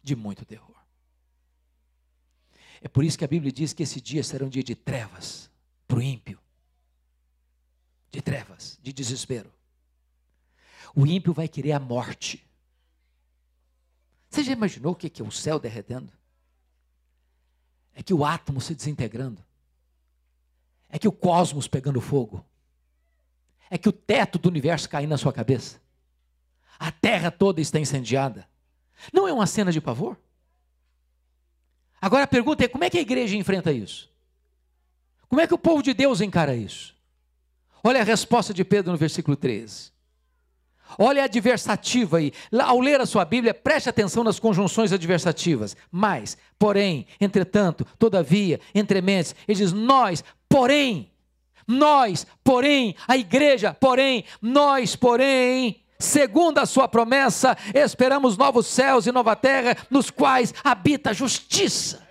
De 0.00 0.14
muito 0.14 0.44
terror. 0.44 0.76
É 2.80 2.86
por 2.86 3.02
isso 3.02 3.18
que 3.18 3.24
a 3.24 3.28
Bíblia 3.28 3.50
diz 3.50 3.72
que 3.72 3.82
esse 3.82 4.00
dia 4.00 4.22
será 4.22 4.44
um 4.44 4.48
dia 4.48 4.62
de 4.62 4.76
trevas 4.76 5.50
para 5.88 5.98
o 5.98 6.02
ímpio. 6.02 6.40
De 8.12 8.22
trevas, 8.22 8.78
de 8.80 8.92
desespero. 8.92 9.52
O 10.94 11.04
ímpio 11.04 11.32
vai 11.32 11.48
querer 11.48 11.72
a 11.72 11.80
morte. 11.80 12.48
Você 14.30 14.44
já 14.44 14.52
imaginou 14.52 14.92
o 14.92 14.96
que 14.96 15.20
é 15.20 15.24
o 15.24 15.32
céu 15.32 15.58
derretendo? 15.58 16.12
É 17.92 18.04
que 18.04 18.14
o 18.14 18.24
átomo 18.24 18.60
se 18.60 18.72
desintegrando. 18.72 19.47
É 20.88 20.98
que 20.98 21.08
o 21.08 21.12
cosmos 21.12 21.68
pegando 21.68 22.00
fogo. 22.00 22.44
É 23.70 23.76
que 23.76 23.88
o 23.88 23.92
teto 23.92 24.38
do 24.38 24.48
universo 24.48 24.88
caindo 24.88 25.10
na 25.10 25.18
sua 25.18 25.32
cabeça. 25.32 25.80
A 26.78 26.90
terra 26.90 27.30
toda 27.30 27.60
está 27.60 27.78
incendiada. 27.78 28.48
Não 29.12 29.28
é 29.28 29.32
uma 29.32 29.46
cena 29.46 29.70
de 29.70 29.80
pavor? 29.80 30.16
Agora 32.00 32.24
a 32.24 32.28
pergunta 32.28 32.64
é: 32.64 32.68
como 32.68 32.84
é 32.84 32.90
que 32.90 32.98
a 32.98 33.02
igreja 33.02 33.36
enfrenta 33.36 33.72
isso? 33.72 34.08
Como 35.28 35.40
é 35.40 35.46
que 35.46 35.54
o 35.54 35.58
povo 35.58 35.82
de 35.82 35.92
Deus 35.92 36.20
encara 36.20 36.56
isso? 36.56 36.96
Olha 37.82 38.00
a 38.00 38.04
resposta 38.04 38.54
de 38.54 38.64
Pedro 38.64 38.92
no 38.92 38.98
versículo 38.98 39.36
13. 39.36 39.92
Olha 40.96 41.22
a 41.22 41.24
adversativa 41.26 42.16
aí. 42.16 42.32
Ao 42.64 42.80
ler 42.80 43.00
a 43.00 43.06
sua 43.06 43.24
Bíblia, 43.24 43.52
preste 43.52 43.90
atenção 43.90 44.24
nas 44.24 44.38
conjunções 44.38 44.92
adversativas. 44.92 45.76
Mas, 45.90 46.38
porém, 46.58 47.06
entretanto, 47.20 47.86
todavia, 47.98 48.58
entrementes, 48.74 49.34
ele 49.46 49.58
diz: 49.58 49.72
nós, 49.72 50.24
porém, 50.48 51.10
nós, 51.66 52.26
porém, 52.42 52.96
a 53.06 53.16
igreja, 53.16 53.74
porém, 53.78 54.24
nós, 54.40 54.96
porém, 54.96 55.84
segundo 55.98 56.58
a 56.58 56.66
sua 56.66 56.88
promessa, 56.88 57.56
esperamos 57.74 58.36
novos 58.36 58.66
céus 58.66 59.06
e 59.06 59.12
nova 59.12 59.36
terra, 59.36 59.76
nos 59.90 60.10
quais 60.10 60.54
habita 60.64 61.10
a 61.10 61.12
justiça. 61.12 62.07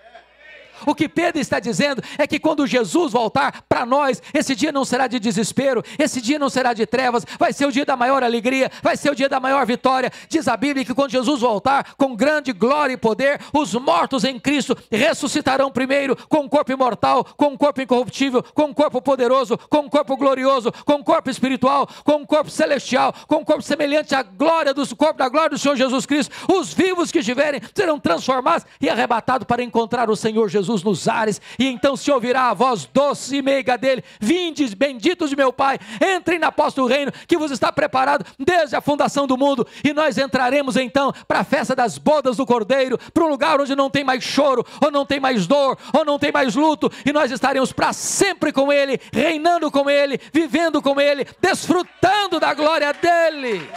O 0.86 0.94
que 0.94 1.08
Pedro 1.08 1.40
está 1.40 1.60
dizendo 1.60 2.02
é 2.16 2.26
que 2.26 2.38
quando 2.38 2.66
Jesus 2.66 3.12
voltar 3.12 3.62
para 3.68 3.86
nós, 3.86 4.22
esse 4.34 4.54
dia 4.54 4.72
não 4.72 4.84
será 4.84 5.06
de 5.06 5.18
desespero, 5.18 5.82
esse 5.98 6.20
dia 6.20 6.38
não 6.38 6.48
será 6.48 6.72
de 6.72 6.86
trevas, 6.86 7.24
vai 7.38 7.52
ser 7.52 7.66
o 7.66 7.72
dia 7.72 7.84
da 7.84 7.96
maior 7.96 8.22
alegria, 8.22 8.70
vai 8.82 8.96
ser 8.96 9.10
o 9.10 9.14
dia 9.14 9.28
da 9.28 9.40
maior 9.40 9.64
vitória. 9.66 10.10
Diz 10.28 10.48
a 10.48 10.56
Bíblia 10.56 10.84
que 10.84 10.94
quando 10.94 11.10
Jesus 11.10 11.40
voltar, 11.40 11.94
com 11.96 12.14
grande 12.14 12.52
glória 12.52 12.94
e 12.94 12.96
poder, 12.96 13.40
os 13.52 13.74
mortos 13.74 14.24
em 14.24 14.38
Cristo 14.38 14.76
ressuscitarão 14.90 15.70
primeiro 15.70 16.16
com 16.28 16.40
um 16.40 16.48
corpo 16.48 16.72
imortal, 16.72 17.24
com 17.36 17.48
um 17.48 17.56
corpo 17.56 17.80
incorruptível, 17.80 18.42
com 18.54 18.64
um 18.64 18.74
corpo 18.74 19.00
poderoso, 19.00 19.56
com 19.68 19.80
um 19.80 19.88
corpo 19.88 20.16
glorioso, 20.16 20.72
com 20.84 20.94
um 20.94 21.02
corpo 21.02 21.30
espiritual, 21.30 21.88
com 22.04 22.16
um 22.16 22.26
corpo 22.26 22.50
celestial, 22.50 23.14
com 23.26 23.36
um 23.36 23.44
corpo 23.44 23.62
semelhante 23.62 24.14
à 24.14 24.22
glória 24.22 24.74
do 24.74 24.86
corpo 24.96 25.18
da 25.18 25.28
glória 25.28 25.50
do 25.50 25.58
Senhor 25.58 25.76
Jesus 25.76 26.06
Cristo. 26.06 26.34
Os 26.52 26.72
vivos 26.72 27.10
que 27.10 27.18
estiverem 27.18 27.60
serão 27.74 27.98
transformados 27.98 28.66
e 28.80 28.88
arrebatados 28.88 29.46
para 29.46 29.62
encontrar 29.62 30.10
o 30.10 30.16
Senhor 30.16 30.48
Jesus 30.48 30.67
Jesus 30.68 30.82
nos 30.82 31.08
ares, 31.08 31.40
e 31.58 31.66
então 31.66 31.96
se 31.96 32.10
ouvirá 32.10 32.50
a 32.50 32.54
voz 32.54 32.84
doce 32.92 33.36
e 33.36 33.42
meiga 33.42 33.78
dele: 33.78 34.04
Vindes, 34.20 34.74
benditos 34.74 35.30
de 35.30 35.36
meu 35.36 35.50
Pai, 35.52 35.78
entrem 36.16 36.38
na 36.38 36.52
posta 36.52 36.80
do 36.80 36.86
reino 36.86 37.10
que 37.26 37.38
vos 37.38 37.50
está 37.50 37.72
preparado 37.72 38.24
desde 38.38 38.76
a 38.76 38.80
fundação 38.80 39.26
do 39.26 39.38
mundo, 39.38 39.66
e 39.82 39.94
nós 39.94 40.18
entraremos 40.18 40.76
então 40.76 41.12
para 41.26 41.40
a 41.40 41.44
festa 41.44 41.74
das 41.74 41.96
bodas 41.96 42.36
do 42.36 42.44
Cordeiro, 42.44 42.98
para 43.12 43.24
um 43.24 43.28
lugar 43.28 43.60
onde 43.60 43.74
não 43.74 43.88
tem 43.88 44.04
mais 44.04 44.22
choro, 44.22 44.64
ou 44.82 44.90
não 44.90 45.06
tem 45.06 45.18
mais 45.18 45.46
dor, 45.46 45.78
ou 45.92 46.04
não 46.04 46.18
tem 46.18 46.30
mais 46.30 46.54
luto, 46.54 46.92
e 47.04 47.12
nós 47.12 47.30
estaremos 47.30 47.72
para 47.72 47.92
sempre 47.92 48.52
com 48.52 48.70
Ele, 48.70 49.00
reinando 49.12 49.70
com 49.70 49.88
Ele, 49.88 50.20
vivendo 50.32 50.82
com 50.82 51.00
Ele, 51.00 51.26
desfrutando 51.40 52.38
da 52.38 52.52
glória 52.52 52.92
dEle. 52.92 53.68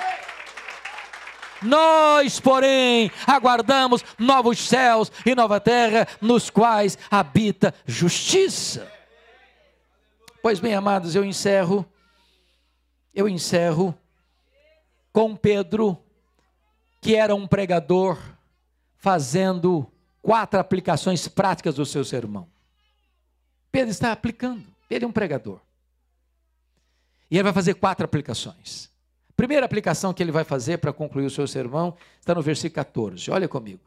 Nós, 1.62 2.40
porém, 2.40 3.12
aguardamos 3.28 4.04
novos 4.18 4.60
céus 4.60 5.12
e 5.26 5.36
nova 5.36 5.60
terra, 5.60 6.08
nos 6.20 6.50
quais 6.50 6.98
habita 7.10 7.74
justiça. 7.86 8.92
Pois 10.42 10.60
bem, 10.60 10.74
amados, 10.74 11.16
eu 11.16 11.24
encerro, 11.24 11.86
eu 13.14 13.30
encerro 13.30 13.96
com 15.14 15.36
Pedro, 15.36 15.98
que 17.00 17.16
era 17.16 17.36
um 17.36 17.48
pregador, 17.48 18.18
fazendo 18.98 19.92
quatro 20.22 20.60
aplicações 20.60 21.28
práticas 21.28 21.76
do 21.76 21.86
seu 21.86 22.04
sermão. 22.04 22.48
Pedro 23.72 23.92
está 23.92 24.12
aplicando, 24.12 24.66
ele 24.90 25.06
é 25.06 25.08
um 25.08 25.12
pregador. 25.12 25.60
E 27.30 27.38
ele 27.38 27.44
vai 27.44 27.54
fazer 27.54 27.76
quatro 27.76 28.04
aplicações. 28.04 28.92
Primeira 29.42 29.66
aplicação 29.66 30.14
que 30.14 30.22
ele 30.22 30.32
vai 30.32 30.44
fazer 30.44 30.78
para 30.78 30.94
concluir 30.94 31.26
o 31.26 31.30
seu 31.32 31.48
sermão 31.48 31.96
está 32.20 32.36
no 32.36 32.44
versículo 32.44 32.76
14. 32.76 33.32
Olha 33.32 33.48
comigo. 33.48 33.82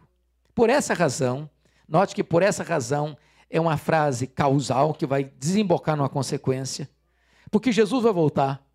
Por 0.52 0.68
essa 0.68 0.94
razão, 0.94 1.48
note 1.88 2.12
que 2.12 2.24
por 2.24 2.42
essa 2.42 2.64
razão 2.64 3.16
é 3.48 3.60
uma 3.60 3.76
frase 3.76 4.26
causal 4.26 4.92
que 4.92 5.06
vai 5.06 5.22
desembocar 5.22 5.96
numa 5.96 6.08
consequência. 6.08 6.90
Porque 7.52 7.70
Jesus 7.70 8.02
vai 8.02 8.12
voltar. 8.12 8.66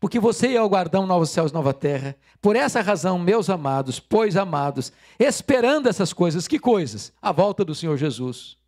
Porque 0.00 0.18
você 0.18 0.48
e 0.48 0.56
eu 0.56 0.68
guardam 0.68 1.06
novos 1.06 1.30
céus 1.30 1.52
nova 1.52 1.72
terra. 1.72 2.16
Por 2.42 2.56
essa 2.56 2.80
razão, 2.80 3.16
meus 3.16 3.48
amados, 3.48 4.00
pois 4.00 4.36
amados, 4.36 4.92
esperando 5.16 5.88
essas 5.88 6.12
coisas, 6.12 6.48
que 6.48 6.58
coisas? 6.58 7.12
A 7.22 7.30
volta 7.30 7.64
do 7.64 7.72
Senhor 7.72 7.96
Jesus. 7.96 8.58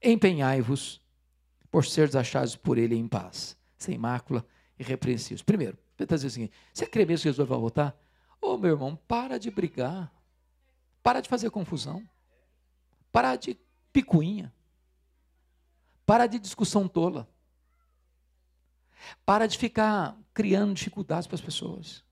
Empenhai-vos 0.00 1.00
por 1.68 1.84
seres 1.84 2.14
achados 2.14 2.54
por 2.54 2.78
Ele 2.78 2.94
em 2.94 3.08
paz, 3.08 3.56
sem 3.76 3.98
mácula 3.98 4.46
e 4.78 4.84
repreensíveis. 4.84 5.42
Primeiro, 5.42 5.76
Pedro 5.96 6.14
está 6.14 6.16
dizendo 6.16 6.30
o 6.30 6.34
seguinte: 6.34 6.52
você 6.72 6.86
crê 6.86 7.04
mesmo 7.04 7.22
que 7.22 7.28
Jesus 7.28 7.48
vai 7.48 7.58
voltar? 7.58 7.96
Ô 8.40 8.50
oh, 8.50 8.58
meu 8.58 8.72
irmão, 8.72 8.96
para 9.08 9.38
de 9.38 9.50
brigar. 9.50 10.12
Para 11.02 11.20
de 11.20 11.28
fazer 11.28 11.50
confusão. 11.50 12.06
Para 13.10 13.36
de 13.36 13.58
picuinha. 13.92 14.52
Para 16.04 16.26
de 16.26 16.38
discussão 16.38 16.86
tola. 16.86 17.28
Para 19.24 19.46
de 19.46 19.56
ficar 19.56 20.16
criando 20.34 20.74
dificuldades 20.74 21.26
para 21.26 21.36
as 21.36 21.40
pessoas. 21.40 22.04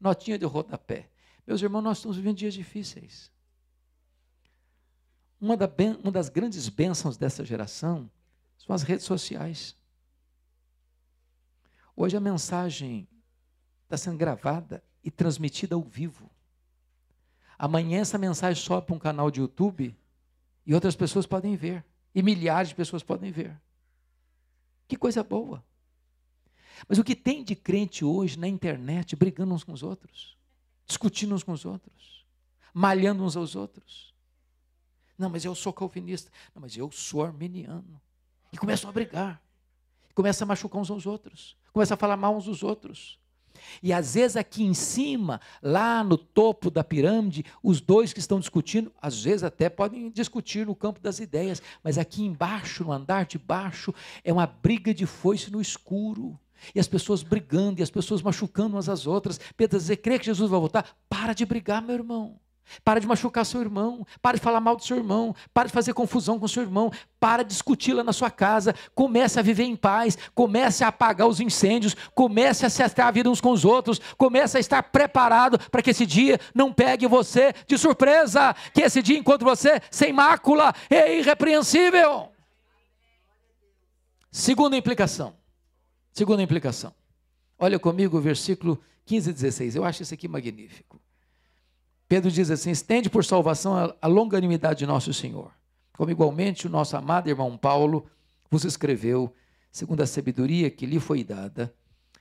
Notinha 0.00 0.38
de 0.38 0.44
rodapé. 0.44 1.10
Meus 1.46 1.60
irmãos, 1.62 1.82
nós 1.82 1.98
estamos 1.98 2.16
vivendo 2.16 2.36
dias 2.36 2.54
difíceis. 2.54 3.30
Uma 5.40 5.56
das 5.56 6.28
grandes 6.28 6.68
bênçãos 6.68 7.16
dessa 7.16 7.44
geração 7.44 8.10
são 8.56 8.74
as 8.74 8.82
redes 8.82 9.04
sociais. 9.04 9.76
Hoje 11.96 12.16
a 12.16 12.20
mensagem 12.20 13.08
está 13.84 13.96
sendo 13.96 14.16
gravada 14.16 14.82
e 15.02 15.10
transmitida 15.10 15.74
ao 15.74 15.82
vivo. 15.82 16.30
Amanhã 17.58 18.00
essa 18.00 18.18
mensagem 18.18 18.62
sobe 18.62 18.86
para 18.86 18.96
um 18.96 18.98
canal 18.98 19.30
de 19.30 19.40
YouTube 19.40 19.96
e 20.66 20.74
outras 20.74 20.96
pessoas 20.96 21.26
podem 21.26 21.54
ver. 21.56 21.84
E 22.14 22.22
milhares 22.22 22.70
de 22.70 22.74
pessoas 22.74 23.02
podem 23.02 23.30
ver. 23.30 23.60
Que 24.88 24.96
coisa 24.96 25.22
boa. 25.22 25.64
Mas 26.88 26.98
o 26.98 27.04
que 27.04 27.14
tem 27.14 27.44
de 27.44 27.54
crente 27.54 28.04
hoje 28.04 28.38
na 28.38 28.48
internet 28.48 29.14
brigando 29.14 29.54
uns 29.54 29.64
com 29.64 29.72
os 29.72 29.82
outros, 29.82 30.36
discutindo 30.86 31.34
uns 31.34 31.42
com 31.42 31.52
os 31.52 31.64
outros, 31.64 32.26
malhando 32.72 33.24
uns 33.24 33.36
aos 33.36 33.54
outros. 33.54 34.12
Não, 35.16 35.30
mas 35.30 35.44
eu 35.44 35.54
sou 35.54 35.72
calvinista. 35.72 36.30
Não, 36.54 36.62
mas 36.62 36.76
eu 36.76 36.90
sou 36.90 37.22
armeniano. 37.22 38.00
E 38.52 38.58
começam 38.58 38.90
a 38.90 38.92
brigar. 38.92 39.40
Começam 40.14 40.46
a 40.46 40.48
machucar 40.48 40.80
uns 40.80 40.90
aos 40.90 41.06
outros 41.06 41.56
começa 41.74 41.94
a 41.94 41.96
falar 41.96 42.16
mal 42.16 42.34
uns 42.34 42.44
dos 42.44 42.62
outros. 42.62 43.18
E 43.82 43.92
às 43.92 44.14
vezes 44.14 44.36
aqui 44.36 44.62
em 44.62 44.74
cima, 44.74 45.40
lá 45.60 46.04
no 46.04 46.16
topo 46.16 46.70
da 46.70 46.84
pirâmide, 46.84 47.44
os 47.62 47.80
dois 47.80 48.12
que 48.12 48.20
estão 48.20 48.38
discutindo, 48.38 48.92
às 49.02 49.22
vezes 49.22 49.42
até 49.42 49.68
podem 49.68 50.10
discutir 50.10 50.66
no 50.66 50.74
campo 50.74 51.00
das 51.00 51.18
ideias, 51.18 51.60
mas 51.82 51.98
aqui 51.98 52.22
embaixo, 52.22 52.84
no 52.84 52.92
andar 52.92 53.26
de 53.26 53.38
baixo, 53.38 53.92
é 54.22 54.32
uma 54.32 54.46
briga 54.46 54.94
de 54.94 55.06
foice 55.06 55.50
no 55.50 55.60
escuro. 55.60 56.38
E 56.74 56.80
as 56.80 56.86
pessoas 56.86 57.22
brigando, 57.22 57.80
e 57.80 57.82
as 57.82 57.90
pessoas 57.90 58.22
machucando 58.22 58.76
umas 58.76 58.88
às 58.88 59.06
outras. 59.06 59.40
Pedro 59.56 59.78
dizer, 59.78 59.96
crê 59.96 60.18
que 60.18 60.26
Jesus 60.26 60.48
vai 60.48 60.60
voltar? 60.60 60.96
Para 61.08 61.32
de 61.34 61.44
brigar, 61.44 61.82
meu 61.82 61.94
irmão. 61.94 62.40
Para 62.84 63.00
de 63.00 63.06
machucar 63.06 63.44
seu 63.44 63.60
irmão, 63.60 64.06
para 64.20 64.36
de 64.36 64.42
falar 64.42 64.60
mal 64.60 64.76
do 64.76 64.84
seu 64.84 64.96
irmão, 64.96 65.34
para 65.52 65.66
de 65.66 65.72
fazer 65.72 65.92
confusão 65.94 66.38
com 66.38 66.48
seu 66.48 66.62
irmão, 66.62 66.90
para 67.20 67.42
de 67.42 67.50
discuti-la 67.50 68.02
na 68.02 68.12
sua 68.12 68.30
casa, 68.30 68.74
comece 68.94 69.38
a 69.38 69.42
viver 69.42 69.64
em 69.64 69.76
paz, 69.76 70.18
comece 70.34 70.84
a 70.84 70.88
apagar 70.88 71.26
os 71.26 71.40
incêndios, 71.40 71.94
comece 72.14 72.66
a 72.66 72.70
se 72.70 72.82
estar 72.82 73.06
a 73.06 73.10
vida 73.10 73.30
uns 73.30 73.40
com 73.40 73.50
os 73.50 73.64
outros, 73.64 74.00
comece 74.16 74.56
a 74.56 74.60
estar 74.60 74.82
preparado 74.82 75.58
para 75.70 75.82
que 75.82 75.90
esse 75.90 76.04
dia 76.04 76.38
não 76.54 76.72
pegue 76.72 77.06
você 77.06 77.52
de 77.66 77.78
surpresa, 77.78 78.54
que 78.72 78.82
esse 78.82 79.02
dia 79.02 79.18
encontre 79.18 79.44
você 79.44 79.80
sem 79.90 80.12
mácula 80.12 80.74
e 80.90 81.18
irrepreensível. 81.18 82.28
Segunda 84.30 84.76
implicação. 84.76 85.34
Segunda 86.12 86.42
implicação. 86.42 86.92
Olha 87.58 87.78
comigo 87.78 88.18
o 88.18 88.20
versículo 88.20 88.82
15 89.06 89.30
e 89.30 89.32
16. 89.32 89.76
Eu 89.76 89.84
acho 89.84 90.02
isso 90.02 90.12
aqui 90.12 90.26
magnífico. 90.26 91.00
Pedro 92.08 92.30
diz 92.30 92.50
assim: 92.50 92.70
estende 92.70 93.08
por 93.08 93.24
salvação 93.24 93.96
a 94.00 94.06
longanimidade 94.06 94.80
de 94.80 94.86
nosso 94.86 95.12
Senhor. 95.12 95.52
Como 95.96 96.10
igualmente 96.10 96.66
o 96.66 96.70
nosso 96.70 96.96
amado 96.96 97.28
irmão 97.28 97.56
Paulo 97.56 98.06
vos 98.50 98.64
escreveu, 98.64 99.34
segundo 99.70 100.02
a 100.02 100.06
sabedoria 100.06 100.70
que 100.70 100.86
lhe 100.86 100.98
foi 100.98 101.22
dada, 101.22 101.74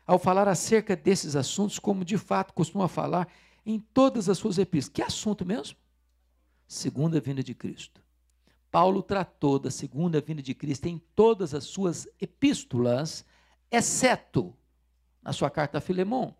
ao 0.05 0.19
falar 0.19 0.47
acerca 0.47 0.95
desses 0.95 1.35
assuntos, 1.35 1.79
como 1.79 2.05
de 2.05 2.17
fato 2.17 2.53
costuma 2.53 2.87
falar 2.87 3.27
em 3.65 3.79
todas 3.79 4.29
as 4.29 4.37
suas 4.37 4.57
epístolas. 4.57 4.93
Que 4.93 5.01
assunto 5.01 5.45
mesmo? 5.45 5.77
Segunda 6.67 7.19
vinda 7.19 7.43
de 7.43 7.53
Cristo. 7.53 8.01
Paulo 8.69 9.03
tratou 9.03 9.59
da 9.59 9.69
segunda 9.69 10.19
vinda 10.19 10.41
de 10.41 10.53
Cristo 10.55 10.87
em 10.87 10.97
todas 11.15 11.53
as 11.53 11.63
suas 11.65 12.07
epístolas, 12.19 13.23
exceto 13.69 14.55
na 15.21 15.31
sua 15.31 15.49
carta 15.49 15.77
a 15.77 15.81
Filemão. 15.81 16.35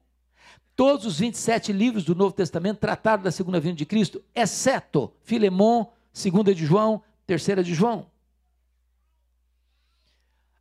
Todos 0.76 1.06
os 1.06 1.20
27 1.20 1.72
livros 1.72 2.04
do 2.04 2.16
Novo 2.16 2.34
Testamento 2.34 2.80
trataram 2.80 3.22
da 3.22 3.32
segunda 3.32 3.60
vinda 3.60 3.76
de 3.76 3.86
Cristo, 3.86 4.24
exceto 4.34 5.14
Filemon, 5.22 5.86
segunda 6.12 6.54
de 6.54 6.66
João, 6.66 7.04
terceira 7.28 7.64
de 7.64 7.74
João. 7.74 8.10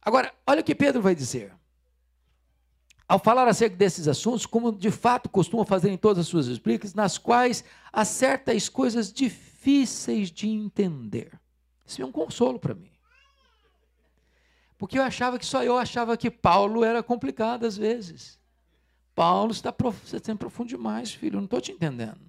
Agora, 0.02 0.34
olha 0.46 0.60
o 0.60 0.64
que 0.64 0.74
Pedro 0.74 1.00
vai 1.00 1.14
dizer. 1.14 1.54
Ao 3.08 3.18
falar 3.18 3.46
acerca 3.48 3.76
desses 3.76 4.08
assuntos, 4.08 4.46
como 4.46 4.72
de 4.72 4.90
fato 4.90 5.28
costuma 5.28 5.64
fazer 5.64 5.90
em 5.90 5.96
todas 5.96 6.20
as 6.20 6.28
suas 6.28 6.46
explicações, 6.46 6.94
nas 6.94 7.18
quais 7.18 7.64
há 7.92 8.04
certas 8.04 8.68
coisas 8.68 9.12
difíceis 9.12 10.30
de 10.30 10.48
entender. 10.48 11.38
Isso 11.86 12.02
é 12.02 12.04
um 12.04 12.12
consolo 12.12 12.58
para 12.58 12.74
mim. 12.74 12.90
Porque 14.76 14.98
eu 14.98 15.02
achava 15.02 15.38
que 15.38 15.46
só 15.46 15.62
eu 15.62 15.78
achava 15.78 16.16
que 16.16 16.30
Paulo 16.30 16.84
era 16.84 17.02
complicado 17.02 17.64
às 17.64 17.76
vezes. 17.76 18.41
Paulo, 19.14 19.52
está 19.52 19.72
prof... 19.72 19.98
você 20.04 20.34
profundo 20.34 20.68
demais, 20.68 21.12
filho, 21.12 21.36
não 21.36 21.44
estou 21.44 21.60
te 21.60 21.72
entendendo. 21.72 22.20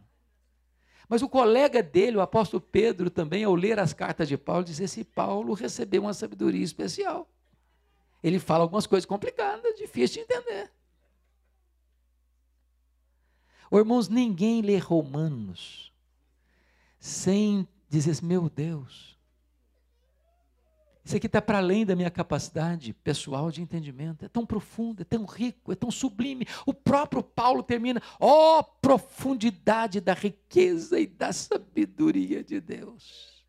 Mas 1.07 1.21
o 1.21 1.29
colega 1.29 1.83
dele, 1.83 2.17
o 2.17 2.21
apóstolo 2.21 2.61
Pedro, 2.61 3.09
também, 3.09 3.43
ao 3.43 3.55
ler 3.55 3.79
as 3.79 3.93
cartas 3.93 4.27
de 4.27 4.37
Paulo, 4.37 4.63
diz: 4.63 4.79
Esse 4.79 5.03
Paulo 5.03 5.53
recebeu 5.53 6.01
uma 6.01 6.13
sabedoria 6.13 6.63
especial. 6.63 7.29
Ele 8.23 8.39
fala 8.39 8.63
algumas 8.63 8.87
coisas 8.87 9.05
complicadas, 9.05 9.77
difíceis 9.77 10.11
de 10.11 10.19
entender. 10.21 10.71
Oh, 13.69 13.77
irmãos, 13.77 14.07
ninguém 14.07 14.61
lê 14.61 14.77
Romanos 14.77 15.91
sem 16.99 17.67
dizer: 17.89 18.11
assim, 18.11 18.25
Meu 18.25 18.49
Deus, 18.49 19.12
isso 21.03 21.17
aqui 21.17 21.27
está 21.27 21.41
para 21.41 21.57
além 21.57 21.85
da 21.85 21.97
minha 21.97 22.09
capacidade 22.09 22.93
pessoal 22.93 23.51
de 23.51 23.61
entendimento. 23.61 24.23
É 24.23 24.29
tão 24.29 24.45
profundo, 24.45 25.01
é 25.01 25.03
tão 25.03 25.25
rico, 25.25 25.71
é 25.71 25.75
tão 25.75 25.91
sublime. 25.91 26.47
O 26.65 26.73
próprio 26.73 27.21
Paulo 27.21 27.61
termina: 27.61 28.01
ó 28.19 28.59
oh, 28.59 28.63
profundidade 28.63 29.99
da 29.99 30.13
riqueza 30.13 30.97
e 30.97 31.05
da 31.05 31.33
sabedoria 31.33 32.41
de 32.41 32.61
Deus. 32.61 33.43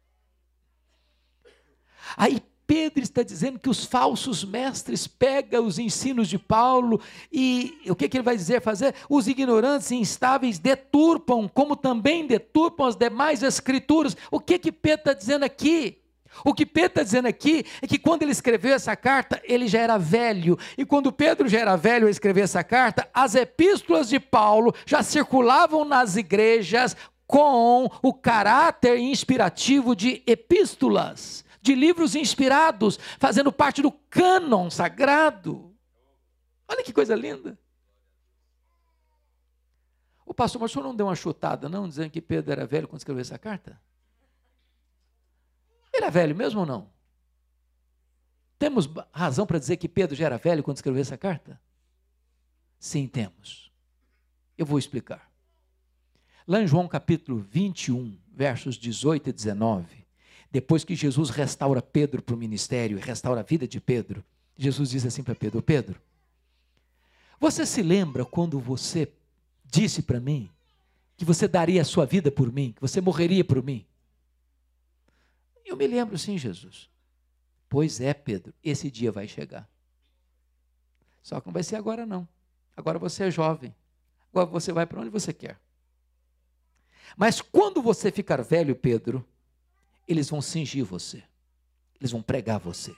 Aí 2.16 2.42
Pedro 2.66 3.04
está 3.04 3.22
dizendo 3.22 3.58
que 3.58 3.68
os 3.68 3.84
falsos 3.84 4.42
mestres 4.42 5.06
pegam 5.06 5.64
os 5.64 5.78
ensinos 5.78 6.28
de 6.28 6.38
Paulo 6.38 7.00
e 7.30 7.78
o 7.88 7.94
que, 7.94 8.08
que 8.08 8.16
ele 8.16 8.24
vai 8.24 8.36
dizer 8.36 8.62
fazer? 8.62 8.94
Os 9.08 9.28
ignorantes 9.28 9.90
e 9.92 9.96
instáveis 9.96 10.58
deturpam, 10.58 11.46
como 11.46 11.76
também 11.76 12.26
deturpam 12.26 12.86
as 12.86 12.96
demais 12.96 13.44
escrituras. 13.44 14.16
O 14.30 14.40
que, 14.40 14.58
que 14.58 14.72
Pedro 14.72 15.00
está 15.00 15.12
dizendo 15.12 15.44
aqui? 15.44 16.03
O 16.42 16.54
que 16.54 16.64
Pedro 16.64 16.88
está 16.88 17.02
dizendo 17.02 17.26
aqui 17.28 17.64
é 17.82 17.86
que 17.86 17.98
quando 17.98 18.22
ele 18.22 18.32
escreveu 18.32 18.74
essa 18.74 18.96
carta, 18.96 19.40
ele 19.44 19.68
já 19.68 19.80
era 19.80 19.98
velho. 19.98 20.58
E 20.78 20.84
quando 20.84 21.12
Pedro 21.12 21.48
já 21.48 21.60
era 21.60 21.76
velho 21.76 22.06
a 22.06 22.10
escrever 22.10 22.42
essa 22.42 22.64
carta, 22.64 23.08
as 23.12 23.34
epístolas 23.34 24.08
de 24.08 24.18
Paulo 24.18 24.74
já 24.86 25.02
circulavam 25.02 25.84
nas 25.84 26.16
igrejas 26.16 26.96
com 27.26 27.88
o 28.02 28.12
caráter 28.12 28.98
inspirativo 28.98 29.94
de 29.94 30.22
epístolas, 30.26 31.44
de 31.60 31.74
livros 31.74 32.14
inspirados, 32.14 32.98
fazendo 33.18 33.52
parte 33.52 33.82
do 33.82 33.90
cânon 33.90 34.70
sagrado. 34.70 35.74
Olha 36.68 36.82
que 36.82 36.92
coisa 36.92 37.14
linda. 37.14 37.58
O 40.26 40.32
pastor, 40.32 40.60
mas 40.60 40.70
o 40.70 40.74
senhor 40.74 40.84
não 40.84 40.94
deu 40.94 41.06
uma 41.06 41.14
chutada, 41.14 41.68
não, 41.68 41.88
dizendo 41.88 42.10
que 42.10 42.20
Pedro 42.20 42.52
era 42.52 42.66
velho 42.66 42.88
quando 42.88 43.00
escreveu 43.00 43.20
essa 43.20 43.38
carta? 43.38 43.80
Ele 45.94 46.06
é 46.06 46.10
velho 46.10 46.34
mesmo 46.34 46.60
ou 46.60 46.66
não? 46.66 46.88
Temos 48.58 48.90
razão 49.12 49.46
para 49.46 49.58
dizer 49.58 49.76
que 49.76 49.88
Pedro 49.88 50.16
já 50.16 50.26
era 50.26 50.38
velho 50.38 50.62
quando 50.62 50.76
escreveu 50.76 51.00
essa 51.00 51.16
carta? 51.16 51.60
Sim, 52.80 53.06
temos. 53.06 53.70
Eu 54.58 54.66
vou 54.66 54.78
explicar. 54.78 55.30
Lá 56.46 56.60
em 56.60 56.66
João 56.66 56.88
capítulo 56.88 57.38
21, 57.38 58.18
versos 58.32 58.76
18 58.76 59.30
e 59.30 59.32
19, 59.32 59.86
depois 60.50 60.84
que 60.84 60.94
Jesus 60.96 61.30
restaura 61.30 61.80
Pedro 61.80 62.20
para 62.20 62.34
o 62.34 62.38
ministério 62.38 62.98
e 62.98 63.00
restaura 63.00 63.40
a 63.40 63.44
vida 63.44 63.66
de 63.66 63.80
Pedro, 63.80 64.24
Jesus 64.56 64.90
diz 64.90 65.06
assim 65.06 65.22
para 65.22 65.34
Pedro: 65.34 65.62
Pedro, 65.62 66.00
você 67.40 67.64
se 67.64 67.82
lembra 67.82 68.24
quando 68.24 68.58
você 68.58 69.10
disse 69.64 70.02
para 70.02 70.20
mim 70.20 70.50
que 71.16 71.24
você 71.24 71.46
daria 71.46 71.82
a 71.82 71.84
sua 71.84 72.04
vida 72.04 72.30
por 72.30 72.52
mim, 72.52 72.72
que 72.72 72.80
você 72.80 73.00
morreria 73.00 73.44
por 73.44 73.62
mim? 73.62 73.86
Eu 75.74 75.76
me 75.76 75.88
lembro, 75.88 76.16
sim, 76.16 76.38
Jesus. 76.38 76.88
Pois 77.68 78.00
é, 78.00 78.14
Pedro, 78.14 78.54
esse 78.62 78.88
dia 78.88 79.10
vai 79.10 79.26
chegar. 79.26 79.68
Só 81.20 81.40
que 81.40 81.48
não 81.48 81.52
vai 81.52 81.64
ser 81.64 81.74
agora, 81.74 82.06
não. 82.06 82.28
Agora 82.76 82.96
você 82.96 83.24
é 83.24 83.30
jovem. 83.30 83.74
Agora 84.30 84.46
você 84.46 84.72
vai 84.72 84.86
para 84.86 85.00
onde 85.00 85.10
você 85.10 85.32
quer. 85.32 85.58
Mas 87.16 87.40
quando 87.40 87.82
você 87.82 88.12
ficar 88.12 88.40
velho, 88.40 88.76
Pedro, 88.76 89.26
eles 90.06 90.30
vão 90.30 90.40
cingir 90.40 90.84
você. 90.84 91.24
Eles 91.98 92.12
vão 92.12 92.22
pregar 92.22 92.60
você. 92.60 92.94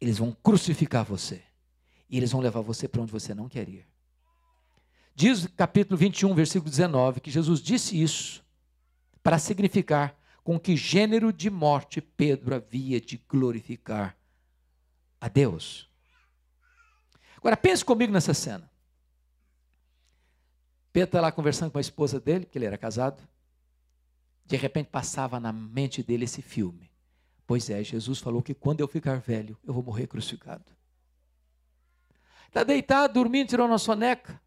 Eles 0.00 0.18
vão 0.18 0.32
crucificar 0.42 1.04
você. 1.04 1.44
E 2.10 2.16
eles 2.16 2.32
vão 2.32 2.40
levar 2.40 2.60
você 2.60 2.88
para 2.88 3.02
onde 3.02 3.12
você 3.12 3.32
não 3.36 3.48
quer 3.48 3.68
ir. 3.68 3.86
Diz 5.14 5.46
capítulo 5.46 5.96
21, 5.96 6.34
versículo 6.34 6.68
19, 6.68 7.20
que 7.20 7.30
Jesus 7.30 7.60
disse 7.62 8.02
isso 8.02 8.44
para 9.22 9.38
significar 9.38 10.18
com 10.48 10.58
que 10.58 10.74
gênero 10.74 11.30
de 11.30 11.50
morte 11.50 12.00
Pedro 12.00 12.54
havia 12.54 12.98
de 12.98 13.18
glorificar 13.28 14.16
a 15.20 15.28
Deus. 15.28 15.86
Agora 17.36 17.54
pense 17.54 17.84
comigo 17.84 18.10
nessa 18.10 18.32
cena. 18.32 18.70
Pedro 20.90 21.08
está 21.08 21.20
lá 21.20 21.30
conversando 21.30 21.70
com 21.70 21.76
a 21.76 21.82
esposa 21.82 22.18
dele, 22.18 22.46
porque 22.46 22.56
ele 22.56 22.64
era 22.64 22.78
casado. 22.78 23.22
De 24.46 24.56
repente 24.56 24.86
passava 24.86 25.38
na 25.38 25.52
mente 25.52 26.02
dele 26.02 26.24
esse 26.24 26.40
filme. 26.40 26.90
Pois 27.46 27.68
é, 27.68 27.84
Jesus 27.84 28.18
falou 28.18 28.42
que 28.42 28.54
quando 28.54 28.80
eu 28.80 28.88
ficar 28.88 29.20
velho, 29.20 29.54
eu 29.66 29.74
vou 29.74 29.82
morrer 29.82 30.06
crucificado. 30.06 30.64
Está 32.46 32.64
deitado, 32.64 33.12
dormindo, 33.12 33.50
tirou 33.50 33.66
uma 33.66 33.76
soneca. 33.76 34.40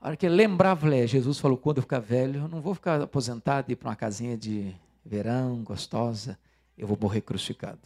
A 0.00 0.08
hora 0.08 0.16
que 0.16 0.24
ele 0.24 0.34
lembrava, 0.34 0.94
é, 0.94 1.06
Jesus 1.06 1.38
falou, 1.38 1.58
quando 1.58 1.76
eu 1.76 1.82
ficar 1.82 1.98
velho, 1.98 2.40
eu 2.40 2.48
não 2.48 2.60
vou 2.60 2.74
ficar 2.74 3.02
aposentado 3.02 3.70
e 3.70 3.72
ir 3.74 3.76
para 3.76 3.90
uma 3.90 3.96
casinha 3.96 4.36
de 4.36 4.74
verão, 5.04 5.62
gostosa, 5.62 6.38
eu 6.76 6.86
vou 6.86 6.96
morrer 6.98 7.20
crucificado. 7.20 7.80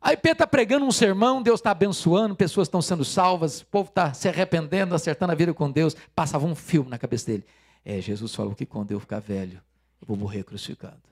Aí 0.00 0.16
Pedro 0.16 0.32
está 0.32 0.46
pregando 0.46 0.84
um 0.84 0.92
sermão, 0.92 1.42
Deus 1.42 1.60
está 1.60 1.70
abençoando, 1.70 2.34
pessoas 2.34 2.66
estão 2.66 2.82
sendo 2.82 3.04
salvas, 3.04 3.60
o 3.60 3.66
povo 3.66 3.88
está 3.88 4.12
se 4.12 4.28
arrependendo, 4.28 4.94
acertando 4.94 5.32
a 5.32 5.36
vida 5.36 5.54
com 5.54 5.70
Deus. 5.70 5.96
Passava 6.14 6.46
um 6.46 6.54
filme 6.54 6.90
na 6.90 6.98
cabeça 6.98 7.26
dele. 7.26 7.44
É, 7.84 8.00
Jesus 8.00 8.34
falou 8.34 8.54
que 8.54 8.66
quando 8.66 8.90
eu 8.90 9.00
ficar 9.00 9.20
velho, 9.20 9.60
eu 10.00 10.06
vou 10.06 10.16
morrer 10.16 10.42
crucificado. 10.44 11.02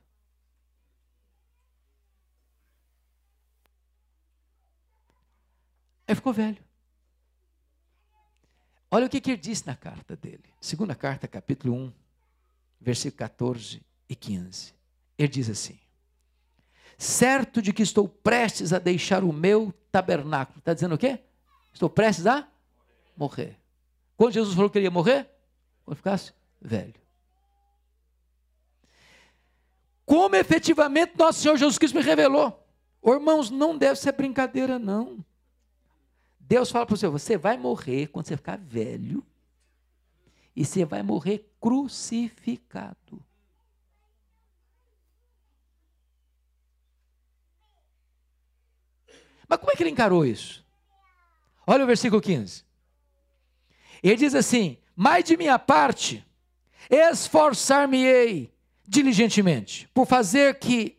Aí 6.06 6.14
ficou 6.14 6.32
velho. 6.32 6.58
Olha 8.94 9.06
o 9.06 9.08
que, 9.08 9.20
que 9.20 9.32
ele 9.32 9.40
disse 9.40 9.66
na 9.66 9.74
carta 9.74 10.14
dele. 10.14 10.44
Segunda 10.60 10.94
carta, 10.94 11.26
capítulo 11.26 11.74
1, 11.74 11.92
versículo 12.80 13.18
14 13.18 13.82
e 14.08 14.14
15. 14.14 14.72
Ele 15.18 15.28
diz 15.28 15.50
assim: 15.50 15.76
Certo 16.96 17.60
de 17.60 17.72
que 17.72 17.82
estou 17.82 18.08
prestes 18.08 18.72
a 18.72 18.78
deixar 18.78 19.24
o 19.24 19.32
meu 19.32 19.74
tabernáculo. 19.90 20.60
Está 20.60 20.72
dizendo 20.72 20.94
o 20.94 20.98
quê? 20.98 21.18
Estou 21.72 21.90
prestes 21.90 22.24
a 22.24 22.46
morrer. 23.16 23.58
Quando 24.16 24.34
Jesus 24.34 24.54
falou 24.54 24.70
que 24.70 24.78
ele 24.78 24.86
ia 24.86 24.92
morrer? 24.92 25.28
Quando 25.84 25.96
ficasse 25.96 26.32
velho. 26.62 26.94
Como 30.06 30.36
efetivamente 30.36 31.14
nosso 31.18 31.40
Senhor 31.40 31.56
Jesus 31.56 31.78
Cristo 31.78 31.96
me 31.96 32.00
revelou. 32.04 32.64
irmãos, 33.04 33.50
não 33.50 33.76
deve 33.76 33.98
ser 33.98 34.12
brincadeira, 34.12 34.78
não. 34.78 35.24
Deus 36.46 36.70
fala 36.70 36.86
para 36.86 36.96
você: 36.96 37.08
você 37.08 37.36
vai 37.36 37.56
morrer 37.56 38.08
quando 38.08 38.26
você 38.26 38.36
ficar 38.36 38.58
velho, 38.58 39.24
e 40.54 40.64
você 40.64 40.84
vai 40.84 41.02
morrer 41.02 41.50
crucificado. 41.60 43.24
Mas 49.48 49.58
como 49.58 49.70
é 49.72 49.76
que 49.76 49.82
ele 49.82 49.90
encarou 49.90 50.24
isso? 50.24 50.64
Olha 51.66 51.84
o 51.84 51.86
versículo 51.86 52.20
15. 52.20 52.64
Ele 54.02 54.16
diz 54.16 54.34
assim: 54.34 54.78
Mas 54.94 55.24
de 55.24 55.36
minha 55.36 55.58
parte, 55.58 56.24
esforçar-me-ei 56.90 58.52
diligentemente 58.86 59.88
por 59.94 60.06
fazer 60.06 60.58
que 60.58 60.98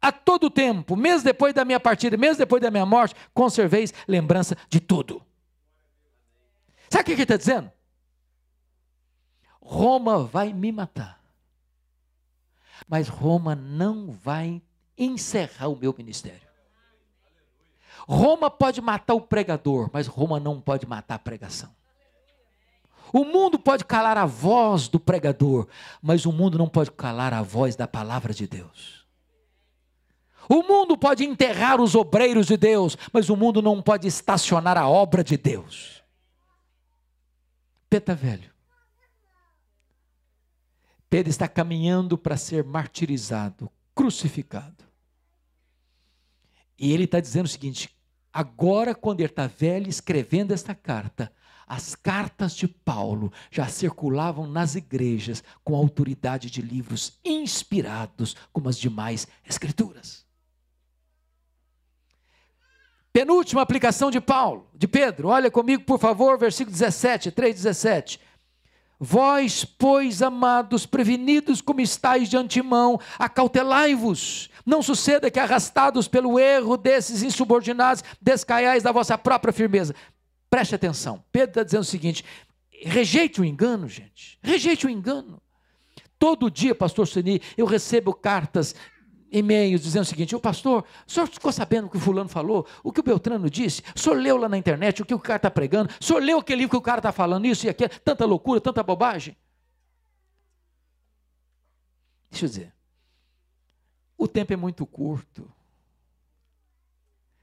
a 0.00 0.12
todo 0.12 0.50
tempo, 0.50 0.96
mesmo 0.96 1.24
depois 1.24 1.52
da 1.52 1.64
minha 1.64 1.80
partida, 1.80 2.16
mesmo 2.16 2.38
depois 2.38 2.62
da 2.62 2.70
minha 2.70 2.86
morte, 2.86 3.14
conserveis 3.34 3.92
lembrança 4.06 4.56
de 4.68 4.80
tudo. 4.80 5.22
Sabe 6.88 7.02
o 7.02 7.04
que 7.04 7.12
ele 7.12 7.22
está 7.22 7.36
dizendo? 7.36 7.70
Roma 9.60 10.24
vai 10.24 10.52
me 10.52 10.72
matar, 10.72 11.20
mas 12.88 13.08
Roma 13.08 13.54
não 13.54 14.12
vai 14.12 14.62
encerrar 14.96 15.68
o 15.68 15.76
meu 15.76 15.94
ministério. 15.96 16.48
Roma 18.08 18.50
pode 18.50 18.80
matar 18.80 19.14
o 19.14 19.20
pregador, 19.20 19.90
mas 19.92 20.06
Roma 20.06 20.40
não 20.40 20.60
pode 20.60 20.86
matar 20.86 21.16
a 21.16 21.18
pregação. 21.18 21.76
O 23.12 23.24
mundo 23.24 23.58
pode 23.58 23.84
calar 23.84 24.16
a 24.16 24.24
voz 24.24 24.88
do 24.88 24.98
pregador, 24.98 25.66
mas 26.00 26.24
o 26.24 26.32
mundo 26.32 26.56
não 26.56 26.68
pode 26.68 26.90
calar 26.90 27.34
a 27.34 27.42
voz 27.42 27.76
da 27.76 27.86
palavra 27.86 28.32
de 28.32 28.46
Deus. 28.46 28.97
O 30.48 30.62
mundo 30.62 30.96
pode 30.96 31.24
enterrar 31.24 31.80
os 31.80 31.94
obreiros 31.94 32.46
de 32.46 32.56
Deus, 32.56 32.96
mas 33.12 33.28
o 33.28 33.36
mundo 33.36 33.60
não 33.60 33.82
pode 33.82 34.08
estacionar 34.08 34.78
a 34.78 34.88
obra 34.88 35.22
de 35.22 35.36
Deus. 35.36 36.02
Peta 37.90 38.14
velho. 38.14 38.50
Pedro 41.10 41.30
está 41.30 41.48
caminhando 41.48 42.16
para 42.16 42.36
ser 42.36 42.64
martirizado, 42.64 43.70
crucificado. 43.94 44.84
E 46.78 46.92
ele 46.92 47.04
está 47.04 47.18
dizendo 47.18 47.46
o 47.46 47.48
seguinte: 47.48 47.90
agora, 48.32 48.94
quando 48.94 49.20
ele 49.20 49.30
está 49.30 49.46
velho, 49.46 49.88
escrevendo 49.88 50.52
esta 50.52 50.74
carta, 50.74 51.32
as 51.66 51.94
cartas 51.94 52.54
de 52.54 52.68
Paulo 52.68 53.32
já 53.50 53.66
circulavam 53.68 54.46
nas 54.46 54.74
igrejas 54.74 55.42
com 55.62 55.74
autoridade 55.74 56.50
de 56.50 56.62
livros 56.62 57.18
inspirados, 57.24 58.34
como 58.52 58.68
as 58.68 58.78
demais 58.78 59.26
escrituras. 59.44 60.27
Penúltima 63.12 63.62
aplicação 63.62 64.10
de 64.10 64.20
Paulo, 64.20 64.68
de 64.74 64.86
Pedro, 64.86 65.28
olha 65.28 65.50
comigo, 65.50 65.82
por 65.84 65.98
favor, 65.98 66.38
versículo 66.38 66.72
17, 66.72 67.30
3, 67.30 67.54
17. 67.54 68.20
Vós, 69.00 69.64
pois, 69.64 70.22
amados, 70.22 70.84
prevenidos 70.84 71.60
como 71.60 71.80
estáis 71.80 72.28
de 72.28 72.36
antemão, 72.36 73.00
acautelai-vos. 73.18 74.50
Não 74.66 74.82
suceda 74.82 75.30
que, 75.30 75.38
arrastados 75.38 76.08
pelo 76.08 76.38
erro 76.38 76.76
desses 76.76 77.22
insubordinados, 77.22 78.02
descaiais 78.20 78.82
da 78.82 78.90
vossa 78.90 79.16
própria 79.16 79.52
firmeza. 79.52 79.94
Preste 80.50 80.74
atenção. 80.74 81.24
Pedro 81.30 81.50
está 81.50 81.62
dizendo 81.62 81.82
o 81.82 81.84
seguinte: 81.84 82.24
rejeite 82.82 83.40
o 83.40 83.44
engano, 83.44 83.88
gente. 83.88 84.38
Rejeite 84.42 84.86
o 84.86 84.90
engano. 84.90 85.40
Todo 86.18 86.50
dia, 86.50 86.74
pastor 86.74 87.06
Seni, 87.06 87.40
eu 87.56 87.66
recebo 87.66 88.12
cartas, 88.12 88.74
e-mails 89.30 89.82
dizendo 89.82 90.02
o 90.02 90.06
seguinte: 90.06 90.34
o 90.34 90.40
pastor, 90.40 90.84
o 91.06 91.10
senhor 91.10 91.26
ficou 91.26 91.52
sabendo 91.52 91.86
o 91.86 91.90
que 91.90 91.96
o 91.96 92.00
fulano 92.00 92.28
falou? 92.28 92.66
O 92.82 92.92
que 92.92 93.00
o 93.00 93.02
Beltrano 93.02 93.48
disse? 93.48 93.82
O 93.94 93.98
senhor 93.98 94.16
leu 94.16 94.36
lá 94.36 94.48
na 94.48 94.58
internet 94.58 95.02
o 95.02 95.06
que 95.06 95.14
o 95.14 95.18
cara 95.18 95.36
está 95.36 95.50
pregando? 95.50 95.90
O 96.00 96.04
senhor 96.04 96.22
leu 96.22 96.38
aquele 96.38 96.62
livro 96.62 96.70
que 96.70 96.76
o 96.76 96.82
cara 96.82 96.98
está 96.98 97.12
falando, 97.12 97.46
isso 97.46 97.66
e 97.66 97.68
aquilo? 97.68 97.90
Tanta 98.04 98.24
loucura, 98.24 98.60
tanta 98.60 98.82
bobagem? 98.82 99.36
Deixa 102.30 102.44
eu 102.44 102.48
dizer. 102.48 102.74
O 104.16 104.26
tempo 104.26 104.52
é 104.52 104.56
muito 104.56 104.84
curto. 104.84 105.50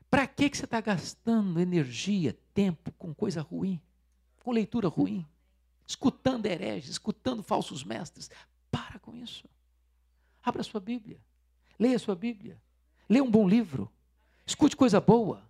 Para 0.09 0.27
que, 0.27 0.49
que 0.49 0.57
você 0.57 0.65
está 0.65 0.79
gastando 0.79 1.59
energia, 1.59 2.38
tempo 2.53 2.91
com 2.93 3.13
coisa 3.13 3.41
ruim, 3.41 3.81
com 4.43 4.51
leitura 4.51 4.88
ruim, 4.88 5.25
escutando 5.88 6.45
hereges, 6.45 6.91
escutando 6.91 7.43
falsos 7.43 7.83
mestres? 7.83 8.29
Para 8.71 8.99
com 8.99 9.15
isso. 9.15 9.47
Abra 10.43 10.63
sua 10.63 10.79
Bíblia. 10.79 11.19
Leia 11.80 11.99
sua 11.99 12.15
Bíblia. 12.15 12.57
Leia 13.09 13.23
um 13.23 13.30
bom 13.30 13.47
livro. 13.47 13.89
Escute 14.45 14.76
coisa 14.76 14.99
boa. 14.99 15.41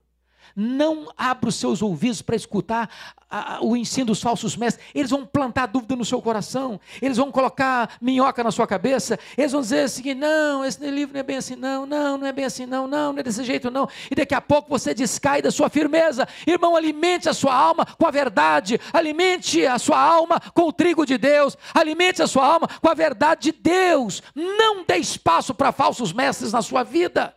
Não 0.56 1.08
abra 1.18 1.50
os 1.50 1.56
seus 1.56 1.82
ouvidos 1.82 2.22
para 2.22 2.36
escutar 2.36 2.90
a, 3.30 3.56
a, 3.56 3.62
o 3.62 3.76
ensino 3.76 4.08
dos 4.08 4.22
falsos 4.22 4.56
mestres. 4.56 4.86
Eles 4.94 5.10
vão 5.10 5.26
plantar 5.26 5.66
dúvida 5.68 5.96
no 5.96 6.06
seu 6.06 6.22
coração. 6.22 6.80
Eles 7.02 7.18
vão 7.18 7.32
colocar 7.32 7.98
minhoca 8.02 8.44
na 8.44 8.52
sua 8.52 8.66
cabeça. 8.68 9.20
Eles 9.38 9.52
vão 9.52 9.62
dizer 9.62 9.82
assim: 9.82 10.14
não, 10.14 10.64
esse 10.64 10.90
livro 10.90 11.14
não 11.14 11.20
é 11.20 11.24
bem 11.24 11.38
assim, 11.38 11.56
não, 11.56 11.86
não, 11.86 12.18
não 12.18 12.28
é 12.28 12.32
bem 12.32 12.46
assim, 12.46 12.66
não, 12.66 12.88
não, 12.88 13.12
não 13.12 13.20
é 13.20 13.24
desse 13.24 13.44
jeito, 13.44 13.70
não. 13.70 13.88
E 14.10 14.16
daqui 14.16 14.34
a 14.34 14.42
pouco 14.42 14.70
você 14.70 14.94
descai 14.94 15.42
da 15.42 15.52
sua 15.52 15.70
firmeza. 15.70 16.28
Irmão, 16.48 16.76
alimente 16.76 17.28
a 17.28 17.34
sua 17.34 17.54
alma 17.54 17.86
com 17.86 18.06
a 18.06 18.12
verdade. 18.12 18.80
Alimente 18.94 19.66
a 19.66 19.78
sua 19.78 20.00
alma 20.00 20.40
com 20.54 20.64
o 20.64 20.74
trigo 20.74 21.06
de 21.06 21.18
Deus. 21.18 21.58
Alimente 21.74 22.22
a 22.22 22.28
sua 22.28 22.46
alma 22.46 22.68
com 22.82 22.90
a 22.90 22.94
verdade 22.94 23.52
de 23.52 23.52
Deus. 23.52 24.24
Não 24.34 24.86
dê 24.86 24.98
espaço 24.98 25.54
para 25.54 25.72
falsos 25.72 26.14
mestres 26.14 26.54
na 26.54 26.62
sua 26.62 26.84
vida. 26.84 27.34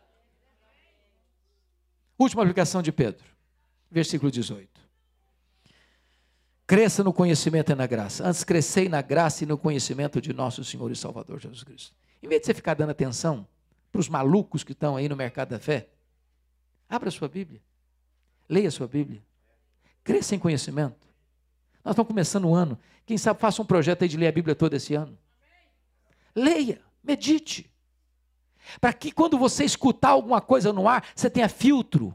Última 2.19 2.43
aplicação 2.43 2.83
de 2.83 2.91
Pedro, 2.91 3.25
versículo 3.91 4.31
18. 4.31 4.69
Cresça 6.67 7.05
no 7.05 7.13
conhecimento 7.13 7.71
e 7.71 7.75
na 7.75 7.87
graça. 7.87 8.27
Antes 8.27 8.43
crescei 8.45 8.89
na 8.89 9.01
graça 9.01 9.45
e 9.45 9.47
no 9.47 9.57
conhecimento 9.57 10.21
de 10.21 10.33
nosso 10.33 10.65
Senhor 10.65 10.91
e 10.91 10.97
Salvador 10.97 11.39
Jesus 11.39 11.63
Cristo. 11.63 11.95
Em 12.23 12.29
vez 12.29 12.41
de 12.41 12.47
você 12.47 12.55
ficar 12.55 12.75
dando 12.75 12.91
atenção 12.91 13.47
para 13.93 14.01
os 14.01 14.09
malucos 14.09 14.65
que 14.65 14.73
estão 14.73 14.97
aí 14.97 15.09
no 15.09 15.17
mercado 15.17 15.51
da 15.51 15.59
fé, 15.59 15.89
abra 16.89 17.09
a 17.09 17.13
sua 17.13 17.29
Bíblia. 17.29 17.63
Leia 18.49 18.69
a 18.69 18.71
sua 18.73 18.89
Bíblia. 18.89 19.23
Cresça 20.03 20.35
em 20.35 20.39
conhecimento. 20.39 21.07
Nós 21.85 21.93
estamos 21.93 22.09
começando 22.09 22.47
o 22.47 22.55
ano. 22.55 22.79
Quem 23.07 23.17
sabe 23.17 23.41
faça 23.41 23.63
um 23.63 23.65
projeto 23.65 24.03
aí 24.03 24.09
de 24.09 24.17
ler 24.17 24.27
a 24.27 24.33
Bíblia 24.33 24.55
toda 24.55 24.77
esse 24.77 24.95
ano. 24.95 25.17
Leia, 26.35 26.81
medite. 27.03 27.68
Para 28.81 28.93
que 28.93 29.11
quando 29.11 29.39
você 29.39 29.65
escutar 29.65 30.11
alguma 30.11 30.41
coisa 30.41 30.73
no 30.73 30.89
ar, 30.89 31.05
você 31.15 31.29
tenha 31.29 31.49
filtro. 31.49 32.15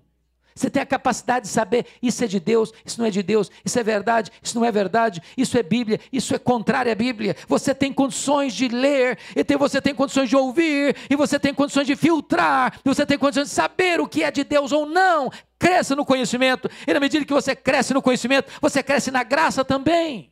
Você 0.56 0.70
tenha 0.70 0.84
a 0.84 0.88
capacidade 0.88 1.46
de 1.46 1.52
saber 1.52 1.86
isso 2.02 2.24
é 2.24 2.28
de 2.28 2.40
Deus, 2.40 2.72
isso 2.86 3.00
não 3.00 3.08
é 3.08 3.10
de 3.10 3.24
Deus, 3.24 3.50
isso 3.66 3.80
é 3.80 3.84
verdade, 3.84 4.32
isso 4.42 4.58
não 4.58 4.66
é 4.66 4.72
verdade, 4.72 5.22
isso 5.36 5.58
é 5.58 5.64
Bíblia, 5.64 6.00
isso 6.12 6.36
é 6.36 6.40
contrário 6.40 6.92
à 6.92 6.96
Bíblia. 6.96 7.36
Você 7.48 7.74
tem 7.74 7.92
condições 7.92 8.54
de 8.54 8.68
ler, 8.68 9.18
e 9.36 9.58
você 9.58 9.82
tem 9.82 9.96
condições 9.96 10.30
de 10.30 10.36
ouvir, 10.36 10.96
e 11.10 11.16
você 11.16 11.40
tem 11.40 11.54
condições 11.54 11.88
de 11.88 11.96
filtrar, 11.96 12.80
e 12.86 12.88
você 12.88 13.06
tem 13.06 13.18
condições 13.18 13.50
de 13.50 13.54
saber 13.54 14.00
o 14.00 14.08
que 14.08 14.24
é 14.24 14.30
de 14.30 14.44
Deus 14.44 14.72
ou 14.72 14.86
não. 14.86 15.32
Cresça 15.58 15.96
no 15.96 16.06
conhecimento, 16.06 16.70
e 16.86 16.94
na 16.94 17.00
medida 17.00 17.26
que 17.26 17.34
você 17.34 17.56
cresce 17.56 17.94
no 17.94 18.02
conhecimento, 18.02 18.52
você 18.62 18.84
cresce 18.84 19.10
na 19.10 19.24
graça 19.24 19.66
também. 19.66 20.32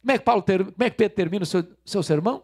Como 0.00 0.12
é 0.12 0.18
que, 0.18 0.24
Paulo 0.24 0.42
ter, 0.42 0.64
como 0.64 0.84
é 0.84 0.90
que 0.90 0.96
Pedro 0.96 1.16
termina 1.16 1.42
o 1.44 1.46
seu, 1.46 1.64
seu 1.84 2.02
sermão? 2.02 2.42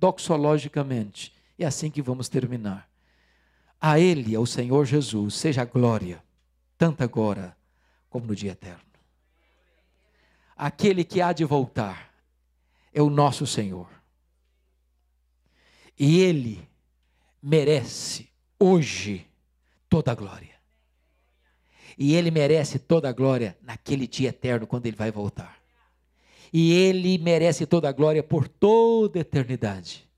Doxologicamente. 0.00 1.32
É 1.58 1.66
assim 1.66 1.90
que 1.90 2.00
vamos 2.00 2.28
terminar. 2.28 2.88
A 3.78 4.00
Ele, 4.00 4.34
ao 4.34 4.46
Senhor 4.46 4.84
Jesus, 4.86 5.34
seja 5.34 5.62
a 5.62 5.66
glória, 5.66 6.22
tanto 6.78 7.04
agora 7.04 7.56
como 8.08 8.26
no 8.26 8.34
dia 8.34 8.52
eterno. 8.52 8.80
Aquele 10.56 11.04
que 11.04 11.20
há 11.20 11.32
de 11.32 11.44
voltar 11.44 12.12
é 12.92 13.00
o 13.00 13.10
nosso 13.10 13.46
Senhor. 13.46 13.88
E 15.98 16.20
Ele 16.20 16.66
merece 17.42 18.28
hoje 18.58 19.26
toda 19.88 20.12
a 20.12 20.14
glória. 20.14 20.58
E 21.96 22.14
Ele 22.14 22.30
merece 22.30 22.78
toda 22.78 23.08
a 23.08 23.12
glória 23.12 23.56
naquele 23.62 24.06
dia 24.06 24.30
eterno, 24.30 24.66
quando 24.66 24.86
Ele 24.86 24.96
vai 24.96 25.10
voltar 25.10 25.59
e 26.52 26.72
ele 26.72 27.18
merece 27.18 27.66
toda 27.66 27.88
a 27.88 27.92
glória 27.92 28.22
por 28.22 28.48
toda 28.48 29.18
a 29.18 29.22
eternidade. 29.22 30.08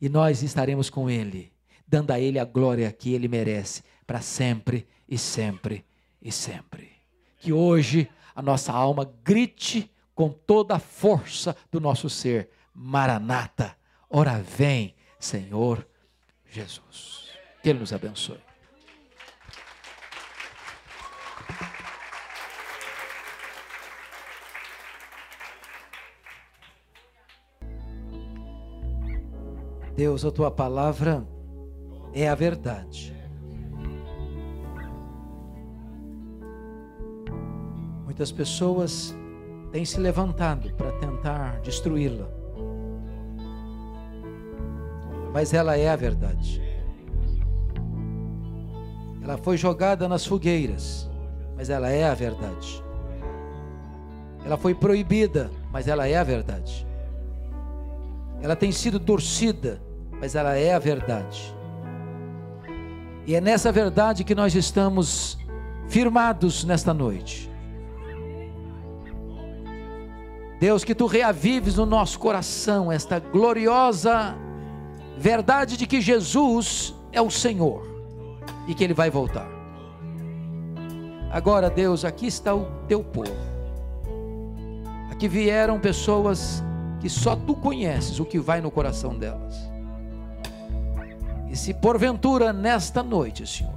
E 0.00 0.08
nós 0.08 0.42
estaremos 0.42 0.90
com 0.90 1.08
ele, 1.08 1.52
dando 1.86 2.10
a 2.10 2.20
ele 2.20 2.38
a 2.38 2.44
glória 2.44 2.90
que 2.92 3.12
ele 3.12 3.28
merece 3.28 3.82
para 4.06 4.20
sempre 4.20 4.86
e 5.08 5.18
sempre 5.18 5.84
e 6.20 6.32
sempre. 6.32 6.90
Que 7.38 7.52
hoje 7.52 8.08
a 8.34 8.42
nossa 8.42 8.72
alma 8.72 9.10
grite 9.24 9.90
com 10.14 10.30
toda 10.30 10.76
a 10.76 10.78
força 10.78 11.56
do 11.70 11.80
nosso 11.80 12.10
ser: 12.10 12.50
Maranata, 12.74 13.76
ora 14.08 14.38
vem, 14.38 14.94
Senhor 15.18 15.86
Jesus. 16.50 17.28
Que 17.62 17.70
ele 17.70 17.78
nos 17.78 17.92
abençoe. 17.92 18.49
Deus, 29.96 30.24
a 30.24 30.30
tua 30.30 30.50
palavra 30.50 31.26
é 32.12 32.28
a 32.28 32.34
verdade. 32.34 33.14
Muitas 38.04 38.32
pessoas 38.32 39.16
têm 39.72 39.84
se 39.84 39.98
levantado 39.98 40.72
para 40.74 40.92
tentar 40.92 41.60
destruí-la. 41.60 42.28
Mas 45.32 45.54
ela 45.54 45.76
é 45.76 45.88
a 45.88 45.96
verdade. 45.96 46.60
Ela 49.22 49.36
foi 49.38 49.56
jogada 49.56 50.08
nas 50.08 50.26
fogueiras, 50.26 51.08
mas 51.56 51.70
ela 51.70 51.88
é 51.88 52.04
a 52.04 52.14
verdade. 52.14 52.82
Ela 54.44 54.56
foi 54.56 54.74
proibida, 54.74 55.50
mas 55.70 55.86
ela 55.86 56.08
é 56.08 56.16
a 56.16 56.24
verdade. 56.24 56.86
Ela 58.42 58.56
tem 58.56 58.72
sido 58.72 58.98
torcida, 58.98 59.80
mas 60.20 60.34
ela 60.34 60.56
é 60.56 60.74
a 60.74 60.78
verdade. 60.78 61.54
E 63.26 63.34
é 63.34 63.40
nessa 63.40 63.70
verdade 63.70 64.24
que 64.24 64.34
nós 64.34 64.54
estamos 64.54 65.38
firmados 65.88 66.64
nesta 66.64 66.94
noite. 66.94 67.50
Deus, 70.58 70.84
que 70.84 70.94
tu 70.94 71.06
reavives 71.06 71.76
no 71.76 71.86
nosso 71.86 72.18
coração 72.18 72.92
esta 72.92 73.18
gloriosa 73.18 74.36
verdade 75.16 75.76
de 75.76 75.86
que 75.86 76.00
Jesus 76.00 76.94
é 77.12 77.20
o 77.20 77.30
Senhor 77.30 77.86
e 78.66 78.74
que 78.74 78.84
ele 78.84 78.94
vai 78.94 79.10
voltar. 79.10 79.48
Agora, 81.30 81.70
Deus, 81.70 82.04
aqui 82.04 82.26
está 82.26 82.54
o 82.54 82.66
teu 82.88 83.02
povo. 83.02 83.30
Aqui 85.10 85.28
vieram 85.28 85.78
pessoas 85.78 86.62
que 87.00 87.08
só 87.08 87.34
tu 87.34 87.54
conheces 87.54 88.20
o 88.20 88.24
que 88.24 88.38
vai 88.38 88.60
no 88.60 88.70
coração 88.70 89.16
delas. 89.16 89.56
E 91.48 91.56
se 91.56 91.74
porventura 91.74 92.52
nesta 92.52 93.02
noite, 93.02 93.46
Senhor, 93.46 93.72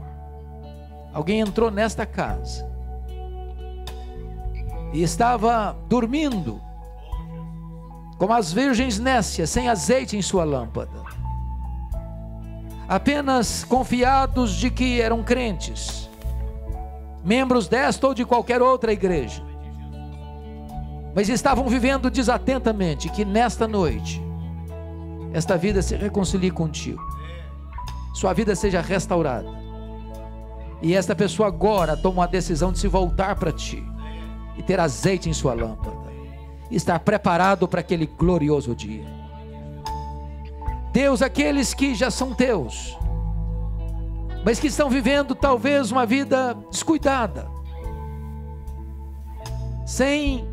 alguém 1.13 1.39
entrou 1.39 1.71
nesta 1.71 2.05
casa 2.05 2.69
e 4.93 5.01
estava 5.01 5.75
dormindo, 5.87 6.61
como 8.17 8.33
as 8.33 8.53
virgens 8.53 8.99
nécias, 8.99 9.49
sem 9.49 9.69
azeite 9.69 10.15
em 10.15 10.21
sua 10.21 10.43
lâmpada, 10.43 11.01
apenas 12.87 13.63
confiados 13.63 14.53
de 14.53 14.69
que 14.69 15.01
eram 15.01 15.23
crentes, 15.23 16.07
membros 17.23 17.67
desta 17.67 18.05
ou 18.05 18.13
de 18.13 18.23
qualquer 18.23 18.61
outra 18.61 18.93
igreja, 18.93 19.41
mas 21.15 21.29
estavam 21.29 21.67
vivendo 21.67 22.09
desatentamente, 22.09 23.09
que 23.09 23.23
nesta 23.23 23.67
noite, 23.67 24.21
esta 25.33 25.57
vida 25.57 25.81
se 25.81 25.95
reconcilie 25.95 26.51
contigo, 26.51 27.01
sua 28.13 28.33
vida 28.33 28.55
seja 28.55 28.81
restaurada, 28.81 29.49
e 30.81 30.93
esta 30.95 31.15
pessoa 31.15 31.47
agora 31.47 31.95
toma 31.95 32.23
a 32.23 32.27
decisão 32.27 32.71
de 32.71 32.79
se 32.79 32.87
voltar 32.87 33.35
para 33.35 33.51
ti 33.51 33.83
e 34.57 34.63
ter 34.63 34.79
azeite 34.79 35.29
em 35.29 35.33
sua 35.33 35.53
lâmpada, 35.53 36.11
e 36.69 36.75
estar 36.75 36.99
preparado 36.99 37.67
para 37.67 37.79
aquele 37.79 38.05
glorioso 38.05 38.75
dia. 38.75 39.05
Deus, 40.91 41.21
aqueles 41.21 41.73
que 41.73 41.95
já 41.95 42.11
são 42.11 42.33
teus, 42.33 42.97
mas 44.45 44.59
que 44.59 44.67
estão 44.67 44.89
vivendo 44.89 45.33
talvez 45.33 45.91
uma 45.91 46.05
vida 46.05 46.53
descuidada, 46.69 47.47
sem 49.85 50.52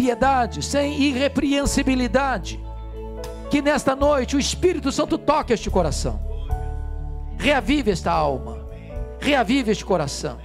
piedade, 0.00 0.62
sem 0.62 0.98
irrepreensibilidade. 0.98 2.58
Que 3.50 3.60
nesta 3.60 3.94
noite 3.94 4.34
o 4.34 4.40
Espírito 4.40 4.90
Santo 4.90 5.18
toque 5.18 5.52
este 5.52 5.68
coração, 5.68 6.18
reavive 7.36 7.90
esta 7.90 8.10
alma, 8.10 8.66
reavive 9.18 9.70
este 9.70 9.84
coração, 9.84 10.38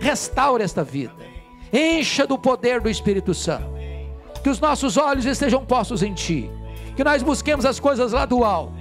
restaure 0.00 0.64
esta 0.64 0.82
vida, 0.82 1.14
encha 1.72 2.26
do 2.26 2.36
poder 2.36 2.80
do 2.80 2.90
Espírito 2.90 3.32
Santo, 3.32 3.70
que 4.42 4.50
os 4.50 4.58
nossos 4.58 4.96
olhos 4.96 5.24
estejam 5.24 5.64
postos 5.64 6.02
em 6.02 6.12
Ti, 6.12 6.50
que 6.96 7.04
nós 7.04 7.22
busquemos 7.22 7.64
as 7.64 7.78
coisas 7.78 8.10
lá 8.10 8.26
do 8.26 8.42
alto. 8.44 8.72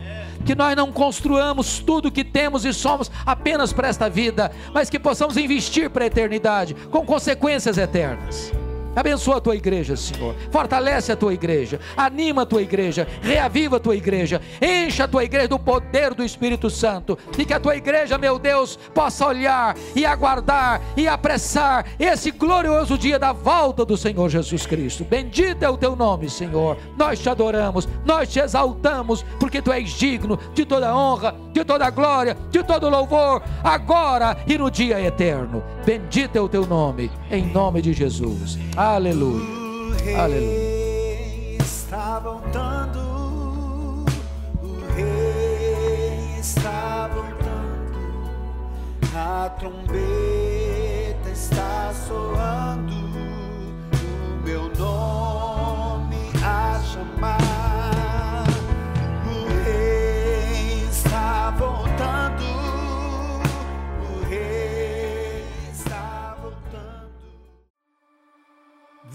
Que 0.46 0.56
nós 0.56 0.74
não 0.74 0.90
construamos 0.90 1.80
tudo 1.80 2.10
que 2.10 2.24
temos 2.24 2.64
e 2.64 2.74
somos 2.74 3.12
apenas 3.26 3.74
para 3.74 3.90
esta 3.90 4.10
vida, 4.10 4.50
mas 4.74 4.90
que 4.90 4.98
possamos 4.98 5.36
investir 5.36 5.90
para 5.90 6.06
a 6.06 6.08
eternidade, 6.08 6.74
com 6.90 7.06
consequências 7.06 7.78
eternas. 7.78 8.50
Abençoa 8.96 9.38
a 9.38 9.42
tua 9.42 9.56
igreja, 9.56 9.96
Senhor. 9.96 10.36
Fortalece 10.52 11.12
a 11.12 11.16
tua 11.16 11.34
igreja. 11.34 11.80
Anima 11.96 12.42
a 12.42 12.46
tua 12.46 12.62
igreja. 12.62 13.08
Reaviva 13.22 13.78
a 13.78 13.80
tua 13.80 13.96
igreja. 13.96 14.42
Encha 14.62 15.04
a 15.04 15.08
tua 15.08 15.24
igreja 15.24 15.48
do 15.48 15.60
poder 15.60 16.14
do 16.14 16.24
Espírito 16.24 16.70
Santo. 16.70 17.18
E 17.38 17.46
que 17.46 17.54
a 17.54 17.60
tua 17.60 17.76
igreja, 17.76 18.18
meu 18.18 18.40
Deus, 18.40 18.78
possa 18.94 19.28
olhar 19.28 19.76
e 19.96 20.06
aguardar 20.06 20.82
e 20.98 21.08
apressar 21.08 21.86
esse 22.00 22.32
glorioso 22.32 22.98
dia 22.98 23.20
da 23.20 23.32
volta 23.32 23.86
do 23.86 23.98
Senhor 23.98 24.30
Jesus 24.30 24.66
Cristo. 24.66 25.04
Bendito 25.04 25.64
é 25.64 25.70
o 25.70 25.78
teu 25.78 25.96
nome, 25.96 26.30
Senhor. 26.30 26.78
Nós 26.98 27.20
te 27.20 27.30
adoramos, 27.30 27.88
nós 28.06 28.30
te 28.30 28.40
exaltamos, 28.40 29.24
porque 29.40 29.62
tu 29.62 29.72
és 29.72 29.90
digno 29.90 30.38
de 30.54 30.66
toda 30.66 30.96
honra, 30.96 31.36
de 31.54 31.64
toda 31.64 31.90
glória, 31.90 32.38
de 32.50 32.64
todo 32.64 32.90
louvor, 32.90 33.42
agora 33.64 34.38
e 34.48 34.58
no 34.58 34.70
dia 34.70 35.02
eterno. 35.02 35.64
Bendito 35.86 36.36
é 36.36 36.42
o 36.42 36.50
teu 36.50 36.66
nome, 36.66 37.12
em 37.32 37.46
nome 37.46 37.82
de 37.82 37.94
Jesus. 37.94 38.58
Aleluia. 38.82 40.24
Aleluia. 40.24 41.58
está 41.62 42.18
voltando. 42.20 44.06
O 44.64 44.94
rei 44.96 46.40
está 46.40 47.10
voltando. 47.14 48.00
A 49.14 49.50
trombeta 49.60 51.30
está 51.30 51.94
soando. 52.08 52.94
O 53.92 54.44
meu 54.46 54.74
nome 54.78 55.29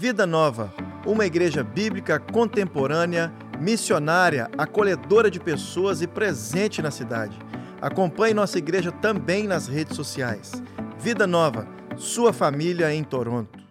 Vida 0.07 0.27
Nova, 0.27 0.71
uma 1.03 1.25
igreja 1.25 1.63
bíblica 1.63 2.19
contemporânea, 2.19 3.33
missionária, 3.59 4.51
acolhedora 4.55 5.31
de 5.31 5.39
pessoas 5.39 5.99
e 5.99 6.05
presente 6.05 6.79
na 6.79 6.91
cidade. 6.91 7.35
Acompanhe 7.81 8.31
nossa 8.31 8.59
igreja 8.59 8.91
também 8.91 9.47
nas 9.47 9.67
redes 9.67 9.95
sociais. 9.95 10.61
Vida 10.99 11.25
Nova, 11.25 11.67
sua 11.97 12.31
família 12.31 12.93
em 12.93 13.03
Toronto. 13.03 13.64